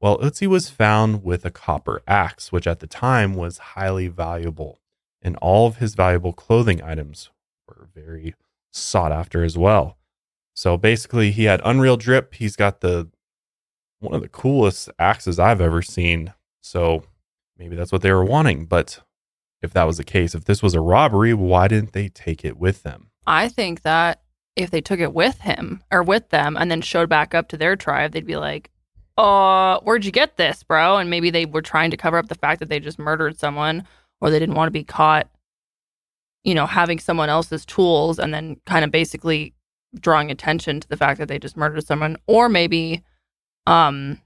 Well, 0.00 0.18
Ötzi 0.18 0.46
was 0.46 0.70
found 0.70 1.22
with 1.22 1.44
a 1.44 1.50
copper 1.50 2.02
axe, 2.06 2.50
which 2.50 2.66
at 2.66 2.80
the 2.80 2.86
time 2.86 3.34
was 3.34 3.58
highly 3.58 4.08
valuable, 4.08 4.80
and 5.22 5.36
all 5.36 5.66
of 5.66 5.76
his 5.76 5.94
valuable 5.94 6.32
clothing 6.32 6.82
items 6.82 7.30
were 7.68 7.88
very 7.94 8.34
sought 8.72 9.12
after 9.12 9.44
as 9.44 9.56
well. 9.56 9.96
So 10.54 10.76
basically, 10.76 11.32
he 11.32 11.44
had 11.44 11.60
unreal 11.64 11.96
drip. 11.96 12.34
He's 12.34 12.56
got 12.56 12.80
the 12.80 13.10
one 14.00 14.14
of 14.14 14.22
the 14.22 14.28
coolest 14.28 14.90
axes 14.98 15.38
I've 15.38 15.60
ever 15.60 15.82
seen. 15.82 16.32
So 16.60 17.04
maybe 17.58 17.74
that's 17.76 17.92
what 17.92 18.02
they 18.02 18.12
were 18.12 18.24
wanting. 18.24 18.66
But 18.66 19.00
if 19.62 19.72
that 19.72 19.84
was 19.84 19.96
the 19.96 20.04
case, 20.04 20.34
if 20.34 20.44
this 20.44 20.62
was 20.62 20.74
a 20.74 20.80
robbery, 20.80 21.34
why 21.34 21.68
didn't 21.68 21.92
they 21.92 22.08
take 22.08 22.44
it 22.44 22.58
with 22.58 22.82
them? 22.82 23.10
I 23.26 23.48
think 23.48 23.82
that 23.82 24.20
if 24.56 24.70
they 24.70 24.80
took 24.80 25.00
it 25.00 25.12
with 25.12 25.40
him 25.40 25.82
or 25.90 26.02
with 26.02 26.28
them 26.30 26.56
and 26.56 26.70
then 26.70 26.80
showed 26.80 27.08
back 27.08 27.34
up 27.34 27.48
to 27.48 27.56
their 27.56 27.74
tribe, 27.74 28.12
they'd 28.12 28.26
be 28.26 28.36
like, 28.36 28.70
uh, 29.16 29.80
where'd 29.80 30.04
you 30.04 30.12
get 30.12 30.36
this, 30.36 30.62
bro? 30.62 30.98
And 30.98 31.10
maybe 31.10 31.30
they 31.30 31.46
were 31.46 31.62
trying 31.62 31.90
to 31.90 31.96
cover 31.96 32.18
up 32.18 32.28
the 32.28 32.34
fact 32.34 32.60
that 32.60 32.68
they 32.68 32.80
just 32.80 32.98
murdered 32.98 33.38
someone 33.38 33.86
or 34.20 34.30
they 34.30 34.38
didn't 34.38 34.54
want 34.54 34.68
to 34.68 34.72
be 34.72 34.84
caught, 34.84 35.28
you 36.42 36.54
know, 36.54 36.66
having 36.66 36.98
someone 36.98 37.28
else's 37.28 37.64
tools 37.64 38.18
and 38.18 38.34
then 38.34 38.60
kind 38.66 38.84
of 38.84 38.90
basically 38.90 39.54
drawing 40.00 40.30
attention 40.30 40.80
to 40.80 40.88
the 40.88 40.96
fact 40.96 41.18
that 41.18 41.28
they 41.28 41.38
just 41.38 41.56
murdered 41.56 41.86
someone. 41.86 42.16
Or 42.26 42.48
maybe 42.48 43.02
um 43.66 44.20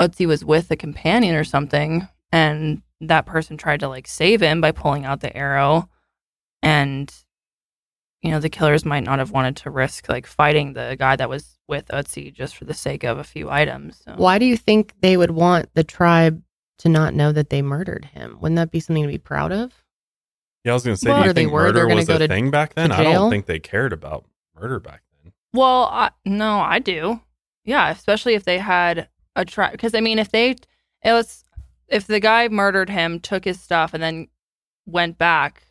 Ötzi 0.00 0.26
was 0.26 0.44
with 0.44 0.70
a 0.70 0.76
companion 0.76 1.34
or 1.34 1.44
something 1.44 2.08
and 2.32 2.82
that 3.00 3.26
person 3.26 3.56
tried 3.56 3.80
to 3.80 3.88
like 3.88 4.06
save 4.08 4.40
him 4.40 4.60
by 4.60 4.72
pulling 4.72 5.04
out 5.04 5.20
the 5.20 5.36
arrow 5.36 5.88
and 6.62 7.12
you 8.22 8.30
know 8.30 8.40
the 8.40 8.48
killers 8.48 8.84
might 8.84 9.04
not 9.04 9.18
have 9.18 9.30
wanted 9.30 9.56
to 9.56 9.70
risk 9.70 10.08
like 10.08 10.26
fighting 10.26 10.72
the 10.72 10.96
guy 10.98 11.16
that 11.16 11.28
was 11.28 11.58
with 11.68 11.86
Ötzi 11.88 12.32
just 12.32 12.56
for 12.56 12.64
the 12.64 12.74
sake 12.74 13.02
of 13.04 13.18
a 13.18 13.24
few 13.24 13.50
items. 13.50 14.00
So. 14.04 14.14
Why 14.16 14.38
do 14.38 14.44
you 14.46 14.56
think 14.56 14.94
they 15.00 15.16
would 15.16 15.30
want 15.32 15.68
the 15.74 15.84
tribe 15.84 16.42
to 16.78 16.88
not 16.88 17.14
know 17.14 17.32
that 17.32 17.50
they 17.50 17.62
murdered 17.62 18.04
him? 18.06 18.38
Wouldn't 18.40 18.56
that 18.56 18.70
be 18.70 18.80
something 18.80 19.02
to 19.04 19.08
be 19.08 19.18
proud 19.18 19.52
of? 19.52 19.72
Yeah, 20.64 20.72
I 20.72 20.74
was 20.74 20.84
going 20.84 20.94
to 20.96 21.00
say, 21.00 21.10
Well, 21.10 21.20
do 21.22 21.24
you 21.24 21.30
Or 21.30 21.32
they 21.32 21.46
were, 21.46 21.62
murder 21.64 21.88
was 21.94 22.06
go 22.06 22.16
a 22.16 22.18
to- 22.20 22.28
thing 22.28 22.50
back 22.50 22.74
then? 22.74 22.92
I 22.92 23.02
don't 23.04 23.30
think 23.30 23.46
they 23.46 23.58
cared 23.58 23.92
about 23.92 24.24
murder 24.60 24.80
back 24.80 25.02
then. 25.22 25.32
Well, 25.52 25.84
I, 25.84 26.10
no, 26.24 26.58
I 26.60 26.78
do. 26.78 27.20
Yeah, 27.64 27.90
especially 27.90 28.34
if 28.34 28.44
they 28.44 28.58
had 28.58 29.08
a 29.36 29.44
try. 29.44 29.70
Because 29.70 29.94
I 29.94 30.00
mean, 30.00 30.18
if 30.18 30.30
they, 30.30 30.50
it 30.50 31.12
was, 31.12 31.44
if 31.88 32.06
the 32.06 32.20
guy 32.20 32.48
murdered 32.48 32.90
him, 32.90 33.20
took 33.20 33.44
his 33.44 33.60
stuff, 33.60 33.94
and 33.94 34.02
then 34.02 34.28
went 34.86 35.18
back, 35.18 35.62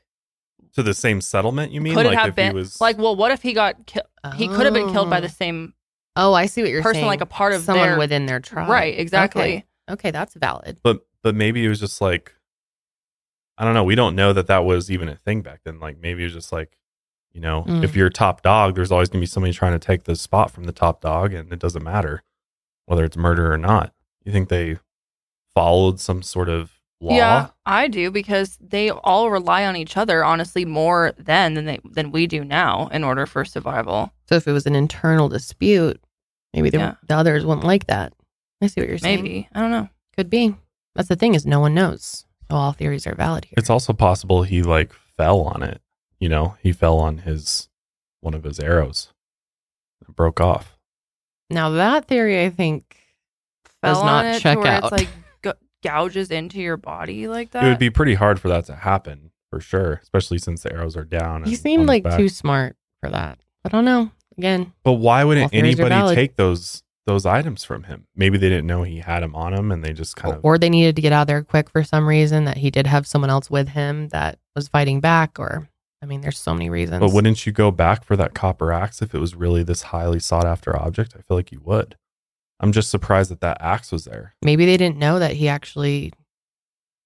To 0.74 0.84
the 0.84 0.94
same 0.94 1.20
settlement, 1.22 1.72
you 1.72 1.82
mean? 1.82 1.96
could 1.96 2.06
like 2.06 2.14
it 2.14 2.20
have 2.20 2.30
if 2.30 2.36
been 2.36 2.52
he 2.52 2.54
was 2.56 2.80
like, 2.80 2.98
well, 2.98 3.16
what 3.16 3.32
if 3.32 3.42
he 3.42 3.54
got 3.54 3.86
killed? 3.86 4.06
He 4.36 4.48
could 4.48 4.66
have 4.66 4.74
been 4.74 4.92
killed 4.92 5.10
by 5.10 5.20
the 5.20 5.28
Oh. 5.28 5.32
same 5.38 5.74
Oh, 6.16 6.34
I 6.34 6.46
see 6.46 6.62
what 6.62 6.70
you're 6.70 6.80
saying. 6.82 6.84
person, 6.84 6.96
saying. 7.02 7.08
like 7.08 7.22
a 7.22 7.26
part 7.26 7.54
of 7.54 7.62
someone 7.64 7.90
their 7.90 7.98
within 7.98 8.26
their 8.26 8.40
tribe. 8.42 8.70
right. 8.70 8.98
Exactly. 9.00 9.42
Okay. 9.42 9.66
okay, 9.90 10.12
that's 10.12 10.34
valid. 10.36 10.80
but 10.84 11.06
but 11.24 11.36
maybe 11.36 11.66
it 11.66 11.70
was 11.70 11.80
just 11.80 12.02
like 12.02 12.34
I 13.58 13.64
don't 13.66 13.74
know. 13.74 13.84
We 13.84 13.96
don't 13.96 14.16
know 14.16 14.34
that 14.34 14.48
that 14.48 14.66
was 14.66 14.90
even 14.92 15.08
a 15.10 15.16
thing 15.16 15.42
back 15.42 15.62
then. 15.64 15.80
Like 15.80 15.98
maybe 16.00 16.22
it 16.22 16.26
was 16.26 16.34
just 16.34 16.52
like 16.52 16.78
you 17.34 17.42
know, 17.42 17.64
Mm. 17.64 17.84
if 17.84 17.96
you're 17.96 18.10
top 18.10 18.42
dog, 18.42 18.76
there's 18.76 18.92
always 18.92 19.10
gonna 19.10 19.22
be 19.22 19.26
somebody 19.26 19.54
trying 19.54 19.74
to 19.74 19.80
take 19.80 20.04
the 20.04 20.16
spot 20.16 20.52
from 20.52 20.66
the 20.66 20.72
top 20.72 21.02
dog, 21.02 21.34
and 21.34 21.52
it 21.54 21.60
doesn't 21.60 21.84
matter 21.84 22.24
whether 22.86 23.04
it's 23.06 23.16
murder 23.18 23.52
or 23.54 23.58
not. 23.58 23.94
You 24.24 24.32
think 24.32 24.50
they 24.50 24.78
followed 25.56 26.00
some 26.00 26.22
sort 26.22 26.50
of 26.50 26.72
law? 27.00 27.16
Yeah, 27.16 27.48
I 27.66 27.88
do 27.88 28.12
because 28.12 28.58
they 28.62 28.90
all 28.90 29.30
rely 29.32 29.66
on 29.66 29.76
each 29.76 29.98
other, 29.98 30.24
honestly, 30.24 30.66
more 30.66 31.14
then 31.18 31.54
than 31.54 31.66
they 31.66 31.80
than 31.84 32.12
we 32.12 32.28
do 32.28 32.44
now 32.44 32.88
in 32.88 33.04
order 33.04 33.26
for 33.26 33.44
survival. 33.46 34.12
So 34.28 34.36
if 34.36 34.48
it 34.48 34.52
was 34.52 34.66
an 34.66 34.76
internal 34.76 35.30
dispute, 35.30 36.02
maybe 36.54 36.70
the, 36.70 36.78
Yeah. 36.78 36.94
the 37.08 37.16
others 37.16 37.46
wouldn't 37.46 37.66
like 37.68 37.88
that. 37.88 38.14
I 38.62 38.68
see 38.68 38.82
what 38.82 38.90
you're 38.90 38.98
saying. 38.98 39.24
Maybe 39.24 39.48
I 39.54 39.62
don't 39.62 39.72
know. 39.72 39.90
Could 40.16 40.30
be. 40.30 40.56
That's 40.96 41.08
the 41.10 41.16
thing 41.16 41.34
is 41.34 41.46
no 41.46 41.60
one 41.60 41.74
knows. 41.74 42.26
So 42.50 42.58
all 42.58 42.74
theories 42.74 43.08
are 43.08 43.16
valid 43.16 43.46
here. 43.46 43.56
It's 43.58 43.70
also 43.70 43.94
possible 43.94 44.44
he 44.44 44.62
like 44.62 44.92
fell 45.18 45.42
on 45.42 45.64
it. 45.64 45.82
You 46.22 46.30
know, 46.30 46.56
he 46.62 46.72
fell 46.72 47.00
on 47.00 47.18
his 47.20 47.68
one 48.22 48.34
of 48.36 48.44
his 48.44 48.60
arrows. 48.60 49.12
It 50.08 50.16
broke 50.16 50.40
off. 50.40 50.78
now 51.50 51.72
that 51.72 52.08
theory, 52.08 52.46
I 52.46 52.50
think, 52.50 52.96
does 53.84 54.02
not 54.02 54.26
on 54.26 54.32
it 54.36 54.40
check 54.40 54.58
out. 54.60 54.84
It's 54.84 54.92
like 54.92 55.10
g- 55.44 55.60
gouges 55.84 56.30
into 56.32 56.60
your 56.62 56.78
body 56.78 57.28
like 57.28 57.52
that. 57.52 57.64
it 57.64 57.68
would 57.68 57.80
be 57.80 57.90
pretty 57.90 58.14
hard 58.14 58.40
for 58.40 58.48
that 58.50 58.66
to 58.66 58.76
happen 58.76 59.32
for 59.50 59.60
sure, 59.60 60.00
especially 60.04 60.38
since 60.38 60.62
the 60.64 60.72
arrows 60.72 60.96
are 60.96 61.04
down. 61.04 61.44
he 61.44 61.52
and 61.54 61.60
seemed 61.60 61.88
like 61.88 62.04
back. 62.04 62.18
too 62.18 62.30
smart 62.30 62.78
for 63.02 63.10
that. 63.10 63.40
I 63.66 63.70
don't 63.70 63.84
know. 63.86 64.12
Again, 64.38 64.72
But 64.84 64.94
why 64.94 65.24
wouldn't 65.24 65.54
anybody 65.54 66.16
take 66.16 66.36
those 66.36 66.84
those 67.08 67.26
items 67.26 67.64
from 67.64 67.84
him? 67.84 68.06
Maybe 68.16 68.38
they 68.38 68.48
didn't 68.48 68.68
know 68.68 68.84
he 68.84 69.00
had 69.00 69.22
them 69.24 69.36
on 69.36 69.54
him, 69.54 69.72
and 69.72 69.84
they 69.84 69.92
just 69.92 70.16
kind 70.16 70.36
of. 70.36 70.46
or 70.46 70.58
they 70.60 70.70
needed 70.70 70.96
to 70.96 71.02
get 71.02 71.12
out 71.12 71.26
there 71.28 71.44
quick 71.44 71.70
for 71.70 71.84
some 71.84 72.08
reason 72.08 72.46
that 72.46 72.58
he 72.58 72.70
did 72.72 72.86
have 72.88 73.06
someone 73.08 73.30
else 73.32 73.50
with 73.50 73.70
him 73.70 74.08
that 74.10 74.38
was 74.56 74.68
fighting 74.68 75.00
back. 75.00 75.38
Or, 75.40 75.68
I 76.02 76.08
mean, 76.08 76.22
there's 76.22 76.40
so 76.40 76.54
many 76.54 76.70
reasons. 76.70 77.00
But 77.00 77.14
wouldn't 77.14 77.46
you 77.46 77.52
go 77.52 77.70
back 77.72 78.04
for 78.04 78.16
that 78.16 78.34
copper 78.34 78.72
axe 78.74 79.02
if 79.02 79.14
it 79.14 79.20
was 79.20 79.36
really 79.36 79.64
this 79.64 79.84
highly 79.84 80.20
sought 80.20 80.46
after 80.46 80.76
object? 80.76 81.14
I 81.16 81.22
feel 81.22 81.38
like 81.38 81.52
you 81.52 81.62
would. 81.64 81.96
I'm 82.60 82.72
just 82.72 82.90
surprised 82.90 83.32
that 83.32 83.42
that 83.42 83.62
axe 83.62 83.92
was 83.92 84.06
there. 84.06 84.36
maybe 84.44 84.66
they 84.66 84.78
didn't 84.78 84.98
know 84.98 85.20
that 85.20 85.34
he 85.34 85.48
actually 85.48 86.14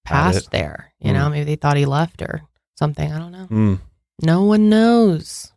passed 0.04 0.50
there. 0.50 0.92
You 1.00 1.12
know, 1.12 1.28
maybe 1.30 1.44
they 1.44 1.56
thought 1.56 1.76
he 1.76 1.86
left 1.86 2.22
or 2.22 2.42
something. 2.78 3.10
I 3.12 3.18
don't 3.18 3.32
know. 3.32 3.46
Hmm. 3.46 3.74
No 4.22 4.42
one 4.44 4.68
knows. 4.68 5.52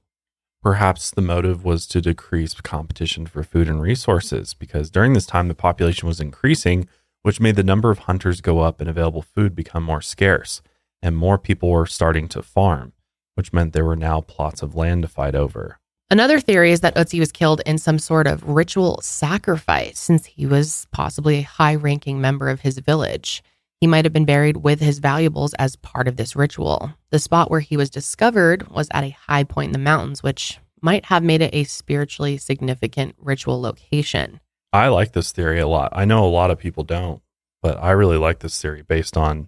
Perhaps 0.61 1.11
the 1.11 1.21
motive 1.21 1.63
was 1.63 1.87
to 1.87 2.01
decrease 2.01 2.53
competition 2.55 3.25
for 3.25 3.43
food 3.43 3.69
and 3.69 3.81
resources 3.81 4.53
because 4.53 4.89
during 4.89 5.13
this 5.13 5.25
time 5.25 5.47
the 5.47 5.55
population 5.55 6.07
was 6.07 6.19
increasing, 6.19 6.87
which 7.21 7.39
made 7.39 7.55
the 7.55 7.63
number 7.63 7.89
of 7.89 7.99
hunters 7.99 8.41
go 8.41 8.59
up 8.59 8.81
and 8.81 8.89
available 8.89 9.21
food 9.21 9.55
become 9.55 9.83
more 9.83 10.01
scarce, 10.01 10.61
and 11.01 11.15
more 11.15 11.37
people 11.37 11.69
were 11.69 11.85
starting 11.85 12.27
to 12.29 12.41
farm, 12.41 12.91
which 13.39 13.53
meant 13.53 13.71
there 13.71 13.85
were 13.85 13.95
now 13.95 14.19
plots 14.19 14.61
of 14.61 14.75
land 14.75 15.01
to 15.01 15.07
fight 15.07 15.33
over. 15.33 15.79
Another 16.11 16.41
theory 16.41 16.73
is 16.73 16.81
that 16.81 16.95
Ötzi 16.95 17.19
was 17.21 17.31
killed 17.31 17.61
in 17.65 17.77
some 17.77 17.97
sort 17.97 18.27
of 18.27 18.43
ritual 18.43 18.99
sacrifice 19.01 19.97
since 19.97 20.25
he 20.25 20.45
was 20.45 20.87
possibly 20.91 21.37
a 21.37 21.43
high 21.43 21.75
ranking 21.75 22.19
member 22.19 22.49
of 22.49 22.59
his 22.59 22.79
village. 22.79 23.41
He 23.79 23.87
might 23.87 24.03
have 24.03 24.11
been 24.11 24.25
buried 24.25 24.57
with 24.57 24.81
his 24.81 24.99
valuables 24.99 25.53
as 25.53 25.77
part 25.77 26.09
of 26.09 26.17
this 26.17 26.35
ritual. 26.35 26.91
The 27.11 27.19
spot 27.19 27.49
where 27.49 27.61
he 27.61 27.77
was 27.77 27.89
discovered 27.89 28.67
was 28.67 28.89
at 28.91 29.05
a 29.05 29.15
high 29.27 29.45
point 29.45 29.69
in 29.69 29.71
the 29.71 29.79
mountains, 29.79 30.21
which 30.21 30.59
might 30.81 31.05
have 31.05 31.23
made 31.23 31.41
it 31.41 31.55
a 31.55 31.63
spiritually 31.63 32.35
significant 32.37 33.15
ritual 33.19 33.61
location. 33.61 34.41
I 34.73 34.89
like 34.89 35.13
this 35.13 35.31
theory 35.31 35.61
a 35.61 35.67
lot. 35.67 35.93
I 35.95 36.03
know 36.03 36.25
a 36.25 36.27
lot 36.27 36.51
of 36.51 36.59
people 36.59 36.83
don't, 36.83 37.21
but 37.61 37.81
I 37.81 37.91
really 37.91 38.17
like 38.17 38.39
this 38.39 38.61
theory 38.61 38.81
based 38.81 39.15
on 39.15 39.47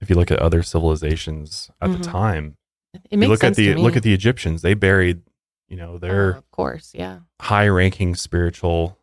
if 0.00 0.08
you 0.08 0.14
look 0.14 0.30
at 0.30 0.38
other 0.38 0.62
civilizations 0.62 1.68
at 1.80 1.90
Mhm. 1.90 1.98
the 1.98 2.04
time. 2.04 2.56
It 2.94 3.00
You 3.12 3.18
makes 3.18 3.28
look 3.30 3.40
sense 3.40 3.58
at 3.58 3.62
the 3.62 3.74
look 3.74 3.96
at 3.96 4.02
the 4.02 4.14
Egyptians. 4.14 4.62
They 4.62 4.74
buried, 4.74 5.22
you 5.68 5.76
know, 5.76 5.94
Oh, 5.94 5.98
their 5.98 6.30
of 6.30 6.50
course, 6.50 6.92
yeah. 6.94 7.20
high 7.40 7.68
ranking 7.68 8.14
spiritual 8.14 8.98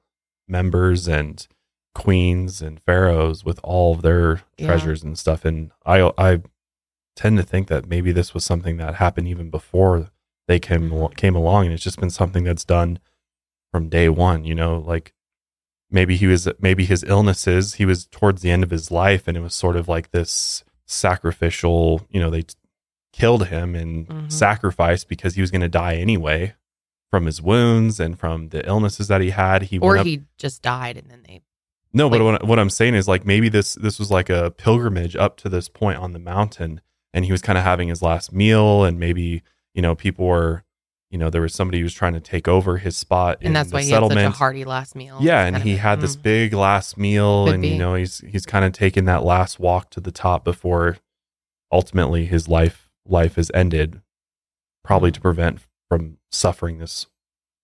members 0.47 1.07
and 1.07 1.45
queens 1.93 2.61
and 2.61 2.79
pharaohs 2.81 3.43
with 3.43 3.59
all 3.63 3.93
of 3.93 4.01
their 4.01 4.41
Yeah. 4.57 4.67
treasures 4.67 5.03
and 5.03 5.17
stuff. 5.19 5.43
And 5.45 5.71
I 5.85 6.11
I 6.17 6.41
tend 7.15 7.37
to 7.37 7.43
think 7.43 7.67
that 7.67 7.87
maybe 7.87 8.11
this 8.11 8.33
was 8.33 8.45
something 8.45 8.77
that 8.77 8.95
happened 8.95 9.27
even 9.27 9.49
before 9.49 10.09
they 10.47 10.59
came 10.59 10.91
al- 10.93 11.09
came 11.09 11.35
along, 11.35 11.65
and 11.65 11.73
it's 11.73 11.83
just 11.83 11.99
been 11.99 12.09
something 12.09 12.43
that's 12.43 12.65
done 12.65 12.99
from 13.71 13.89
day 13.89 14.07
one. 14.09 14.43
You 14.45 14.55
know, 14.55 14.77
like 14.79 15.13
maybe 15.89 16.15
he 16.15 16.27
was 16.27 16.47
maybe 16.59 16.85
his 16.85 17.03
illnesses. 17.03 17.75
He 17.75 17.85
was 17.85 18.05
towards 18.07 18.41
the 18.41 18.51
end 18.51 18.63
of 18.63 18.69
his 18.71 18.89
life, 18.91 19.27
and 19.27 19.35
it 19.37 19.41
was 19.41 19.53
sort 19.53 19.75
of 19.75 19.87
like 19.89 20.11
this 20.11 20.63
sacrificial. 20.85 22.05
You 22.09 22.19
know, 22.21 22.29
they 22.29 22.43
killed 23.13 23.47
him 23.47 23.75
and 23.75 24.07
Mhm. 24.07 24.31
sacrificed 24.31 25.07
because 25.09 25.35
he 25.35 25.41
was 25.41 25.51
going 25.51 25.61
to 25.61 25.67
die 25.69 25.95
anyway 25.95 26.53
from 27.09 27.25
his 27.25 27.41
wounds 27.41 27.99
and 27.99 28.17
from 28.17 28.49
the 28.49 28.65
illnesses 28.67 29.07
that 29.09 29.19
he 29.21 29.31
had. 29.31 29.63
He 29.63 29.79
Or 29.79 29.97
up, 29.97 30.05
he 30.05 30.21
just 30.37 30.61
died 30.61 30.97
and 30.97 31.09
then 31.11 31.23
they. 31.27 31.41
no, 31.93 32.09
but 32.09 32.21
like- 32.21 32.41
what, 32.41 32.47
what 32.47 32.59
I'm 32.59 32.69
saying 32.69 32.95
is 32.95 33.07
like 33.07 33.25
maybe 33.25 33.49
this 33.49 33.75
this 33.75 33.99
was 33.99 34.09
like 34.09 34.29
a 34.29 34.51
pilgrimage 34.51 35.15
up 35.15 35.35
to 35.37 35.49
this 35.49 35.67
point 35.67 35.97
on 35.99 36.13
the 36.13 36.19
mountain, 36.19 36.79
and 37.13 37.25
he 37.25 37.31
was 37.31 37.41
kind 37.41 37.57
of 37.57 37.63
having 37.65 37.89
his 37.89 38.01
last 38.01 38.31
meal, 38.31 38.83
and 38.85 38.97
maybe 38.99 39.43
you 39.73 39.81
know 39.81 39.93
people 39.95 40.25
were, 40.25 40.63
you 41.09 41.17
know, 41.17 41.29
there 41.29 41.41
was 41.41 41.53
somebody 41.53 41.79
who 41.79 41.83
was 41.83 41.93
trying 41.93 42.13
to 42.13 42.21
take 42.21 42.47
over 42.47 42.77
his 42.77 42.95
spot, 42.95 43.37
in 43.41 43.47
And 43.47 43.55
that's 43.57 43.73
why 43.73 43.81
he 43.81 43.89
had 43.89 43.97
such 43.97 44.03
a 44.05 44.07
settlement. 44.13 44.35
hearty 44.35 44.63
last 44.63 44.95
meal. 44.95 45.17
Yeah, 45.19 45.43
and 45.45 45.57
he 45.57 45.75
had 45.75 45.99
this 45.99 46.15
mm. 46.15 46.21
big 46.23 46.53
last 46.53 46.97
meal, 46.97 47.45
Could 47.47 47.55
and 47.55 47.61
be. 47.63 47.69
you 47.71 47.77
know 47.77 47.95
he's 47.95 48.19
he's 48.19 48.45
kind 48.45 48.63
of 48.63 48.71
taking 48.71 49.03
that 49.05 49.25
last 49.25 49.59
walk 49.59 49.89
to 49.89 49.99
the 49.99 50.11
top 50.11 50.45
before 50.45 50.97
ultimately 51.71 52.25
his 52.25 52.47
life 52.47 52.89
life 53.05 53.37
is 53.37 53.51
ended, 53.53 54.01
probably 54.83 55.11
Mm. 55.11 55.15
to 55.15 55.21
prevent 55.21 55.59
from 55.89 56.17
suffering 56.31 56.77
this, 56.79 57.07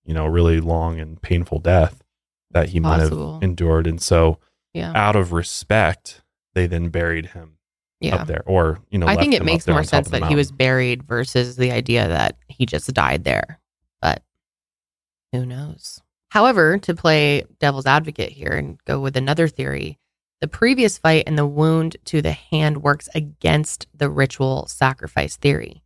you 0.05 0.13
know, 0.13 0.25
really 0.25 0.59
long 0.59 0.99
and 0.99 1.21
painful 1.21 1.59
death 1.59 2.03
that 2.51 2.69
he 2.69 2.79
might 2.79 2.99
have 2.99 3.13
endured, 3.41 3.87
and 3.87 4.01
so 4.01 4.39
Yeah. 4.73 4.91
out 4.95 5.15
of 5.15 5.31
respect, 5.33 6.21
they 6.53 6.65
then 6.67 6.89
buried 6.89 7.27
him 7.27 7.57
Yeah. 7.99 8.15
up 8.15 8.27
there, 8.27 8.43
or 8.45 8.79
you 8.89 8.97
know, 8.99 9.07
I 9.07 9.15
think 9.15 9.33
it 9.33 9.43
makes 9.43 9.67
more 9.67 9.83
sense 9.83 10.09
that 10.09 10.25
he 10.27 10.35
was 10.35 10.51
buried 10.51 11.03
versus 11.03 11.55
the 11.55 11.71
idea 11.71 12.07
that 12.07 12.37
he 12.47 12.65
just 12.65 12.91
died 12.93 13.23
there. 13.23 13.59
But 14.01 14.23
who 15.31 15.45
knows? 15.45 16.01
However, 16.29 16.77
to 16.79 16.93
play 16.93 17.43
devil's 17.59 17.85
advocate 17.85 18.31
here 18.31 18.51
and 18.53 18.83
go 18.85 18.99
with 18.99 19.15
another 19.17 19.47
theory, 19.47 19.97
the 20.39 20.47
previous 20.47 20.97
fight 20.97 21.23
and 21.25 21.37
the 21.37 21.47
wound 21.47 21.97
to 22.05 22.21
the 22.21 22.31
hand 22.31 22.83
works 22.83 23.09
against 23.15 23.87
the 23.93 24.09
ritual 24.09 24.67
sacrifice 24.67 25.35
theory. 25.35 25.81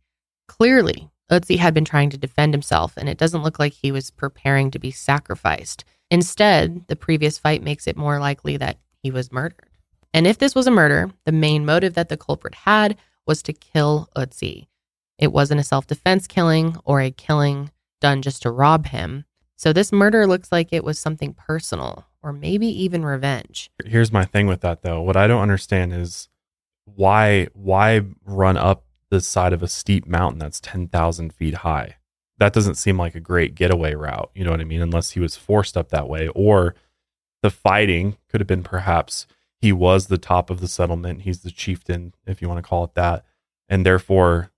Clearly, 0.46 1.08
Ötzi 1.30 1.58
had 1.58 1.72
been 1.72 1.86
trying 1.86 2.10
to 2.10 2.18
defend 2.18 2.52
himself, 2.52 2.92
and 2.96 3.08
it 3.08 3.16
doesn't 3.16 3.42
look 3.42 3.58
like 3.58 3.72
he 3.72 3.90
was 3.90 4.10
preparing 4.10 4.70
to 4.70 4.78
be 4.78 4.90
sacrificed. 4.90 5.84
Instead, 6.10 6.86
the 6.88 6.96
previous 6.96 7.38
fight 7.38 7.62
makes 7.62 7.86
it 7.86 7.96
more 7.96 8.18
likely 8.18 8.58
that 8.58 8.78
he 9.02 9.10
was 9.10 9.32
murdered. 9.32 9.70
And 10.12 10.26
if 10.26 10.36
this 10.36 10.54
was 10.54 10.66
a 10.66 10.70
murder, 10.70 11.10
the 11.24 11.32
main 11.32 11.64
motive 11.64 11.94
that 11.94 12.10
the 12.10 12.18
culprit 12.18 12.54
had 12.54 12.98
was 13.26 13.42
to 13.44 13.54
kill 13.54 14.10
Ötzi. 14.14 14.66
It 15.18 15.32
wasn't 15.32 15.60
a 15.60 15.64
self 15.64 15.86
defense 15.86 16.26
killing 16.26 16.76
or 16.84 17.00
a 17.00 17.10
killing 17.10 17.70
done 18.02 18.20
just 18.20 18.42
to 18.42 18.50
rob 18.50 18.86
him. 18.86 19.24
So 19.56 19.72
this 19.72 19.92
murder 19.92 20.26
looks 20.26 20.52
like 20.52 20.72
it 20.72 20.84
was 20.84 20.98
something 20.98 21.32
personal 21.32 22.04
or 22.22 22.32
maybe 22.32 22.66
even 22.66 23.04
revenge. 23.04 23.70
Here's 23.84 24.12
my 24.12 24.24
thing 24.24 24.46
with 24.46 24.60
that 24.60 24.82
though. 24.82 25.00
What 25.02 25.16
I 25.16 25.26
don't 25.26 25.42
understand 25.42 25.92
is 25.92 26.28
why 26.84 27.46
why 27.54 28.02
run 28.24 28.56
up 28.56 28.84
the 29.10 29.20
side 29.20 29.52
of 29.52 29.62
a 29.62 29.68
steep 29.68 30.06
mountain 30.06 30.38
that's 30.38 30.60
10,000 30.60 31.32
feet 31.32 31.54
high? 31.56 31.96
That 32.38 32.52
doesn't 32.52 32.74
seem 32.76 32.96
like 32.98 33.14
a 33.14 33.20
great 33.20 33.54
getaway 33.54 33.94
route. 33.94 34.30
You 34.34 34.44
know 34.44 34.50
what 34.50 34.60
I 34.60 34.64
mean? 34.64 34.82
Unless 34.82 35.12
he 35.12 35.20
was 35.20 35.36
forced 35.36 35.76
up 35.76 35.90
that 35.90 36.08
way 36.08 36.28
or 36.28 36.74
the 37.42 37.50
fighting 37.50 38.16
could 38.28 38.40
have 38.40 38.48
been 38.48 38.62
perhaps 38.62 39.26
he 39.60 39.72
was 39.72 40.06
the 40.06 40.18
top 40.18 40.50
of 40.50 40.60
the 40.60 40.66
settlement. 40.68 41.22
He's 41.22 41.40
the 41.40 41.50
chieftain, 41.50 42.14
if 42.26 42.42
you 42.42 42.48
want 42.48 42.58
to 42.58 42.68
call 42.68 42.84
it 42.84 42.94
that. 42.94 43.24
And 43.68 43.86
therefore, 43.86 44.50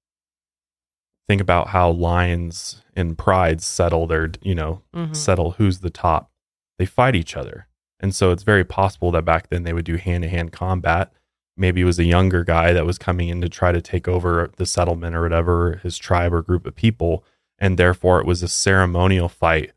think 1.29 1.41
about 1.41 1.69
how 1.69 1.91
lions 1.91 2.83
and 2.97 3.17
prides 3.19 3.65
settle 3.65 4.07
their, 4.07 4.31
you 4.43 4.55
know, 4.55 4.83
Mhm. 4.95 5.15
settle 5.17 5.53
who's 5.53 5.81
the 5.81 5.91
top. 5.91 6.31
They 6.79 6.87
fight 6.87 7.15
each 7.15 7.37
other. 7.37 7.69
And 8.01 8.15
so 8.15 8.31
it's 8.31 8.43
very 8.43 8.65
possible 8.65 9.11
that 9.13 9.25
back 9.25 9.49
then 9.49 9.63
they 9.63 9.73
would 9.73 9.85
do 9.85 9.97
hand 9.97 10.23
to 10.25 10.29
hand 10.29 10.53
combat. 10.53 11.13
Maybe 11.57 11.81
it 11.81 11.85
was 11.85 11.99
a 11.99 12.05
younger 12.05 12.45
guy 12.45 12.73
that 12.73 12.87
was 12.87 12.99
coming 12.99 13.29
in 13.29 13.41
to 13.41 13.49
try 13.49 13.73
to 13.73 13.81
take 13.81 14.09
over 14.09 14.51
the 14.57 14.67
settlement 14.67 15.15
or 15.15 15.23
whatever, 15.23 15.81
his 15.83 15.97
tribe 15.97 16.35
or 16.35 16.43
group 16.43 16.67
of 16.67 16.75
people. 16.75 17.25
And 17.59 17.79
therefore 17.79 18.21
it 18.21 18.27
was 18.27 18.43
a 18.43 18.49
ceremonial 18.49 19.29
fight. 19.29 19.73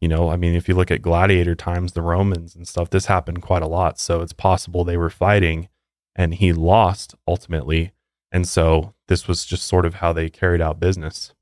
You 0.00 0.08
know, 0.08 0.30
I 0.30 0.36
mean, 0.36 0.54
if 0.54 0.66
you 0.66 0.74
look 0.74 0.90
at 0.90 1.02
gladiator 1.02 1.54
times, 1.54 1.92
the 1.92 2.00
Romans 2.00 2.56
and 2.56 2.66
stuff, 2.66 2.88
this 2.88 3.06
happened 3.06 3.42
quite 3.42 3.62
a 3.62 3.68
lot. 3.68 4.00
So 4.00 4.22
it's 4.22 4.32
possible 4.32 4.82
they 4.82 4.96
were 4.96 5.10
fighting 5.10 5.68
and 6.16 6.34
he 6.34 6.52
lost 6.54 7.14
ultimately. 7.28 7.92
And 8.32 8.48
so 8.48 8.94
this 9.08 9.28
was 9.28 9.44
just 9.44 9.66
sort 9.66 9.84
of 9.84 9.96
how 9.96 10.12
they 10.12 10.30
carried 10.30 10.62
out 10.62 10.80
business. 10.80 11.34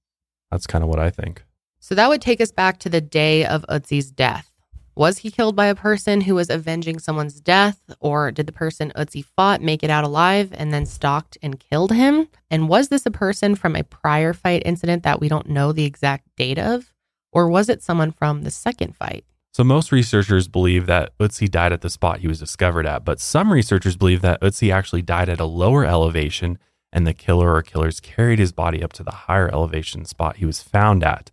That's 0.51 0.67
kind 0.67 0.83
of 0.83 0.91
what 0.91 0.99
I 0.99 1.11
think. 1.11 1.45
So 1.79 1.95
that 1.95 2.09
would 2.09 2.21
take 2.21 2.41
us 2.41 2.51
back 2.51 2.79
to 2.81 2.89
the 2.89 3.01
day 3.01 3.45
of 3.45 3.65
Ötzi's 3.69 4.11
death. 4.11 4.51
Was 4.99 5.19
he 5.19 5.31
killed 5.31 5.55
by 5.55 5.67
a 5.67 5.77
person 5.77 6.23
who 6.23 6.35
was 6.35 6.51
avenging 6.51 6.99
someone's 6.99 7.41
death, 7.41 7.81
or 8.01 8.33
did 8.33 8.49
the 8.49 8.53
person 8.53 8.91
Ötzi 8.97 9.25
fought 9.25 9.63
make 9.63 9.85
it 9.85 9.91
out 9.91 10.03
alive 10.03 10.53
and 10.53 10.75
then 10.75 10.87
stalked 10.87 11.39
and 11.41 11.61
killed 11.61 11.93
him? 11.93 12.27
And 12.51 12.69
was 12.69 12.89
this 12.89 13.07
a 13.07 13.13
person 13.13 13.55
from 13.55 13.77
a 13.77 13.85
prior 13.85 14.33
fight 14.33 14.65
incident 14.67 15.05
that 15.05 15.21
we 15.21 15.29
don't 15.29 15.49
know 15.49 15.71
the 15.71 15.85
exact 15.85 16.35
date 16.35 16.59
of? 16.59 16.93
Or 17.31 17.49
was 17.49 17.69
it 17.69 17.81
someone 17.81 18.11
from 18.11 18.43
the 18.43 18.51
second 18.51 18.97
fight? 18.97 19.25
So 19.53 19.63
most 19.63 19.93
researchers 19.93 20.49
believe 20.49 20.87
that 20.87 21.17
Ötzi 21.19 21.49
died 21.49 21.73
at 21.73 21.83
the 21.83 21.91
spot 21.91 22.19
he 22.19 22.27
was 22.27 22.41
discovered 22.41 22.85
at, 22.85 23.05
but 23.05 23.21
some 23.21 23.53
researchers 23.53 23.97
believe 23.97 24.21
that 24.23 24.41
Ötzi 24.41 24.75
actually 24.75 25.03
died 25.03 25.29
at 25.29 25.39
a 25.39 25.45
lower 25.45 25.85
elevation 25.85 26.59
and 26.93 27.07
the 27.07 27.15
killer 27.15 27.55
or 27.55 27.63
killers 27.63 28.01
carried 28.01 28.41
his 28.41 28.51
body 28.51 28.83
up 28.83 28.93
to 28.95 29.05
the 29.05 29.13
higher 29.13 29.49
elevation 29.49 30.05
spot 30.05 30.39
he 30.39 30.45
was 30.45 30.61
found 30.61 31.05
at, 31.05 31.31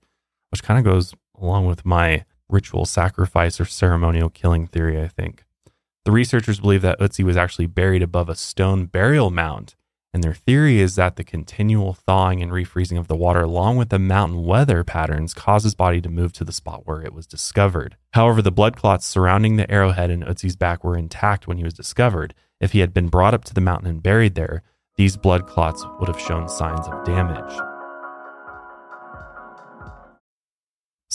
which 0.52 0.62
kind 0.62 0.78
of 0.78 0.86
goes 0.86 1.16
along 1.36 1.66
with 1.66 1.84
my 1.84 2.26
ritual 2.50 2.86
sacrifice 2.86 3.60
or 3.60 3.66
ceremonial 3.66 4.30
killing 4.30 4.68
theory, 4.68 5.02
I 5.02 5.08
think. 5.08 5.44
The 6.06 6.12
researchers 6.12 6.60
believe 6.60 6.84
that 6.84 7.00
Ötzi 7.00 7.24
was 7.24 7.38
actually 7.38 7.66
buried 7.66 8.04
above 8.04 8.30
a 8.30 8.36
stone 8.36 8.86
burial 8.86 9.32
mound, 9.32 9.76
and 10.14 10.24
their 10.24 10.34
theory 10.34 10.80
is 10.80 10.96
that 10.96 11.16
the 11.16 11.24
continual 11.24 11.94
thawing 11.94 12.42
and 12.42 12.52
refreezing 12.52 12.98
of 12.98 13.08
the 13.08 13.18
water, 13.18 13.42
along 13.42 13.78
with 13.78 13.90
the 13.90 14.00
mountain 14.00 14.44
weather 14.44 14.84
patterns, 14.84 15.34
caused 15.34 15.64
his 15.64 15.76
body 15.76 16.00
to 16.00 16.10
move 16.10 16.32
to 16.34 16.46
the 16.46 16.54
spot 16.54 16.84
where 16.86 17.02
it 17.02 17.14
was 17.14 17.28
discovered. 17.28 17.98
However, 18.14 18.42
the 18.42 18.52
blood 18.52 18.78
clots 18.78 19.06
surrounding 19.06 19.56
the 19.56 19.70
arrowhead 19.70 20.12
in 20.12 20.22
Ötzi's 20.22 20.56
back 20.56 20.84
were 20.84 20.98
intact 20.98 21.48
when 21.48 21.58
he 21.58 21.64
was 21.64 21.74
discovered. 21.74 22.34
If 22.62 22.72
he 22.72 22.80
had 22.80 22.94
been 22.94 23.10
brought 23.10 23.34
up 23.34 23.44
to 23.46 23.54
the 23.54 23.60
mountain 23.60 23.90
and 23.90 24.02
buried 24.02 24.36
there, 24.36 24.62
these 24.96 25.18
blood 25.18 25.48
clots 25.48 25.86
would 26.00 26.08
have 26.08 26.22
shown 26.22 26.48
signs 26.48 26.88
of 26.88 27.04
damage. 27.04 27.75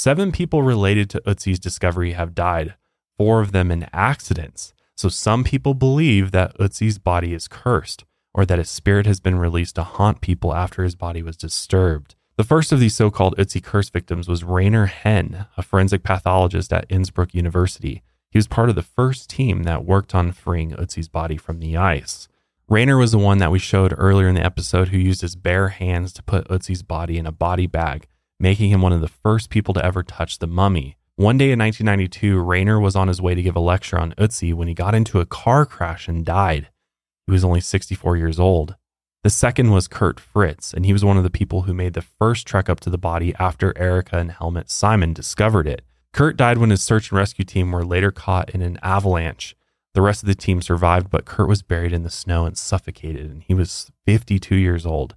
Seven 0.03 0.33
people 0.33 0.63
related 0.63 1.11
to 1.11 1.21
Ötzi's 1.27 1.59
discovery 1.59 2.13
have 2.13 2.35
died, 2.35 2.75
four 3.19 3.43
of 3.43 3.53
them 3.53 3.71
in 3.71 3.87
accidents. 3.93 4.73
So 4.97 5.11
some 5.11 5.45
people 5.45 5.75
believe 5.75 6.31
that 6.31 6.57
Ötzi's 6.57 6.97
body 6.97 7.35
is 7.35 7.47
cursed, 7.47 8.07
or 8.33 8.47
that 8.47 8.57
his 8.57 8.71
spirit 8.71 9.05
has 9.05 9.21
been 9.21 9.39
released 9.39 9.75
to 9.75 9.83
haunt 9.83 10.23
people 10.23 10.55
after 10.55 10.85
his 10.85 10.95
body 10.95 11.23
was 11.23 11.37
disturbed. 11.37 12.15
The 12.39 12.45
first 12.45 12.73
of 12.73 12.81
these 12.81 12.95
so 12.95 13.11
called 13.11 13.37
Ötzi 13.37 13.63
curse 13.63 13.91
victims 13.91 14.27
was 14.27 14.43
Rainer 14.43 14.87
Henn, 14.87 15.45
a 15.59 15.63
forensic 15.63 16.03
pathologist 16.03 16.73
at 16.73 16.87
Innsbruck 16.89 17.35
University. 17.35 18.03
He 18.31 18.39
was 18.39 18.49
part 18.49 18.71
of 18.71 18.77
the 18.77 18.83
first 18.83 19.29
team 19.29 19.65
that 19.65 19.85
worked 19.85 20.15
on 20.15 20.33
freeing 20.33 20.71
Ötzi's 20.71 21.09
body 21.09 21.37
from 21.37 21.59
the 21.59 21.77
ice. 21.77 22.27
Rainer 22.71 22.97
was 22.97 23.13
the 23.13 23.19
one 23.19 23.37
that 23.37 23.53
we 23.53 23.59
showed 23.59 23.93
earlier 23.99 24.29
in 24.29 24.37
the 24.37 24.45
episode 24.47 24.89
who 24.89 24.97
used 24.97 25.21
his 25.21 25.37
bare 25.37 25.69
hands 25.69 26.15
to 26.15 26.23
put 26.23 26.49
Ötzi's 26.49 26.83
body 26.83 27.19
in 27.19 27.27
a 27.27 27.33
body 27.33 27.67
bag, 27.67 28.07
making 28.41 28.71
him 28.71 28.83
one 28.83 28.93
of 28.93 29.03
the 29.03 29.09
first 29.09 29.51
people 29.51 29.75
to 29.75 29.85
ever 29.85 30.03
touch 30.03 30.39
the 30.39 30.47
mummy. 30.47 30.97
One 31.17 31.37
day 31.37 31.53
in 31.53 31.59
1992, 31.59 32.41
Rainer 32.41 32.81
was 32.81 32.97
on 32.97 33.09
his 33.09 33.21
way 33.21 33.35
to 33.35 33.43
give 33.43 33.55
a 33.55 33.61
lecture 33.61 33.99
on 33.99 34.15
Ötzi 34.15 34.55
when 34.55 34.67
he 34.67 34.75
got 34.75 34.95
into 34.95 35.21
a 35.21 35.27
car 35.27 35.67
crash 35.67 36.09
and 36.09 36.25
died. 36.25 36.71
He 37.27 37.33
was 37.33 37.45
only 37.45 37.61
64 37.61 38.17
years 38.17 38.41
old. 38.41 38.75
The 39.23 39.29
second 39.29 39.71
was 39.71 39.87
Kurt 39.87 40.19
Fritz, 40.19 40.73
and 40.73 40.87
he 40.87 40.95
was 40.95 41.05
one 41.05 41.19
of 41.19 41.23
the 41.23 41.31
people 41.31 41.63
who 41.63 41.75
made 41.75 41.93
the 41.93 42.01
first 42.01 42.47
trek 42.47 42.71
up 42.71 42.81
to 42.81 42.91
the 42.91 42.97
body 42.97 43.35
after 43.39 43.77
Erika 43.77 44.17
and 44.17 44.33
Helmut 44.33 44.71
Simon 44.71 45.13
discovered 45.13 45.67
it. 45.67 45.83
Kurt 46.15 46.39
died 46.39 46.57
when 46.57 46.71
his 46.71 46.83
search 46.83 47.11
and 47.11 47.19
rescue 47.19 47.45
team 47.45 47.71
were 47.71 47.85
later 47.85 48.11
caught 48.11 48.49
in 48.51 48.63
an 48.63 48.79
avalanche. 48.83 49.55
The 49.93 50.01
rest 50.01 50.23
of 50.23 50.27
the 50.27 50.35
team 50.35 50.63
survived, 50.63 51.11
but 51.11 51.27
Kurt 51.27 51.49
was 51.49 51.63
buried 51.63 51.93
in 51.93 52.03
the 52.03 52.11
snow 52.11 52.47
and 52.47 52.57
suffocated, 52.57 53.31
and 53.31 53.43
he 53.43 53.53
was 53.53 53.91
52 54.07 54.57
years 54.57 54.87
old. 54.87 55.17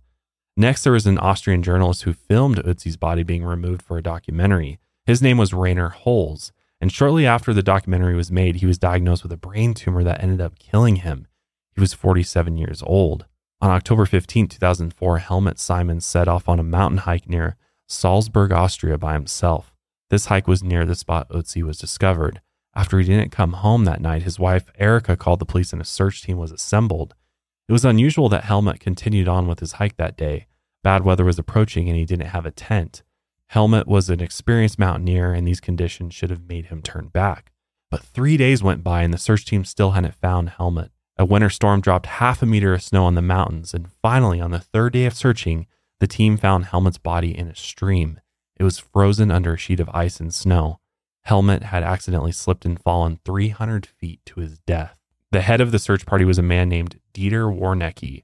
Next, 0.56 0.84
there 0.84 0.94
was 0.94 1.08
an 1.08 1.18
Austrian 1.18 1.64
journalist 1.64 2.04
who 2.04 2.14
filmed 2.14 2.58
Ötzi's 2.58 2.98
body 2.98 3.24
being 3.24 3.44
removed 3.44 3.82
for 3.82 3.98
a 3.98 4.04
documentary. 4.04 4.80
His 5.06 5.22
name 5.22 5.38
was 5.38 5.54
Rainer 5.54 5.90
Holz, 5.90 6.52
and 6.80 6.92
shortly 6.92 7.26
after 7.26 7.54
the 7.54 7.64
documentary 7.64 8.16
was 8.16 8.32
made, 8.32 8.58
he 8.58 8.66
was 8.66 8.78
diagnosed 8.78 9.24
with 9.24 9.32
a 9.32 9.38
brain 9.38 9.74
tumor 9.74 10.04
that 10.04 10.22
ended 10.22 10.42
up 10.42 10.60
killing 10.60 10.98
him. 10.98 11.28
He 11.74 11.82
was 11.82 11.94
47 11.94 12.58
years 12.58 12.84
old. 12.86 13.26
On 13.62 13.72
October 13.72 14.06
15, 14.06 14.48
2004, 14.48 15.18
Helmut 15.20 15.58
Simon 15.58 16.02
set 16.02 16.28
off 16.28 16.48
on 16.48 16.60
a 16.60 16.64
mountain 16.64 17.00
hike 17.00 17.28
near 17.28 17.56
Salzburg, 17.88 18.52
Austria 18.52 18.98
by 18.98 19.14
himself. 19.14 19.74
This 20.10 20.28
hike 20.28 20.48
was 20.48 20.64
near 20.64 20.86
the 20.86 20.96
spot 20.96 21.30
Ötzi 21.30 21.64
was 21.64 21.80
discovered. 21.80 22.42
After 22.76 23.00
he 23.00 23.06
didn't 23.06 23.32
come 23.32 23.54
home 23.54 23.86
that 23.86 24.02
night, 24.02 24.24
his 24.24 24.38
wife 24.38 24.70
Erika 24.78 25.16
called 25.16 25.40
the 25.40 25.46
police 25.46 25.74
and 25.74 25.82
a 25.82 25.86
search 25.86 26.22
team 26.22 26.38
was 26.38 26.52
assembled. 26.52 27.16
It 27.68 27.72
was 27.72 27.86
unusual 27.86 28.30
that 28.30 28.44
Helmut 28.44 28.80
continued 28.80 29.28
on 29.28 29.48
with 29.48 29.60
his 29.60 29.74
hike 29.74 29.98
that 29.98 30.18
day. 30.18 30.48
Bad 30.84 31.04
weather 31.04 31.24
was 31.24 31.40
approaching 31.40 31.88
and 31.88 31.98
he 31.98 32.06
didn't 32.06 32.28
have 32.28 32.46
a 32.46 32.52
tent. 32.52 33.04
Helmut 33.48 33.88
was 33.88 34.10
an 34.10 34.20
experienced 34.20 34.80
mountaineer 34.80 35.34
and 35.34 35.48
these 35.48 35.62
conditions 35.62 36.14
should 36.14 36.30
have 36.30 36.48
made 36.48 36.66
him 36.66 36.82
turn 36.82 37.08
back. 37.08 37.52
But 37.90 38.04
three 38.04 38.38
days 38.38 38.64
went 38.64 38.84
by 38.84 39.04
and 39.04 39.14
the 39.14 39.18
search 39.18 39.46
team 39.46 39.64
still 39.64 39.92
hadn't 39.92 40.16
found 40.16 40.50
Helmut. 40.50 40.92
A 41.18 41.26
winter 41.26 41.50
storm 41.50 41.80
dropped 41.80 42.08
half 42.08 42.42
a 42.42 42.46
meter 42.46 42.74
of 42.74 42.82
snow 42.82 43.06
on 43.06 43.14
the 43.14 43.22
mountains, 43.22 43.74
and 43.74 43.92
finally, 44.02 44.42
on 44.42 44.50
the 44.50 44.60
third 44.60 44.94
day 44.94 45.06
of 45.06 45.14
searching, 45.14 45.68
the 46.00 46.08
team 46.08 46.38
found 46.38 46.66
Helmut's 46.66 46.98
body 46.98 47.38
in 47.38 47.48
a 47.48 47.56
stream. 47.56 48.20
It 48.58 48.64
was 48.64 48.80
frozen 48.80 49.30
under 49.30 49.54
a 49.54 49.58
sheet 49.58 49.80
of 49.80 49.90
ice 49.94 50.20
and 50.20 50.34
snow. 50.34 50.80
Helmut 51.26 51.64
had 51.64 51.84
accidentally 51.84 52.32
slipped 52.32 52.66
and 52.66 52.82
fallen 52.82 53.20
300 53.24 53.86
feet 53.86 54.22
to 54.26 54.40
his 54.40 54.58
death. 54.60 54.98
The 55.34 55.42
head 55.42 55.62
of 55.62 55.72
the 55.72 55.80
search 55.80 56.06
party 56.06 56.26
was 56.26 56.38
a 56.38 56.44
man 56.44 56.70
named 56.70 57.00
Dieter 57.12 57.52
Warnecke. 57.52 58.24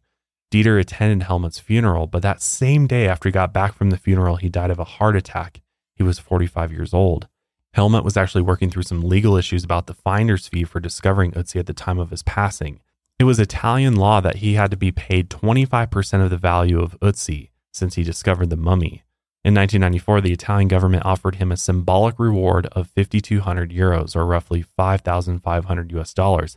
Dieter 0.52 0.80
attended 0.80 1.26
Helmut's 1.26 1.58
funeral, 1.58 2.06
but 2.06 2.22
that 2.22 2.40
same 2.40 2.86
day 2.86 3.08
after 3.08 3.28
he 3.28 3.34
got 3.34 3.52
back 3.52 3.74
from 3.74 3.90
the 3.90 3.98
funeral, 3.98 4.36
he 4.36 4.48
died 4.48 4.70
of 4.70 4.78
a 4.78 4.84
heart 4.84 5.16
attack. 5.16 5.64
He 5.96 6.04
was 6.04 6.20
45 6.20 6.72
years 6.72 6.94
old. 6.94 7.28
Helmut 7.74 8.04
was 8.04 8.16
actually 8.16 8.44
working 8.44 8.70
through 8.70 8.84
some 8.84 9.02
legal 9.02 9.36
issues 9.36 9.64
about 9.64 9.88
the 9.88 9.96
finder's 9.96 10.48
fee 10.48 10.64
for 10.64 10.80
discovering 10.80 11.32
Ötzi 11.32 11.56
at 11.60 11.66
the 11.66 11.74
time 11.74 11.98
of 11.98 12.12
his 12.12 12.22
passing. 12.22 12.80
It 13.18 13.24
was 13.24 13.40
Italian 13.40 13.96
law 13.96 14.22
that 14.22 14.36
he 14.36 14.54
had 14.54 14.70
to 14.70 14.78
be 14.78 14.92
paid 14.92 15.32
25% 15.32 16.24
of 16.24 16.30
the 16.30 16.38
value 16.38 16.80
of 16.80 17.00
Ötzi 17.00 17.50
since 17.72 17.96
he 17.96 18.04
discovered 18.04 18.52
the 18.52 18.56
mummy. 18.56 19.04
In 19.44 19.56
1994, 19.56 20.22
the 20.22 20.34
Italian 20.34 20.68
government 20.68 21.08
offered 21.08 21.38
him 21.38 21.52
a 21.52 21.58
symbolic 21.58 22.20
reward 22.20 22.68
of 22.68 22.88
5,200 22.88 23.72
euros, 23.72 24.16
or 24.16 24.28
roughly 24.28 24.62
5,500 24.62 25.92
US 25.94 26.14
dollars. 26.14 26.56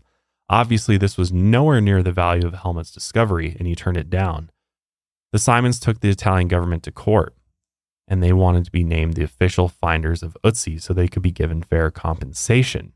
Obviously, 0.52 0.98
this 0.98 1.16
was 1.16 1.32
nowhere 1.32 1.80
near 1.80 2.02
the 2.02 2.12
value 2.12 2.46
of 2.46 2.52
Helmut's 2.52 2.90
discovery, 2.90 3.56
and 3.58 3.66
he 3.66 3.74
turned 3.74 3.96
it 3.96 4.10
down. 4.10 4.50
The 5.32 5.38
Simons 5.38 5.80
took 5.80 6.00
the 6.00 6.10
Italian 6.10 6.46
government 6.46 6.82
to 6.82 6.92
court, 6.92 7.34
and 8.06 8.22
they 8.22 8.34
wanted 8.34 8.66
to 8.66 8.70
be 8.70 8.84
named 8.84 9.14
the 9.14 9.24
official 9.24 9.68
finders 9.68 10.22
of 10.22 10.36
Ötzi 10.44 10.78
so 10.78 10.92
they 10.92 11.08
could 11.08 11.22
be 11.22 11.30
given 11.30 11.62
fair 11.62 11.90
compensation. 11.90 12.92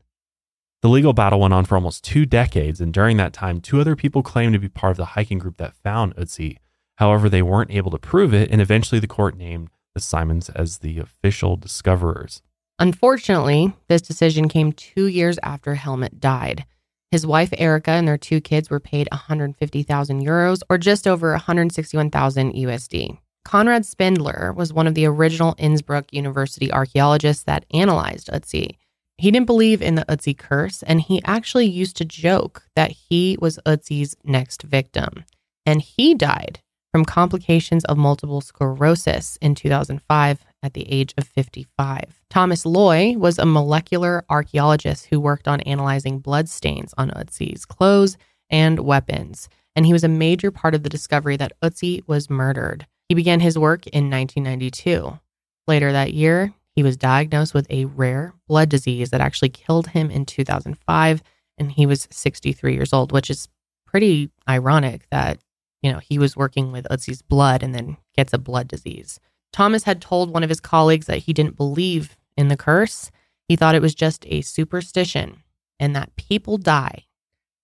The 0.83 0.87
legal 0.87 1.13
battle 1.13 1.39
went 1.39 1.55
on 1.55 1.65
for 1.65 1.73
almost 1.73 2.03
two 2.03 2.27
decades, 2.27 2.79
and 2.79 2.93
during 2.93 3.17
that 3.17 3.33
time, 3.33 3.59
two 3.59 3.81
other 3.81 3.95
people 3.95 4.21
claimed 4.21 4.53
to 4.53 4.59
be 4.59 4.69
part 4.69 4.91
of 4.91 4.97
the 4.97 5.05
hiking 5.05 5.39
group 5.39 5.57
that 5.57 5.73
found 5.73 6.15
Ötzi. 6.15 6.57
However, 6.97 7.27
they 7.27 7.41
weren't 7.41 7.71
able 7.71 7.89
to 7.89 7.97
prove 7.97 8.35
it, 8.35 8.51
and 8.51 8.61
eventually 8.61 8.99
the 8.99 9.07
court 9.07 9.35
named 9.35 9.69
the 9.95 9.99
Simons 9.99 10.49
as 10.49 10.77
the 10.77 10.99
official 10.99 11.55
discoverers. 11.55 12.43
Unfortunately, 12.77 13.73
this 13.87 14.03
decision 14.03 14.47
came 14.47 14.73
two 14.73 15.07
years 15.07 15.39
after 15.41 15.73
Helmut 15.73 16.19
died. 16.19 16.63
His 17.11 17.25
wife 17.25 17.53
Erika 17.57 17.91
and 17.91 18.07
their 18.07 18.17
two 18.17 18.41
kids 18.41 18.69
were 18.69 18.79
paid 18.79 19.07
150,000 19.11 20.21
euros, 20.21 20.61
or 20.69 20.77
just 20.77 21.07
over 21.07 21.31
161,000 21.31 22.53
USD. 22.53 23.17
Konrad 23.45 23.85
Spindler 23.85 24.51
was 24.53 24.73
one 24.73 24.87
of 24.87 24.93
the 24.93 25.05
original 25.05 25.55
Innsbruck 25.57 26.11
University 26.11 26.69
archaeologists 26.71 27.43
that 27.43 27.63
analyzed 27.71 28.27
Ötzi. 28.27 28.75
He 29.17 29.31
didn't 29.31 29.45
believe 29.45 29.81
in 29.81 29.95
the 29.95 30.05
Ötzi 30.09 30.37
curse, 30.37 30.83
and 30.83 30.99
he 30.99 31.21
actually 31.23 31.65
used 31.65 31.95
to 31.97 32.05
joke 32.05 32.63
that 32.75 32.91
he 32.91 33.37
was 33.39 33.57
Ötzi's 33.65 34.17
next 34.25 34.63
victim. 34.63 35.23
And 35.65 35.81
he 35.81 36.13
died 36.13 36.59
from 36.91 37.05
complications 37.05 37.85
of 37.85 37.97
multiple 37.97 38.41
sclerosis 38.41 39.37
in 39.41 39.55
2005 39.55 40.45
at 40.63 40.73
the 40.73 40.91
age 40.91 41.13
of 41.17 41.27
55. 41.27 42.21
Thomas 42.29 42.65
Loy 42.65 43.13
was 43.17 43.37
a 43.37 43.45
molecular 43.45 44.25
archaeologist 44.29 45.07
who 45.07 45.19
worked 45.19 45.47
on 45.47 45.61
analyzing 45.61 46.19
blood 46.19 46.49
stains 46.49 46.93
on 46.97 47.11
Ötzi's 47.11 47.65
clothes 47.65 48.17
and 48.49 48.79
weapons, 48.79 49.49
and 49.75 49.85
he 49.85 49.93
was 49.93 50.03
a 50.03 50.09
major 50.09 50.51
part 50.51 50.73
of 50.73 50.83
the 50.83 50.89
discovery 50.89 51.37
that 51.37 51.53
Ötzi 51.61 52.07
was 52.07 52.29
murdered. 52.29 52.87
He 53.07 53.15
began 53.15 53.39
his 53.39 53.57
work 53.57 53.87
in 53.87 54.09
1992. 54.09 55.19
Later 55.67 55.91
that 55.91 56.13
year, 56.13 56.53
he 56.75 56.83
was 56.83 56.97
diagnosed 56.97 57.53
with 57.53 57.69
a 57.69 57.85
rare 57.85 58.33
blood 58.47 58.69
disease 58.69 59.09
that 59.09 59.21
actually 59.21 59.49
killed 59.49 59.87
him 59.87 60.11
in 60.11 60.25
2005, 60.25 61.23
and 61.57 61.71
he 61.71 61.85
was 61.85 62.07
63 62.11 62.73
years 62.73 62.93
old, 62.93 63.11
which 63.11 63.29
is 63.29 63.47
pretty 63.85 64.29
ironic 64.47 65.07
that, 65.09 65.39
you 65.81 65.91
know, 65.91 65.99
he 65.99 66.19
was 66.19 66.35
working 66.35 66.71
with 66.71 66.85
Ötzi's 66.91 67.21
blood 67.21 67.63
and 67.63 67.73
then 67.73 67.97
gets 68.15 68.33
a 68.33 68.37
blood 68.37 68.67
disease. 68.67 69.19
Thomas 69.51 69.83
had 69.83 70.01
told 70.01 70.31
one 70.31 70.43
of 70.43 70.49
his 70.49 70.59
colleagues 70.59 71.07
that 71.07 71.19
he 71.19 71.33
didn't 71.33 71.57
believe 71.57 72.15
in 72.35 72.47
the 72.47 72.57
curse. 72.57 73.11
He 73.47 73.55
thought 73.55 73.75
it 73.75 73.81
was 73.81 73.95
just 73.95 74.25
a 74.27 74.41
superstition 74.41 75.43
and 75.79 75.95
that 75.95 76.15
people 76.15 76.57
die. 76.57 77.05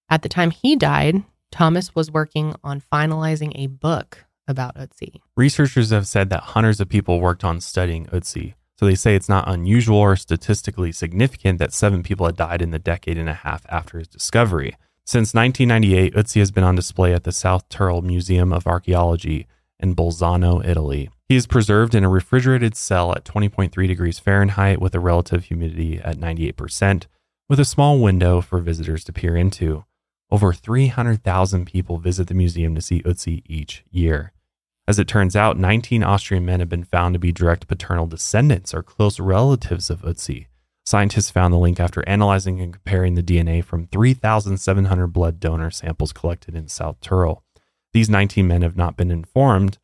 At 0.10 0.22
the 0.22 0.30
time 0.30 0.52
he 0.52 0.76
died, 0.76 1.24
Thomas 1.52 1.94
was 1.96 2.12
working 2.12 2.56
on 2.64 2.82
finalizing 2.82 3.52
a 3.56 3.68
book 3.68 4.26
about 4.48 4.76
Ötzi. 4.76 5.22
Researchers 5.38 5.92
have 5.92 6.08
said 6.08 6.30
that 6.30 6.44
hundreds 6.44 6.80
of 6.80 6.90
people 6.90 7.20
worked 7.20 7.44
on 7.44 7.62
studying 7.62 8.06
Ötzi, 8.08 8.56
so 8.78 8.86
they 8.86 8.96
say 8.96 9.16
it's 9.16 9.30
not 9.30 9.48
unusual 9.48 9.98
or 9.98 10.16
statistically 10.16 10.92
significant 10.92 11.60
that 11.60 11.74
seven 11.74 12.04
people 12.04 12.26
had 12.26 12.36
died 12.36 12.62
in 12.62 12.72
the 12.72 12.80
decade 12.80 13.18
and 13.18 13.30
a 13.30 13.34
half 13.34 13.66
after 13.70 14.00
his 14.00 14.08
discovery. 14.08 14.76
Since 15.06 15.34
1998, 15.34 16.14
Ötzi 16.14 16.40
has 16.40 16.52
been 16.52 16.64
on 16.64 16.76
display 16.76 17.14
at 17.14 17.24
the 17.24 17.32
South 17.32 17.68
Tyrol 17.70 18.02
Museum 18.02 18.54
of 18.54 18.68
Archaeology 18.68 19.48
in 19.80 19.96
Bolzano, 19.96 20.66
Italy. 20.66 21.10
He 21.30 21.36
is 21.36 21.48
preserved 21.48 21.96
in 21.96 22.04
a 22.04 22.10
refrigerated 22.10 22.76
cell 22.76 23.14
at 23.14 23.24
20.3 23.26 23.88
degrees 23.88 24.20
Fahrenheit 24.20 24.82
with 24.82 24.94
a 24.94 25.00
relative 25.00 25.46
humidity 25.46 26.00
at 26.00 26.18
98%, 26.18 27.06
with 27.50 27.60
a 27.60 27.66
small 27.66 28.00
window 28.00 28.42
for 28.42 28.60
visitors 28.60 29.04
to 29.06 29.14
peer 29.14 29.36
into. 29.36 29.86
Over 30.30 30.54
300,000 30.54 31.66
people 31.66 31.98
visit 31.98 32.28
the 32.28 32.34
museum 32.34 32.76
to 32.76 32.82
see 32.82 33.02
Ötzi 33.04 33.44
each 33.46 33.84
year. 33.90 34.34
As 34.88 35.00
it 35.00 35.08
turns 35.08 35.36
out, 35.36 35.58
19 35.58 36.04
Austrian 36.04 36.46
men 36.46 36.60
have 36.60 36.70
been 36.70 36.84
found 36.84 37.14
to 37.14 37.20
be 37.20 37.32
direct 37.32 37.68
paternal 37.68 38.06
descendants 38.06 38.74
or 38.74 38.84
close 38.84 39.20
relatives 39.20 39.90
of 39.90 40.02
Ötzi. 40.02 40.48
Scientists 40.86 41.30
found 41.30 41.54
the 41.54 41.58
link 41.58 41.80
after 41.80 42.08
analyzing 42.08 42.60
and 42.60 42.74
comparing 42.74 43.16
the 43.16 43.24
DNA 43.24 43.64
from 43.64 43.88
3,700 43.88 45.08
blood 45.08 45.40
donor 45.40 45.72
samples 45.72 46.12
collected 46.12 46.56
in 46.56 46.68
South 46.68 47.00
Tyrol. 47.00 47.44
These 47.94 48.10
19 48.10 48.46
men 48.46 48.62
have 48.64 48.76
not 48.76 48.98
been 48.98 49.12
informed 49.12 49.78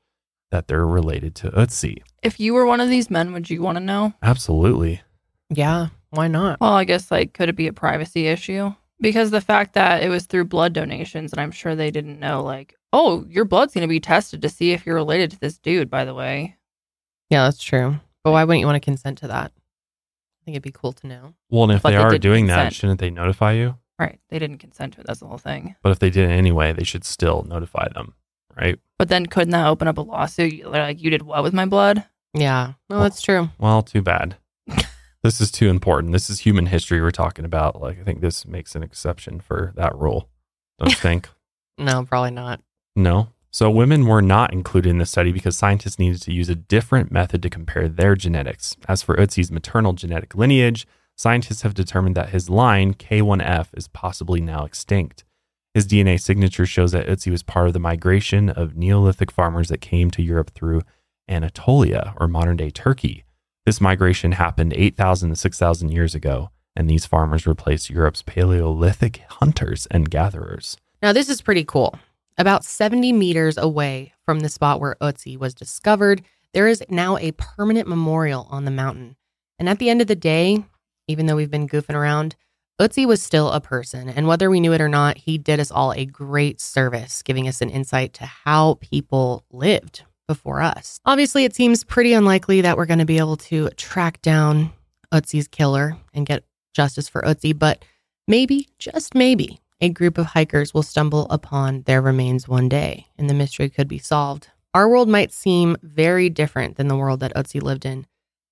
that 0.51 0.67
they're 0.67 0.85
related 0.85 1.35
to 1.35 1.51
Ötzi. 1.51 2.01
If 2.23 2.39
you 2.39 2.53
were 2.53 2.65
one 2.65 2.81
of 2.81 2.89
these 2.89 3.09
men, 3.09 3.33
would 3.33 3.49
you 3.49 3.61
want 3.61 3.77
to 3.77 3.83
know? 3.83 4.13
Absolutely. 4.21 5.01
Yeah, 5.49 5.87
why 6.11 6.27
not? 6.27 6.59
Well, 6.59 6.73
I 6.73 6.83
guess 6.83 7.11
like 7.11 7.33
could 7.33 7.49
it 7.49 7.55
be 7.55 7.67
a 7.67 7.73
privacy 7.73 8.27
issue? 8.27 8.73
Because 9.01 9.31
the 9.31 9.41
fact 9.41 9.73
that 9.75 10.03
it 10.03 10.09
was 10.09 10.25
through 10.25 10.45
blood 10.45 10.73
donations, 10.73 11.31
and 11.31 11.39
I'm 11.39 11.51
sure 11.51 11.73
they 11.75 11.89
didn't 11.91 12.19
know, 12.19 12.43
like, 12.43 12.75
oh, 12.91 13.25
your 13.29 13.45
blood's 13.45 13.73
going 13.73 13.83
to 13.83 13.87
be 13.87 13.99
tested 14.01 14.41
to 14.41 14.49
see 14.49 14.71
if 14.73 14.85
you're 14.85 14.95
related 14.95 15.31
to 15.31 15.39
this 15.39 15.57
dude. 15.57 15.89
By 15.89 16.03
the 16.05 16.13
way, 16.13 16.57
Yeah, 17.29 17.45
that's 17.45 17.63
true. 17.63 17.95
But 18.23 18.31
why 18.31 18.43
wouldn't 18.43 18.59
you 18.59 18.65
want 18.65 18.75
to 18.75 18.85
consent 18.85 19.19
to 19.19 19.27
that? 19.27 19.51
I 19.55 20.45
think 20.45 20.55
it'd 20.55 20.63
be 20.63 20.71
cool 20.71 20.91
to 20.93 21.07
know. 21.07 21.33
Well, 21.49 21.63
and 21.63 21.71
if 21.73 21.81
But 21.83 21.91
they 21.91 21.95
they 21.95 22.01
are 22.03 22.09
didn't 22.09 22.23
doing 22.23 22.47
that, 22.47 22.73
shouldn't 22.73 22.99
they 22.99 23.09
notify 23.09 23.53
you? 23.53 23.75
right? 23.97 24.19
They 24.29 24.39
didn't 24.39 24.57
consent 24.59 24.93
to 24.93 25.01
it. 25.01 25.07
That's 25.07 25.19
the 25.19 25.27
whole 25.27 25.37
thing. 25.37 25.75
But 25.81 25.91
if 25.91 25.99
they 25.99 26.09
did 26.09 26.29
it 26.29 26.33
anyway, 26.33 26.71
they 26.73 26.83
should 26.85 27.03
still 27.05 27.43
notify 27.47 27.87
them, 27.93 28.13
right? 28.59 28.79
But 28.97 29.09
then 29.09 29.25
couldn't 29.25 29.51
that 29.51 29.67
open 29.67 29.87
up 29.87 29.97
a 29.97 30.01
lawsuit? 30.01 30.61
They're 30.63 30.83
like, 30.83 31.01
you 31.01 31.09
did 31.09 31.21
what 31.21 31.43
with 31.43 31.53
my 31.53 31.65
blood? 31.65 32.03
Yeah, 32.33 32.73
no, 32.89 33.01
that's 33.01 33.21
true. 33.21 33.49
Well, 33.57 33.81
too 33.81 34.01
bad. 34.01 34.37
this 35.23 35.41
is 35.41 35.51
too 35.51 35.69
important. 35.69 36.13
This 36.13 36.29
is 36.29 36.39
human 36.39 36.67
history 36.67 37.01
we're 37.01 37.11
talking 37.11 37.45
about. 37.45 37.81
Like, 37.81 37.99
I 37.99 38.03
think 38.03 38.21
this 38.21 38.45
makes 38.45 38.75
an 38.75 38.83
exception 38.83 39.39
for 39.39 39.73
that 39.75 39.95
rule. 39.95 40.29
Don't 40.77 40.91
you 40.91 40.95
think? 40.99 41.29
No, 41.77 42.03
probably 42.03 42.31
not. 42.31 42.61
No. 42.95 43.29
So 43.51 43.71
women 43.71 44.05
were 44.05 44.21
not 44.21 44.53
included 44.53 44.89
in 44.89 44.99
the 44.99 45.07
study 45.07 45.31
because 45.31 45.57
scientists 45.57 45.97
needed 45.97 46.21
to 46.21 46.33
use 46.33 46.49
a 46.49 46.55
different 46.55 47.11
method 47.11 47.41
to 47.41 47.49
compare 47.49 47.87
their 47.87 48.15
genetics. 48.15 48.77
As 48.87 49.01
for 49.01 49.15
Ötzi's 49.15 49.51
maternal 49.51 49.93
genetic 49.93 50.35
lineage, 50.35 50.85
scientists 51.15 51.63
have 51.63 51.73
determined 51.73 52.15
that 52.15 52.29
his 52.29 52.49
line, 52.49 52.93
K1F, 52.93 53.69
is 53.75 53.87
possibly 53.87 54.39
now 54.39 54.65
extinct. 54.65 55.23
His 55.73 55.85
DNA 55.85 56.19
signature 56.19 56.65
shows 56.65 56.91
that 56.93 57.05
Ötzi 57.05 57.29
was 57.31 57.43
part 57.43 57.67
of 57.67 57.73
the 57.73 57.79
migration 57.79 58.49
of 58.49 58.75
Neolithic 58.75 59.31
farmers 59.31 59.69
that 59.69 59.81
came 59.81 60.09
to 60.11 60.23
Europe 60.23 60.49
through 60.51 60.81
Anatolia, 61.29 62.15
or 62.19 62.27
modern 62.27 62.57
day 62.57 62.71
Turkey. 62.71 63.23
This 63.67 63.79
migration 63.79 64.31
happened 64.31 64.73
8,000 64.75 65.29
to 65.29 65.35
6,000 65.35 65.91
years 65.91 66.15
ago, 66.15 66.49
and 66.75 66.89
these 66.89 67.05
farmers 67.05 67.45
replaced 67.45 67.91
Europe's 67.91 68.23
Paleolithic 68.23 69.21
hunters 69.29 69.85
and 69.91 70.09
gatherers. 70.09 70.75
Now, 71.03 71.13
this 71.13 71.29
is 71.29 71.41
pretty 71.41 71.63
cool. 71.65 71.93
About 72.39 72.65
70 72.65 73.13
meters 73.13 73.57
away 73.57 74.13
from 74.25 74.39
the 74.39 74.49
spot 74.49 74.79
where 74.79 74.95
Ötzi 75.01 75.37
was 75.37 75.53
discovered, 75.53 76.23
there 76.53 76.67
is 76.67 76.83
now 76.89 77.17
a 77.17 77.33
permanent 77.33 77.87
memorial 77.87 78.47
on 78.49 78.65
the 78.65 78.71
mountain. 78.71 79.17
And 79.59 79.69
at 79.69 79.77
the 79.77 79.89
end 79.91 80.01
of 80.01 80.07
the 80.07 80.15
day, 80.15 80.63
even 81.07 81.27
though 81.27 81.35
we've 81.35 81.51
been 81.51 81.67
goofing 81.67 81.95
around, 81.95 82.35
Ötzi 82.79 83.05
was 83.05 83.21
still 83.21 83.51
a 83.51 83.59
person. 83.59 84.07
And 84.07 84.27
whether 84.27 84.49
we 84.49 84.61
knew 84.61 84.71
it 84.73 84.79
or 84.81 84.87
not, 84.87 85.17
he 85.17 85.37
did 85.37 85.59
us 85.59 85.69
all 85.69 85.91
a 85.91 86.05
great 86.05 86.61
service, 86.61 87.21
giving 87.21 87.47
us 87.47 87.61
an 87.61 87.69
insight 87.69 88.13
to 88.13 88.25
how 88.25 88.75
people 88.79 89.43
lived 89.51 90.03
before 90.27 90.61
us. 90.61 90.99
Obviously, 91.05 91.43
it 91.43 91.55
seems 91.55 91.83
pretty 91.83 92.13
unlikely 92.13 92.61
that 92.61 92.77
we're 92.77 92.85
going 92.85 92.99
to 92.99 93.05
be 93.05 93.17
able 93.17 93.35
to 93.35 93.69
track 93.71 94.21
down 94.21 94.71
Ötzi's 95.11 95.47
killer 95.47 95.97
and 96.13 96.25
get 96.25 96.45
justice 96.73 97.09
for 97.09 97.21
Ötzi, 97.23 97.57
but 97.57 97.83
maybe, 98.27 98.69
just 98.77 99.13
maybe, 99.13 99.59
a 99.81 99.89
group 99.89 100.17
of 100.17 100.27
hikers 100.27 100.73
will 100.73 100.83
stumble 100.83 101.25
upon 101.29 101.81
their 101.81 102.01
remains 102.01 102.47
one 102.47 102.69
day 102.69 103.07
and 103.17 103.29
the 103.29 103.33
mystery 103.33 103.69
could 103.69 103.87
be 103.87 103.97
solved. 103.97 104.49
Our 104.73 104.87
world 104.87 105.09
might 105.09 105.33
seem 105.33 105.77
very 105.81 106.29
different 106.29 106.77
than 106.77 106.87
the 106.87 106.95
world 106.95 107.21
that 107.21 107.33
Ötzi 107.35 107.61
lived 107.61 107.85
in, 107.85 108.05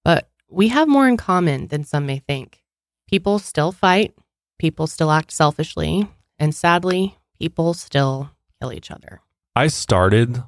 but 0.04 0.30
we 0.50 0.70
have 0.70 0.88
more 0.88 1.08
in 1.08 1.16
common 1.16 1.68
than 1.68 1.84
some 1.84 2.06
may 2.06 2.20
think. 2.20 2.64
People 3.08 3.40
still 3.40 3.72
fight, 3.72 4.14
people 4.60 4.86
still 4.88 5.12
act 5.12 5.32
selfishly, 5.32 6.08
and 6.38 6.54
sadly, 6.54 7.18
people 7.40 7.74
still 7.74 8.32
kill 8.62 8.74
each 8.74 8.92
other. 8.92 9.22
I 9.56 9.68
started 9.68 10.44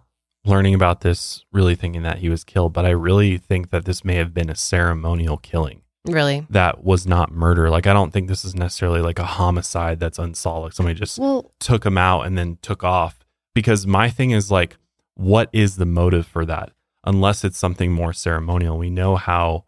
learning 0.45 0.73
about 0.73 1.01
this 1.01 1.45
really 1.51 1.75
thinking 1.75 2.03
that 2.03 2.19
he 2.19 2.29
was 2.29 2.43
killed, 2.43 2.73
but 2.73 2.85
I 2.85 2.89
really 2.89 3.37
think 3.37 3.69
that 3.69 3.85
this 3.85 4.03
may 4.03 4.15
have 4.15 4.33
been 4.33 4.49
a 4.49 4.55
ceremonial 4.55 5.37
killing 5.37 5.81
Really? 6.05 6.45
that 6.49 6.83
was 6.83 7.05
not 7.07 7.31
murder. 7.31 7.69
Like, 7.69 7.87
I 7.87 7.93
don't 7.93 8.11
think 8.11 8.27
this 8.27 8.43
is 8.43 8.55
necessarily 8.55 9.01
like 9.01 9.19
a 9.19 9.25
homicide 9.25 9.99
that's 9.99 10.19
unsolved. 10.19 10.63
Like, 10.65 10.73
somebody 10.73 10.99
just 10.99 11.17
Well, 11.19 11.51
took 11.59 11.85
him 11.85 11.97
out 11.97 12.21
and 12.25 12.37
then 12.37 12.57
took 12.61 12.83
off. 12.83 13.19
Because 13.55 13.85
my 13.87 14.09
thing 14.09 14.31
is 14.31 14.49
like, 14.51 14.77
what 15.15 15.49
is 15.53 15.75
the 15.77 15.85
motive 15.85 16.25
for 16.27 16.45
that? 16.45 16.71
Unless 17.03 17.43
it's 17.43 17.57
something 17.57 17.91
more 17.91 18.13
ceremonial. 18.13 18.77
We 18.77 18.89
know 18.89 19.15
how 19.15 19.65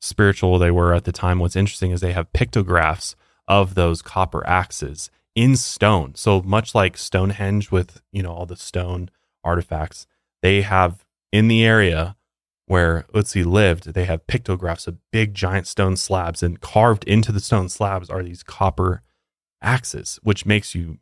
spiritual 0.00 0.58
they 0.58 0.70
were 0.70 0.94
at 0.94 1.04
the 1.04 1.12
time. 1.12 1.38
What's 1.38 1.56
interesting 1.56 1.90
is 1.90 2.00
they 2.00 2.12
have 2.12 2.32
pictographs 2.32 3.16
of 3.46 3.74
those 3.74 4.02
copper 4.02 4.46
axes 4.46 5.10
in 5.34 5.56
stone. 5.56 6.14
So 6.14 6.42
much 6.42 6.74
like 6.74 6.96
Stonehenge 6.96 7.70
with, 7.70 8.02
you 8.12 8.22
know, 8.22 8.32
all 8.32 8.46
the 8.46 8.56
stone 8.56 9.10
artifacts, 9.44 10.06
they 10.42 10.62
have 10.62 11.04
in 11.32 11.48
the 11.48 11.64
area 11.64 12.16
where 12.66 13.04
Ötzi 13.14 13.44
lived, 13.44 13.94
they 13.94 14.04
have 14.04 14.26
pictographs 14.26 14.86
of 14.86 14.98
big 15.10 15.34
giant 15.34 15.66
stone 15.66 15.96
slabs 15.96 16.42
and 16.42 16.60
carved 16.60 17.04
into 17.04 17.32
the 17.32 17.40
stone 17.40 17.68
slabs 17.68 18.08
are 18.08 18.22
these 18.22 18.42
copper 18.42 19.02
axes, 19.60 20.20
which 20.22 20.46
makes 20.46 20.74
you 20.74 20.98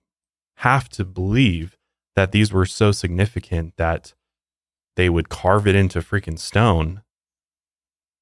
have 0.56 0.88
to 0.88 1.04
believe 1.04 1.76
that 2.16 2.32
these 2.32 2.52
were 2.52 2.66
so 2.66 2.90
significant 2.90 3.74
that 3.76 4.14
they 4.96 5.08
would 5.08 5.28
carve 5.28 5.66
it 5.66 5.74
into 5.74 6.00
freaking 6.00 6.38
stone. 6.38 7.02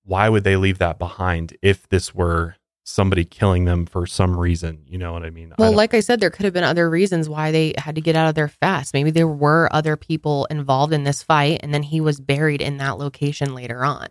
Why 0.07 0.28
would 0.28 0.44
they 0.44 0.57
leave 0.57 0.78
that 0.78 0.98
behind 0.98 1.57
if 1.62 1.88
this 1.88 2.14
were 2.14 2.54
somebody 2.84 3.24
killing 3.24 3.64
them 3.64 3.84
for 3.86 4.07
some 4.07 4.38
reason? 4.38 4.84
You 4.86 4.98
know 4.98 5.12
what 5.12 5.24
I 5.24 5.30
mean? 5.30 5.52
Well, 5.59 5.70
don't- 5.70 5.76
like 5.76 5.92
I 5.94 6.00
said, 6.00 6.20
there 6.20 6.30
could 6.30 6.44
have 6.44 6.54
been 6.54 6.64
other 6.64 6.88
reasons 6.88 7.28
why 7.28 7.50
they 7.50 7.74
had 7.76 7.96
to 7.96 8.00
get 8.00 8.14
out 8.16 8.28
of 8.28 8.34
there 8.36 8.48
fast. 8.48 8.94
Maybe 8.94 9.11
there 9.11 9.26
were 9.28 9.68
other 9.72 9.96
people 9.96 10.46
involved 10.46 10.92
in 10.92 11.02
this 11.04 11.22
fight, 11.22 11.61
and 11.62 11.74
then 11.74 11.82
he 11.82 12.00
was 12.00 12.20
buried 12.20 12.62
in 12.62 12.76
that 12.78 12.98
location 12.98 13.54
later 13.54 13.84
on. 13.84 14.09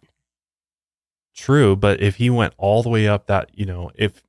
True, 1.35 1.75
but 1.75 2.01
if 2.01 2.15
he 2.15 2.29
went 2.29 2.53
all 2.57 2.81
the 2.83 2.89
way 2.89 3.07
up 3.07 3.27
that, 3.27 3.49
you 3.53 3.65
know, 3.65 3.91
if 3.95 4.21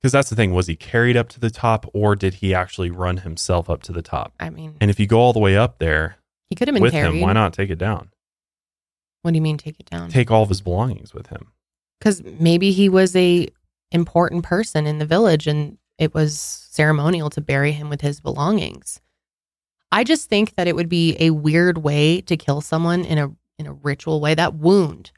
because 0.00 0.12
that's 0.12 0.28
the 0.30 0.36
thing, 0.36 0.52
was 0.52 0.66
he 0.66 0.76
carried 0.76 1.16
up 1.16 1.30
to 1.30 1.40
the 1.40 1.48
top 1.50 1.86
or 1.94 2.14
did 2.14 2.34
he 2.34 2.54
actually 2.54 2.90
run 2.90 3.18
himself 3.18 3.70
up 3.70 3.82
to 3.84 3.92
the 3.92 4.02
top? 4.02 4.34
I 4.38 4.50
mean, 4.50 4.76
And 4.80 4.90
if 4.90 5.00
you 5.00 5.06
go 5.06 5.18
all 5.18 5.32
the 5.32 5.38
way 5.40 5.56
up 5.56 5.78
there 5.78 6.16
he 6.50 6.54
could 6.56 6.68
have 6.68 6.74
been 6.74 6.82
with 6.82 6.92
carried. 6.92 7.14
him, 7.16 7.20
why 7.22 7.32
not 7.32 7.54
take 7.54 7.70
it 7.70 7.78
down? 7.78 8.10
What 9.24 9.30
do 9.30 9.36
you 9.36 9.42
mean 9.42 9.56
take 9.56 9.80
it 9.80 9.86
down? 9.86 10.10
Take 10.10 10.30
all 10.30 10.42
of 10.42 10.50
his 10.50 10.60
belongings 10.60 11.14
with 11.14 11.28
him. 11.28 11.52
Because 11.98 12.22
maybe 12.22 12.72
he 12.72 12.90
was 12.90 13.16
a 13.16 13.48
important 13.90 14.44
person 14.44 14.86
in 14.86 14.98
the 14.98 15.06
village 15.06 15.46
and 15.46 15.78
it 15.96 16.12
was 16.12 16.38
ceremonial 16.70 17.30
to 17.30 17.40
bury 17.40 17.72
him 17.72 17.88
with 17.88 18.02
his 18.02 18.20
belongings. 18.20 19.00
I 19.90 20.04
just 20.04 20.28
think 20.28 20.56
that 20.56 20.68
it 20.68 20.76
would 20.76 20.90
be 20.90 21.16
a 21.18 21.30
weird 21.30 21.78
way 21.78 22.20
to 22.20 22.36
kill 22.36 22.60
someone 22.60 23.06
in 23.06 23.16
a 23.16 23.30
in 23.58 23.66
a 23.66 23.72
ritual 23.72 24.20
way. 24.20 24.34
That 24.34 24.56
wound 24.56 25.10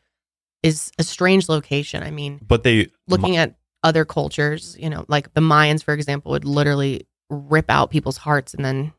is 0.62 0.92
a 1.00 1.02
strange 1.02 1.48
location. 1.48 2.04
I 2.04 2.12
mean, 2.12 2.38
But 2.46 2.62
they 2.62 2.86
looking 3.09 3.36
at 3.36 3.57
other 3.82 4.04
cultures, 4.04 4.76
you 4.78 4.88
know, 4.88 5.04
like 5.09 5.34
the 5.34 5.40
Mayans, 5.40 5.82
for 5.82 5.94
example, 5.94 6.30
would 6.30 6.44
literally 6.44 7.09
rip 7.28 7.68
out 7.68 7.90
people's 7.90 8.18
hearts 8.18 8.54
and 8.54 8.64
then 8.64 8.92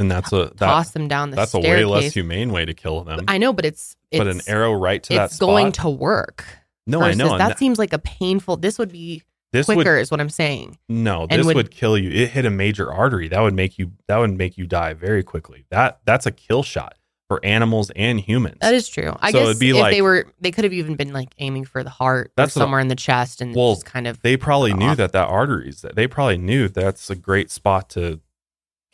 and 0.00 0.10
that's 0.10 0.32
a 0.32 0.46
that, 0.46 0.58
toss 0.58 0.90
them 0.90 1.06
down 1.06 1.30
the 1.30 1.36
that's 1.36 1.54
a 1.54 1.60
way 1.60 1.84
less 1.84 2.12
humane 2.12 2.50
way 2.50 2.64
to 2.64 2.74
kill 2.74 3.04
them. 3.04 3.20
I 3.28 3.38
know, 3.38 3.52
but 3.52 3.64
it's, 3.64 3.96
it's 4.10 4.18
but 4.18 4.26
an 4.26 4.40
arrow 4.48 4.72
right 4.72 5.02
to 5.04 5.14
that 5.14 5.26
it's 5.26 5.38
going 5.38 5.70
to 5.72 5.88
work. 5.88 6.44
no, 6.86 7.00
I 7.02 7.14
know. 7.14 7.38
That 7.38 7.50
that- 7.50 7.58
seems 7.58 7.78
like 7.78 7.92
a 7.92 7.98
painful. 7.98 8.56
This 8.56 8.78
would 8.78 8.90
be 8.90 9.22
this 9.52 9.66
quicker, 9.66 9.94
would 9.94 10.00
is 10.00 10.10
what 10.10 10.20
I'm 10.20 10.30
saying. 10.30 10.78
no, 10.88 11.26
this 11.26 11.44
would- 11.46 11.56
would, 11.56 11.70
kill 11.70 11.96
you. 11.98 12.10
It 12.10 12.30
hit 12.30 12.44
a 12.46 12.50
major 12.50 12.92
artery. 12.92 13.28
That 13.28 13.40
would 13.40 13.54
make 13.54 13.78
you 13.78 13.92
that 14.08 14.16
would 14.18 14.32
make 14.36 14.56
you 14.58 14.66
die 14.66 14.94
very 14.94 15.22
quickly. 15.22 15.66
That 15.70 16.00
that's 16.04 16.26
a 16.26 16.30
kill 16.32 16.62
shot 16.62 16.96
for 17.28 17.44
animals 17.44 17.90
and 17.94 18.18
humans. 18.18 18.56
That 18.60 18.74
is 18.74 18.88
true. 18.88 19.14
I 19.20 19.30
So 19.30 19.38
guess 19.38 19.48
it'd 19.50 19.60
be 19.60 19.70
if 19.70 19.76
like- 19.76 19.92
they 19.92 20.02
were, 20.02 20.26
they 20.40 20.50
could 20.50 20.64
have 20.64 20.72
even 20.72 20.96
been 20.96 21.12
like 21.12 21.28
aiming 21.38 21.64
for 21.64 21.84
the 21.84 21.90
heart 21.90 22.32
That's 22.36 22.52
somewhere 22.52 22.80
in 22.80 22.88
the 22.88 22.96
chest 22.96 23.40
and 23.40 23.54
Well, 23.54 23.74
just 23.74 23.84
kind 23.84 24.08
of. 24.08 24.20
they 24.22 24.36
probably 24.36 24.74
knew 24.74 24.86
off. 24.88 24.96
that 24.96 25.12
that 25.12 25.28
arteries 25.28 25.82
that 25.82 25.94
they 25.94 26.08
probably 26.08 26.38
knew 26.38 26.66
that's 26.66 27.08
a 27.08 27.14
great 27.14 27.52
spot 27.52 27.88
to 27.90 28.18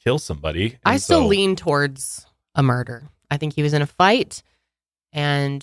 kill 0.06 0.18
somebody. 0.20 0.78
I 0.84 0.98
still 0.98 1.22
so- 1.22 1.26
lean 1.26 1.56
towards 1.56 2.26
a 2.54 2.62
murder. 2.62 3.08
I 3.30 3.36
think 3.38 3.54
he 3.54 3.62
was 3.64 3.72
in 3.72 3.82
a 3.82 3.86
fight, 3.86 4.42
and 5.12 5.62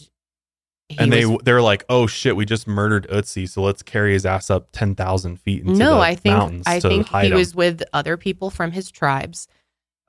he 0.90 0.98
and 1.00 1.12
they 1.14 1.26
was- 1.26 1.40
they're 1.46 1.62
like, 1.62 1.86
oh 1.88 2.08
shit, 2.08 2.36
we 2.36 2.46
just 2.46 2.68
murdered 2.68 3.08
Ötzi, 3.10 3.48
so 3.48 3.62
let's 3.62 3.82
carry 3.82 4.12
his 4.14 4.26
ass 4.26 4.50
up 4.50 4.68
ten 4.74 4.96
thousand 4.96 5.40
feet 5.40 5.62
into 5.62 5.76
no, 5.76 5.96
the 5.96 6.02
I 6.02 6.16
think 6.16 6.36
mountains 6.36 6.64
I 6.68 6.80
think 6.82 7.08
he 7.08 7.28
him. 7.28 7.36
was 7.36 7.56
with 7.56 7.82
other 7.94 8.18
people 8.18 8.50
from 8.50 8.72
his 8.72 8.92
tribes 8.92 9.48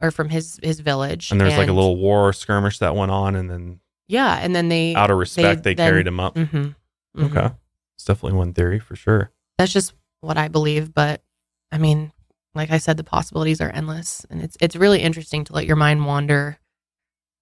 or 0.03 0.11
from 0.11 0.28
his 0.30 0.59
his 0.64 0.80
village. 0.80 1.30
and 1.30 1.41
there's 1.41 1.57
like 1.57 1.68
a 1.68 1.72
little 1.72 1.97
war 1.97 2.32
skirmish 2.32 2.80
that 2.80 2.97
went 2.97 3.12
on, 3.12 3.37
and 3.37 3.49
then 3.49 3.78
yeah, 4.09 4.39
and 4.43 4.55
then 4.55 4.68
they 4.68 4.97
out 4.97 5.11
of 5.12 5.16
respect, 5.18 5.62
they, 5.62 5.74
then- 5.74 5.89
carried 5.91 6.07
him 6.09 6.18
up. 6.18 6.35
Mhm, 6.35 6.74
mhm. 7.16 7.30
Okay, 7.37 7.55
it's 7.95 8.05
definitely 8.05 8.37
one 8.37 8.53
theory 8.53 8.80
for 8.80 8.97
sure. 8.97 9.30
that's 9.59 9.72
just 9.72 9.95
what 10.22 10.37
I 10.37 10.49
believe. 10.49 10.93
But 10.93 11.22
I 11.70 11.78
mean, 11.78 12.11
like 12.55 12.70
I 12.70 12.78
said, 12.78 12.96
the 12.96 13.05
possibilities 13.05 13.61
are 13.61 13.70
endless, 13.70 14.24
and 14.30 14.42
it's 14.42 14.57
it's 14.61 14.76
really 14.76 15.00
interesting 15.00 15.44
to 15.44 15.52
let 15.52 15.66
your 15.66 15.76
mind 15.76 16.07
wander 16.07 16.59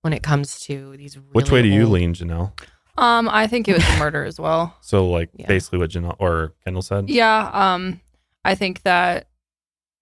when 0.03 0.13
it 0.13 0.23
comes 0.23 0.61
to 0.61 0.97
these. 0.97 1.17
Really 1.17 1.29
Which 1.33 1.51
way 1.51 1.63
do 1.63 1.69
you 1.69 1.87
lean, 1.87 2.15
Janelle? 2.15 2.53
Um, 2.99 3.29
I 3.31 3.47
think 3.47 3.69
it 3.69 3.75
was 3.75 3.89
a 3.89 3.99
murder 3.99 4.25
as 4.25 4.39
well. 4.39 4.77
So 4.83 5.09
like 5.09 5.31
Yeah. 5.35 5.47
basically 5.47 5.79
what 5.79 5.91
Janelle 5.91 6.17
or 6.19 6.53
Kendall 6.65 6.83
said. 6.83 7.09
Yeah. 7.09 7.51
Um, 7.53 8.01
I 8.45 8.55
think 8.55 8.83
that 8.83 9.29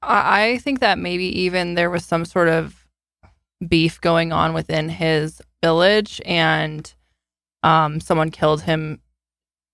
I, 0.03 0.43
I 0.55 0.59
think 0.59 0.81
that 0.81 0.99
maybe 0.99 1.27
even 1.43 1.75
there 1.75 1.91
was 1.91 2.05
some 2.05 2.25
sort 2.25 2.49
of 2.49 2.87
beef 3.67 4.01
going 4.01 4.33
on 4.33 4.55
within 4.55 4.89
his 4.89 5.41
village, 5.63 6.21
and 6.25 6.93
um, 7.63 8.01
someone 8.01 8.31
killed 8.31 8.63
him. 8.63 9.01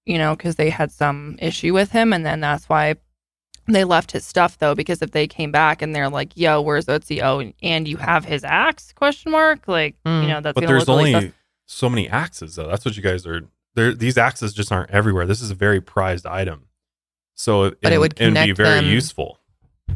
You 0.08 0.18
know, 0.18 0.36
because 0.36 0.54
they 0.54 0.70
had 0.70 0.92
some 0.92 1.36
issue 1.40 1.72
with 1.74 1.90
him, 1.90 2.12
and 2.12 2.24
then 2.24 2.38
that's 2.40 2.68
why 2.68 2.94
they 3.66 3.84
left 3.84 4.12
his 4.12 4.24
stuff 4.24 4.58
though. 4.58 4.74
Because 4.74 5.02
if 5.02 5.10
they 5.10 5.26
came 5.26 5.50
back 5.50 5.82
and 5.82 5.94
they're 5.94 6.08
like, 6.08 6.36
"Yo, 6.36 6.60
where's 6.60 6.86
Ötzi? 6.86 7.20
Oh, 7.22 7.52
and, 7.62 7.88
you 7.88 7.96
have 7.96 8.24
his 8.24 8.44
axe?" 8.44 8.92
Question 8.92 9.32
mark. 9.32 9.66
Like, 9.68 9.96
Mm. 10.04 10.22
you 10.22 10.28
know, 10.28 10.40
that's 10.40 10.54
but 10.54 10.66
there's 10.66 10.88
only 10.88 11.32
so 11.66 11.88
many 11.88 12.08
axes 12.08 12.54
though. 12.56 12.68
That's 12.68 12.84
what 12.84 12.96
you 12.96 13.02
guys 13.02 13.26
are. 13.26 13.42
There, 13.74 13.92
these 13.92 14.16
axes 14.16 14.54
just 14.54 14.72
aren't 14.72 14.90
everywhere. 14.90 15.26
This 15.26 15.42
is 15.42 15.50
a 15.50 15.54
very 15.54 15.80
prized 15.80 16.26
item, 16.26 16.66
so 17.34 17.64
it, 17.64 17.78
But 17.82 17.92
it 17.92 17.96
and- 17.96 18.00
would 18.00 18.16
be 18.46 18.52
very 18.52 18.80
them- 18.80 18.86
useful. 18.86 19.38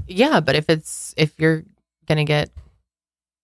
Yeah, 0.06 0.40
but 0.40 0.54
if 0.56 0.68
it's 0.68 1.14
if 1.16 1.32
you're 1.38 1.64
gonna 2.06 2.24
get 2.24 2.50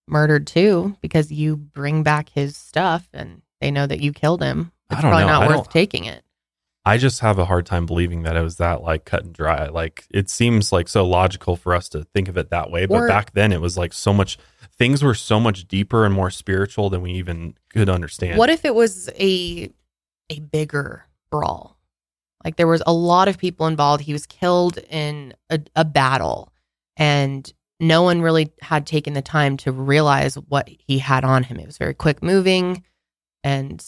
murdered 0.07 0.47
too 0.47 0.95
because 1.01 1.31
you 1.31 1.55
bring 1.55 2.03
back 2.03 2.29
his 2.29 2.55
stuff 2.55 3.07
and 3.13 3.41
they 3.61 3.71
know 3.71 3.85
that 3.87 3.99
you 3.99 4.13
killed 4.13 4.41
him, 4.41 4.71
it's 4.89 5.01
probably 5.01 5.21
know. 5.23 5.27
not 5.27 5.43
I 5.43 5.47
worth 5.57 5.69
taking 5.69 6.05
it. 6.05 6.23
I 6.87 6.97
just 6.97 7.19
have 7.19 7.37
a 7.37 7.43
hard 7.45 7.65
time 7.65 7.85
believing 7.85 8.23
that 8.23 8.37
it 8.37 8.41
was 8.41 8.55
that 8.57 8.81
like 8.81 9.03
cut 9.03 9.25
and 9.25 9.33
dry. 9.33 9.67
Like 9.67 10.07
it 10.09 10.29
seems 10.29 10.71
like 10.71 10.87
so 10.87 11.05
logical 11.05 11.57
for 11.57 11.75
us 11.75 11.89
to 11.89 12.05
think 12.05 12.29
of 12.29 12.37
it 12.37 12.49
that 12.51 12.71
way, 12.71 12.85
but 12.85 12.95
Or- 13.01 13.07
back 13.07 13.33
then 13.33 13.51
it 13.51 13.59
was 13.59 13.77
like 13.77 13.91
so 13.91 14.13
much. 14.13 14.37
Things 14.77 15.03
were 15.03 15.13
so 15.13 15.39
much 15.39 15.67
deeper 15.67 16.05
and 16.05 16.13
more 16.13 16.31
spiritual 16.31 16.89
than 16.89 17.01
we 17.01 17.11
even 17.13 17.55
could 17.69 17.89
understand. 17.89 18.37
What 18.37 18.49
if 18.49 18.63
it 18.63 18.73
was 18.73 19.09
a 19.19 19.69
a 20.29 20.39
bigger 20.39 21.05
brawl? 21.29 21.77
Like 22.45 22.55
there 22.55 22.67
was 22.67 22.83
a 22.87 22.93
lot 22.93 23.27
of 23.27 23.37
people 23.37 23.67
involved. 23.67 24.03
He 24.03 24.13
was 24.13 24.25
killed 24.25 24.77
in 24.89 25.33
a, 25.49 25.59
a 25.75 25.83
battle, 25.83 26.53
and 26.95 27.51
no 27.81 28.03
one 28.03 28.21
really 28.21 28.53
had 28.61 28.85
taken 28.87 29.13
the 29.13 29.21
time 29.21 29.57
to 29.57 29.71
realize 29.73 30.35
what 30.35 30.69
he 30.69 30.99
had 30.99 31.25
on 31.25 31.43
him. 31.43 31.59
It 31.59 31.65
was 31.65 31.77
very 31.77 31.93
quick 31.93 32.23
moving, 32.23 32.83
and 33.43 33.83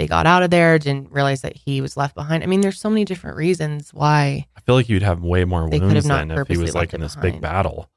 they 0.00 0.06
got 0.06 0.26
out 0.26 0.42
of 0.42 0.50
there. 0.50 0.78
Didn't 0.78 1.12
realize 1.12 1.42
that 1.42 1.54
he 1.56 1.82
was 1.82 1.94
left 1.94 2.14
behind. 2.14 2.42
I 2.42 2.46
mean, 2.46 2.62
there's 2.62 2.80
so 2.80 2.88
many 2.88 3.04
different 3.04 3.36
reasons 3.36 3.92
why. 3.92 4.46
I 4.56 4.60
feel 4.62 4.74
like 4.74 4.88
you'd 4.88 5.02
have 5.02 5.22
way 5.22 5.44
more 5.44 5.68
They 5.68 5.78
could 5.78 5.88
wounds 5.88 6.06
have 6.06 6.06
not 6.06 6.18
than 6.20 6.30
if 6.30 6.34
he 6.48 6.54
purposely 6.54 6.62
was 6.62 6.74
like 6.74 6.80
left 6.88 6.94
in 6.94 7.00
this 7.02 7.14
big 7.16 7.22
behind. 7.22 7.42
battle. 7.42 7.90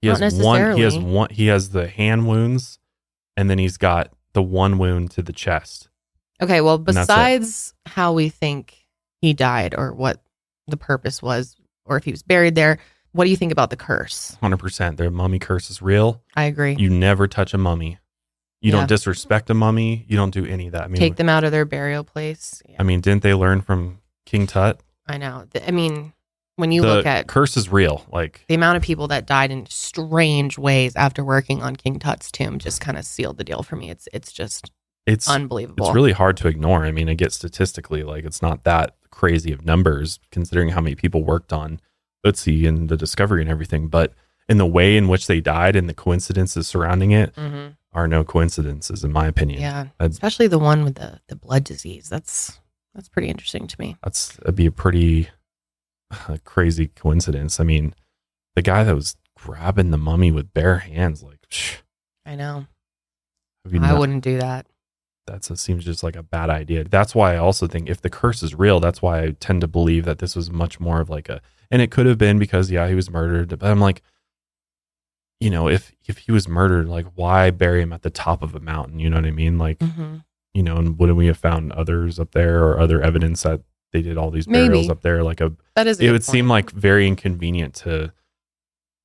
He 0.00 0.08
Not 0.08 0.20
has 0.20 0.34
one. 0.42 0.76
He 0.76 0.80
has 0.82 0.94
necessarily. 0.94 1.14
one. 1.14 1.28
He 1.30 1.46
has 1.48 1.68
the 1.70 1.86
hand 1.86 2.26
wounds, 2.26 2.78
and 3.36 3.50
then 3.50 3.58
he's 3.58 3.76
got 3.76 4.10
the 4.32 4.42
one 4.42 4.78
wound 4.78 5.10
to 5.12 5.22
the 5.22 5.34
chest. 5.34 5.90
Okay, 6.42 6.62
well, 6.62 6.78
that's 6.78 6.96
it. 6.96 7.00
besides 7.02 7.74
how 7.84 8.14
we 8.14 8.30
think 8.30 8.86
he 9.20 9.34
died 9.34 9.74
or 9.76 9.92
what 9.92 10.22
the 10.66 10.78
purpose 10.78 11.20
was, 11.22 11.56
or 11.84 11.98
if 11.98 12.04
he 12.04 12.10
was 12.10 12.22
buried 12.22 12.54
there, 12.54 12.78
what 13.12 13.24
do 13.24 13.30
you 13.30 13.36
think 13.36 13.52
about 13.52 13.68
the 13.68 13.76
curse? 13.76 14.38
Hundred 14.40 14.56
percent. 14.56 14.96
Their 14.96 15.10
mummy 15.10 15.38
curse 15.38 15.68
is 15.68 15.82
real. 15.82 16.22
I 16.34 16.44
agree. 16.44 16.76
You 16.78 16.88
never 16.88 17.28
touch 17.28 17.52
a 17.52 17.58
mummy. 17.58 17.98
You 18.60 18.70
Yeah. 18.72 18.78
don't 18.78 18.88
disrespect 18.88 19.48
a 19.50 19.54
mummy. 19.54 20.04
You 20.08 20.16
don't 20.16 20.32
do 20.34 20.44
any 20.44 20.66
of 20.66 20.72
that. 20.72 20.84
I 20.84 20.88
mean, 20.88 20.98
Take 21.00 21.16
them 21.16 21.28
out 21.28 21.44
of 21.44 21.52
their 21.52 21.64
burial 21.64 22.04
place. 22.04 22.62
Yeah, 22.68 22.76
I 22.78 22.82
mean, 22.82 23.00
didn't 23.00 23.22
they 23.22 23.34
learn 23.34 23.62
from 23.62 24.00
King 24.26 24.46
Tut? 24.46 24.80
I 25.06 25.16
know. 25.16 25.46
I 25.66 25.70
mean, 25.70 26.12
when 26.56 26.70
you 26.72 26.82
the 26.82 26.88
look 26.88 27.06
at 27.06 27.26
curse 27.26 27.56
is 27.56 27.70
real. 27.70 28.04
Like 28.12 28.44
the 28.48 28.54
amount 28.54 28.76
of 28.76 28.82
people 28.82 29.08
that 29.08 29.26
died 29.26 29.50
in 29.50 29.66
strange 29.66 30.58
ways 30.58 30.94
after 30.94 31.24
working 31.24 31.62
on 31.62 31.74
King 31.76 31.98
Tut's 31.98 32.30
tomb, 32.30 32.58
just 32.58 32.80
kind 32.80 32.98
of 32.98 33.04
sealed 33.04 33.38
the 33.38 33.44
deal 33.44 33.62
for 33.62 33.76
me. 33.76 33.90
It's 33.90 34.08
it's 34.12 34.30
just 34.30 34.70
it's 35.06 35.28
unbelievable. 35.28 35.86
it's 35.86 35.94
really 35.94 36.12
hard 36.12 36.36
to 36.38 36.48
ignore. 36.48 36.84
I 36.84 36.92
mean, 36.92 37.08
I 37.08 37.14
get 37.14 37.32
statistically 37.32 38.02
like 38.02 38.24
it's 38.24 38.42
not 38.42 38.64
that 38.64 38.94
crazy 39.10 39.52
of 39.52 39.64
numbers 39.64 40.20
considering 40.30 40.68
how 40.70 40.80
many 40.82 40.94
people 40.94 41.24
worked 41.24 41.52
on 41.52 41.80
Ötzi 42.26 42.68
and 42.68 42.88
the 42.90 42.96
discovery 42.96 43.40
and 43.40 43.50
everything, 43.50 43.88
but 43.88 44.12
in 44.48 44.58
the 44.58 44.66
way 44.66 44.96
in 44.96 45.08
which 45.08 45.26
they 45.26 45.40
died 45.40 45.74
and 45.76 45.88
the 45.88 45.94
coincidences 45.94 46.68
surrounding 46.68 47.12
it 47.12 47.32
hmm 47.36 47.68
are 47.92 48.06
no 48.06 48.22
coincidences, 48.24 49.02
in 49.04 49.12
my 49.12 49.26
opinion. 49.26 49.60
yeah, 49.60 49.86
I'd- 49.98 50.12
especially 50.12 50.46
the 50.46 50.58
one 50.58 50.84
with 50.84 50.94
the 50.96 51.20
the 51.28 51.36
blood 51.36 51.64
disease. 51.64 52.08
That's 52.08 52.58
that's 52.94 53.08
pretty 53.08 53.28
interesting 53.28 53.66
to 53.66 53.76
me. 53.78 53.96
That's 54.02 54.32
that'd 54.36 54.54
be 54.56 54.66
a 54.66 54.70
pretty 54.72 55.28
uh, 56.10 56.38
crazy 56.44 56.88
coincidence. 56.88 57.60
I 57.60 57.64
mean, 57.64 57.94
the 58.56 58.62
guy 58.62 58.84
that 58.84 58.94
was 58.94 59.16
grabbing 59.36 59.90
the 59.90 59.96
mummy 59.98 60.30
with 60.32 60.52
bare 60.52 60.78
hands, 60.78 61.22
like, 61.22 61.38
psh, 61.50 61.78
I 62.26 62.34
know. 62.36 62.66
I 63.72 63.78
not- 63.78 63.98
wouldn't 63.98 64.24
do 64.24 64.38
that. 64.38 64.66
That 65.26 65.44
seems 65.44 65.84
just 65.84 66.02
like 66.02 66.16
a 66.16 66.24
bad 66.24 66.50
idea. 66.50 66.82
That's 66.82 67.14
why 67.14 67.34
I 67.34 67.36
also 67.36 67.68
think 67.68 67.88
if 67.88 68.00
the 68.00 68.10
curse 68.10 68.42
is 68.42 68.52
real, 68.56 68.80
that's 68.80 69.00
why 69.00 69.22
I 69.22 69.30
tend 69.38 69.60
to 69.60 69.68
believe 69.68 70.04
that 70.04 70.18
this 70.18 70.34
was 70.34 70.50
much 70.50 70.80
more 70.80 71.00
of 71.00 71.08
like 71.08 71.28
a, 71.28 71.40
and 71.70 71.80
it 71.80 71.92
could 71.92 72.06
have 72.06 72.18
been 72.18 72.40
because 72.40 72.68
yeah, 72.68 72.88
he 72.88 72.96
was 72.96 73.08
murdered. 73.10 73.56
But 73.56 73.70
I'm 73.70 73.78
like, 73.78 74.02
you 75.40 75.50
know, 75.50 75.68
if 75.68 75.92
if 76.06 76.18
he 76.18 76.32
was 76.32 76.46
murdered, 76.46 76.88
like 76.88 77.06
why 77.14 77.50
bury 77.50 77.80
him 77.82 77.92
at 77.92 78.02
the 78.02 78.10
top 78.10 78.42
of 78.42 78.54
a 78.54 78.60
mountain? 78.60 78.98
You 79.00 79.08
know 79.10 79.16
what 79.16 79.26
I 79.26 79.30
mean? 79.30 79.58
Like, 79.58 79.80
hmm 79.82 80.16
you 80.52 80.64
know, 80.64 80.76
and 80.78 80.98
wouldn't 80.98 81.16
we 81.16 81.26
have 81.28 81.38
found 81.38 81.70
others 81.72 82.18
up 82.18 82.32
there 82.32 82.64
or 82.64 82.80
other 82.80 83.00
evidence 83.00 83.44
that 83.44 83.60
they 83.92 84.02
did 84.02 84.18
all 84.18 84.32
these 84.32 84.46
burials 84.48 84.86
Maybe. 84.86 84.90
up 84.90 85.00
there? 85.00 85.22
Like 85.22 85.40
a, 85.40 85.52
That 85.76 85.86
is. 85.86 86.00
a 86.00 86.06
it 86.06 86.10
would 86.10 86.24
seem 86.24 86.48
like 86.48 86.72
very 86.72 87.06
inconvenient 87.06 87.72
to 87.76 88.12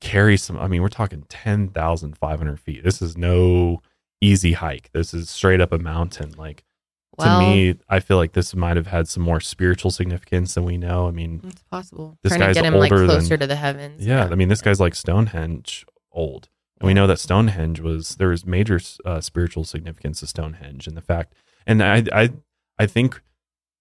carry 0.02 0.38
some. 0.38 0.58
I 0.58 0.68
mean, 0.68 0.82
we're 0.82 0.90
talking 0.90 1.24
ten 1.30 1.70
thousand 1.70 2.18
five 2.18 2.40
hundred 2.40 2.60
feet. 2.60 2.84
This 2.84 3.02
is 3.02 3.16
no 3.16 3.82
easy 4.22 4.54
hike. 4.54 4.90
This 4.92 5.14
is 5.14 5.30
straight 5.30 5.62
up 5.62 5.72
a 5.72 5.78
mountain. 5.78 6.34
Like 6.38 6.64
well, 7.18 7.40
to 7.40 7.46
me, 7.46 7.76
I 7.90 8.00
feel 8.00 8.18
like 8.18 8.34
this 8.34 8.56
might 8.56 8.76
have 8.76 8.88
had 8.88 9.08
some 9.08 9.22
more 9.24 9.40
spiritual 9.40 9.92
significance 9.92 10.56
than 10.56 10.64
we 10.66 10.78
know. 10.78 11.08
I 11.08 11.12
mean, 11.12 11.42
it's 11.46 11.64
possible. 11.64 12.18
This 12.24 12.32
Trying 12.32 12.40
to 12.42 12.46
guy's 12.48 12.56
get 12.56 12.66
him 12.66 12.74
like 12.74 12.92
older 12.92 13.06
than- 13.06 13.18
closer 13.20 13.38
to 13.38 13.48
the 13.48 13.56
heavens. 13.56 14.06
yeah, 14.06 14.26
I 14.32 14.36
mean, 14.36 14.50
this 14.50 14.62
guy's 14.62 14.80
like 14.80 14.96
Stonehenge 14.96 15.86
old. 16.16 16.50
And 16.80 16.88
we 16.88 16.94
know 16.94 17.08
that 17.08 17.20
Stonehenge 17.20 17.80
was 17.80 18.16
there 18.16 18.30
was 18.30 18.46
major 18.46 18.80
uh, 19.06 19.22
spiritual 19.22 19.64
significance 19.64 20.22
to 20.22 20.28
Stonehenge, 20.28 20.88
and 20.88 20.98
the 20.98 21.02
fact, 21.02 21.34
and 21.68 21.84
I, 21.84 22.04
I, 22.12 22.30
I 22.80 22.86
think 22.88 23.22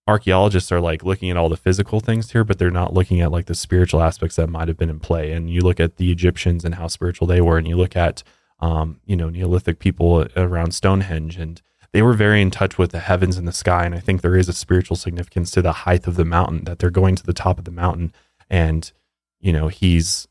archaeologists 0.07 0.71
are 0.71 0.81
like 0.81 1.03
looking 1.03 1.31
at 1.31 1.37
all 1.37 1.49
the 1.49 1.57
physical 1.57 1.99
things 1.99 2.33
here, 2.33 2.45
but 2.45 2.59
they're 2.59 2.71
not 2.71 2.93
looking 2.93 3.21
at 3.21 3.33
like 3.33 3.47
the 3.47 3.55
spiritual 3.55 4.03
aspects 4.03 4.37
that 4.37 4.49
might 4.49 4.69
have 4.69 4.77
been 4.77 4.91
in 4.91 5.01
play. 5.01 5.33
And 5.33 5.49
you 5.49 5.63
look 5.63 5.81
at 5.81 5.97
the 5.97 6.13
Egyptians 6.13 6.65
and 6.65 6.75
how 6.75 6.89
spiritual 6.89 7.27
they 7.27 7.41
were, 7.41 7.57
and 7.57 7.67
you 7.67 7.77
look 7.77 7.97
at, 7.97 8.23
um, 8.61 9.01
you 9.07 9.17
know, 9.17 9.31
Neolithic 9.31 9.79
people 9.79 10.27
around 10.37 10.73
Stonehenge, 10.73 11.39
and 11.39 11.63
they 11.93 12.03
were 12.03 12.13
very 12.13 12.43
in 12.43 12.51
touch 12.51 12.77
with 12.77 12.91
the 12.91 13.01
heavens 13.01 13.39
and 13.39 13.49
the 13.49 13.53
sky. 13.53 13.87
And 13.87 13.95
I 13.95 14.01
think 14.01 14.21
there 14.21 14.37
is 14.37 14.49
a 14.49 14.53
spiritual 14.53 14.97
significance 14.97 15.51
to 15.53 15.63
the 15.63 15.73
height 15.73 16.07
of 16.07 16.17
the 16.17 16.25
mountain 16.25 16.65
that 16.65 16.79
they're 16.79 16.91
going 16.91 17.17
to 17.17 17.25
the 17.25 17.33
top 17.33 17.59
of 17.59 17.65
the 17.65 17.71
mountain. 17.71 18.13
And, 18.51 18.93
you 19.41 19.53
know, 19.53 19.69
he's, 19.69 20.29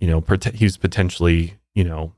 you 0.00 0.06
know, 0.08 0.20
prote- 0.20 0.54
he 0.54 0.64
was 0.64 0.76
potentially, 0.76 1.54
you 1.74 1.84
know, 1.84 2.14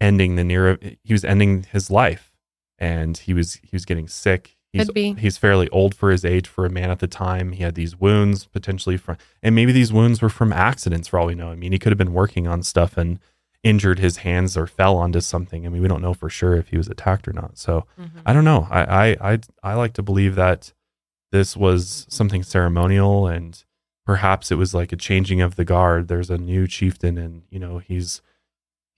ending 0.00 0.36
the 0.36 0.44
near, 0.44 0.78
he 1.02 1.12
was 1.12 1.24
ending 1.24 1.64
his 1.72 1.90
life 1.90 2.30
and 2.78 3.16
he 3.18 3.32
was, 3.34 3.54
he 3.54 3.70
was 3.72 3.84
getting 3.84 4.06
sick. 4.08 4.56
He's, 4.72 4.86
Could 4.86 4.94
be. 4.94 5.12
he's 5.14 5.38
fairly 5.38 5.68
old 5.70 5.94
for 5.94 6.10
his 6.10 6.24
age 6.24 6.48
for 6.48 6.66
a 6.66 6.70
man 6.70 6.90
at 6.90 6.98
the 6.98 7.06
time. 7.06 7.52
He 7.52 7.62
had 7.62 7.76
these 7.76 7.96
wounds 7.98 8.44
potentially 8.46 8.96
from, 8.96 9.16
and 9.42 9.54
maybe 9.54 9.70
these 9.72 9.92
wounds 9.92 10.20
were 10.20 10.28
from 10.28 10.52
accidents 10.52 11.06
for 11.08 11.18
all 11.20 11.26
we 11.26 11.34
know. 11.36 11.50
I 11.50 11.54
mean, 11.54 11.70
he 11.72 11.78
could 11.78 11.92
have 11.92 11.98
been 11.98 12.12
working 12.12 12.48
on 12.48 12.62
stuff 12.64 12.96
and 12.98 13.20
injured 13.62 14.00
his 14.00 14.18
hands 14.18 14.56
or 14.56 14.66
fell 14.66 14.96
onto 14.96 15.20
something. 15.20 15.64
I 15.64 15.68
mean, 15.68 15.80
we 15.80 15.86
don't 15.88 16.02
know 16.02 16.12
for 16.12 16.28
sure 16.28 16.56
if 16.56 16.68
he 16.68 16.76
was 16.76 16.88
attacked 16.88 17.28
or 17.28 17.32
not. 17.32 17.56
So 17.56 17.86
Mhm. 17.98 18.22
I 18.26 18.32
don't 18.32 18.44
know. 18.44 18.66
I, 18.70 18.82
I, 18.82 19.32
I, 19.32 19.38
I 19.62 19.74
like 19.74 19.92
to 19.94 20.02
believe 20.02 20.34
that 20.34 20.72
this 21.30 21.56
was 21.56 22.04
something 22.10 22.42
ceremonial 22.42 23.28
and 23.28 23.64
perhaps 24.06 24.50
it 24.50 24.56
was 24.56 24.74
like 24.74 24.92
a 24.92 24.96
changing 24.96 25.40
of 25.40 25.56
the 25.56 25.64
guard. 25.64 26.08
There's 26.08 26.30
a 26.30 26.38
new 26.38 26.66
chieftain 26.66 27.16
and, 27.18 27.42
you 27.50 27.58
know, 27.58 27.78
he's, 27.78 28.20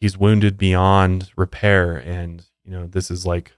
he's 0.01 0.19
wounded 0.19 0.59
beyond 0.59 1.31
repair. 1.37 1.97
And, 1.97 2.45
you 2.65 2.73
know, 2.73 2.87
this 2.87 3.11
is 3.11 3.25
like 3.25 3.53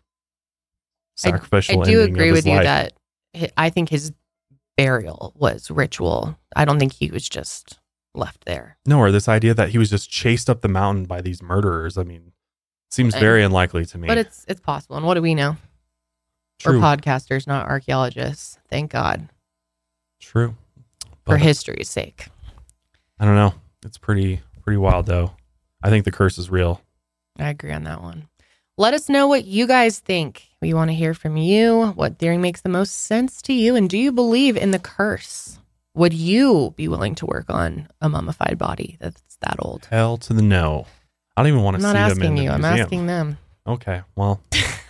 sacrificial. 1.17 1.83
I 1.83 1.85
sacrificial. 1.85 1.85
do 1.85 2.03
agree 2.03 2.33
with 2.33 2.47
you 2.47 2.55
life. 2.55 2.65
that 3.35 3.53
I 3.57 3.71
think 3.71 3.89
his 3.89 4.13
burial 4.77 5.33
was 5.37 5.71
ritual. 5.71 6.39
I 6.55 6.65
don't 6.65 6.79
think 6.79 6.93
he 6.93 7.11
was 7.11 7.29
just 7.29 7.79
left 8.15 8.45
there. 8.45 8.79
No, 8.87 8.99
or 8.99 9.11
this 9.11 9.29
idea 9.29 9.55
that 9.55 9.71
he 9.71 9.79
was 9.79 9.91
just 9.91 10.11
chased 10.11 10.49
up 10.49 10.61
the 10.61 10.69
mountain 10.69 11.05
by 11.05 11.21
these 11.21 11.43
murderers. 11.43 11.99
I 11.99 12.05
mean, 12.05 12.33
seems 12.91 13.15
And- 13.15 13.21
very 13.21 13.43
unlikely 13.43 13.85
to 13.87 13.99
me. 13.99 14.07
But 14.09 14.19
it's 14.19 14.45
it's 14.49 14.61
possible. 14.61 14.97
And 14.97 15.07
what 15.07 15.15
do 15.15 15.23
we 15.23 15.35
know? 15.35 15.57
true, 16.59 16.81
We're 16.81 16.85
podcasters, 16.85 17.47
not 17.47 17.69
archaeologists. 17.69 18.59
Thank 18.69 18.91
God 18.91 19.29
true. 20.21 20.57
For 21.29 21.37
history's 21.37 21.89
sake. 21.89 22.29
I 23.21 23.25
don't 23.25 23.35
know. 23.35 23.55
It's 23.85 23.99
pretty, 23.99 24.41
pretty 24.63 24.77
wild 24.79 25.07
though. 25.07 25.33
I 25.83 25.91
think 25.91 26.05
the 26.05 26.11
curse 26.11 26.39
is 26.39 26.51
real. 26.51 26.81
I 27.39 27.51
agree 27.51 27.73
on 27.73 27.85
that 27.85 28.03
one. 28.03 28.29
Let 28.77 28.95
us 28.95 29.09
know 29.09 29.27
what 29.27 29.45
you 29.45 29.67
guys 29.67 29.99
think. 29.99 30.47
We 30.61 30.73
want 30.75 30.91
to 30.91 30.95
hear 30.95 31.15
from 31.15 31.37
you. 31.37 31.87
What 31.97 32.19
theory 32.19 32.39
makes 32.39 32.61
the 32.61 32.69
most 32.69 32.93
sense 32.93 33.43
to 33.43 33.53
you? 33.53 33.75
And 33.75 33.91
do 33.91 33.99
you 33.99 34.13
believe 34.13 34.57
in 34.57 34.71
the 34.71 34.79
curse? 34.79 35.59
Would 35.95 36.13
you 36.15 36.75
be 36.77 36.87
willing 36.87 37.17
to 37.17 37.27
work 37.27 37.47
on 37.49 37.89
a 38.01 38.09
mummified 38.09 38.57
body 38.57 38.97
that's 39.01 39.21
that 39.41 39.57
old? 39.59 39.89
Hell 39.91 40.17
to 40.19 40.33
the 40.33 40.43
no. 40.43 40.87
I 41.37 41.43
don't 41.43 41.49
even 41.49 41.63
want 41.63 41.77
I'm 41.77 41.83
to 41.83 41.89
see 41.89 41.93
not 41.93 42.09
them 42.09 42.19
in 42.19 42.23
asking 42.23 42.35
the 42.37 42.43
you. 42.43 42.51
I'm 42.51 42.61
museum. 42.61 42.81
asking 42.85 43.07
them. 43.07 43.39
Okay. 43.69 44.01
Well, 44.17 44.41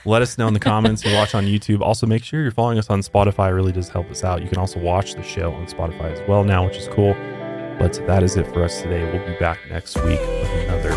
let 0.04 0.22
us 0.22 0.38
know 0.38 0.46
in 0.46 0.54
the 0.54 0.60
comments. 0.60 1.04
You 1.04 1.12
watch 1.14 1.34
on 1.34 1.44
YouTube. 1.44 1.80
Also, 1.80 2.06
make 2.06 2.22
sure 2.22 2.40
you're 2.40 2.52
following 2.52 2.78
us 2.78 2.88
on 2.90 3.00
Spotify. 3.00 3.50
It 3.50 3.54
really 3.54 3.72
does 3.72 3.88
help 3.88 4.08
us 4.10 4.22
out. 4.22 4.40
You 4.40 4.48
can 4.48 4.58
also 4.58 4.78
watch 4.78 5.14
the 5.14 5.22
show 5.22 5.52
on 5.52 5.66
Spotify 5.66 6.12
as 6.12 6.28
well 6.28 6.44
now, 6.44 6.64
which 6.64 6.76
is 6.76 6.86
cool. 6.88 7.14
But 7.78 7.94
that 8.06 8.22
is 8.22 8.36
it 8.36 8.46
for 8.46 8.64
us 8.64 8.80
today. 8.80 9.04
We'll 9.12 9.26
be 9.26 9.38
back 9.38 9.58
next 9.68 9.96
week 9.96 10.20
with 10.20 10.68
another 10.68 10.90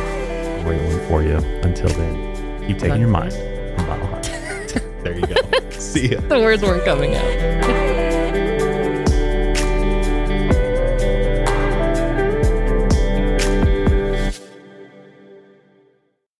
great 0.63 0.81
one 0.81 1.07
for 1.07 1.23
you. 1.23 1.37
Until 1.63 1.89
then, 1.89 2.67
keep 2.67 2.77
taking 2.77 3.01
your 3.01 3.09
mind 3.09 3.33
from 3.33 3.87
Mile 3.87 4.07
High. 4.07 4.21
there 5.03 5.17
you 5.17 5.25
go. 5.25 5.69
See 5.71 6.09
ya. 6.09 6.19
The 6.21 6.39
words 6.39 6.61
weren't 6.61 6.85
coming 6.85 7.15
out. 7.15 7.80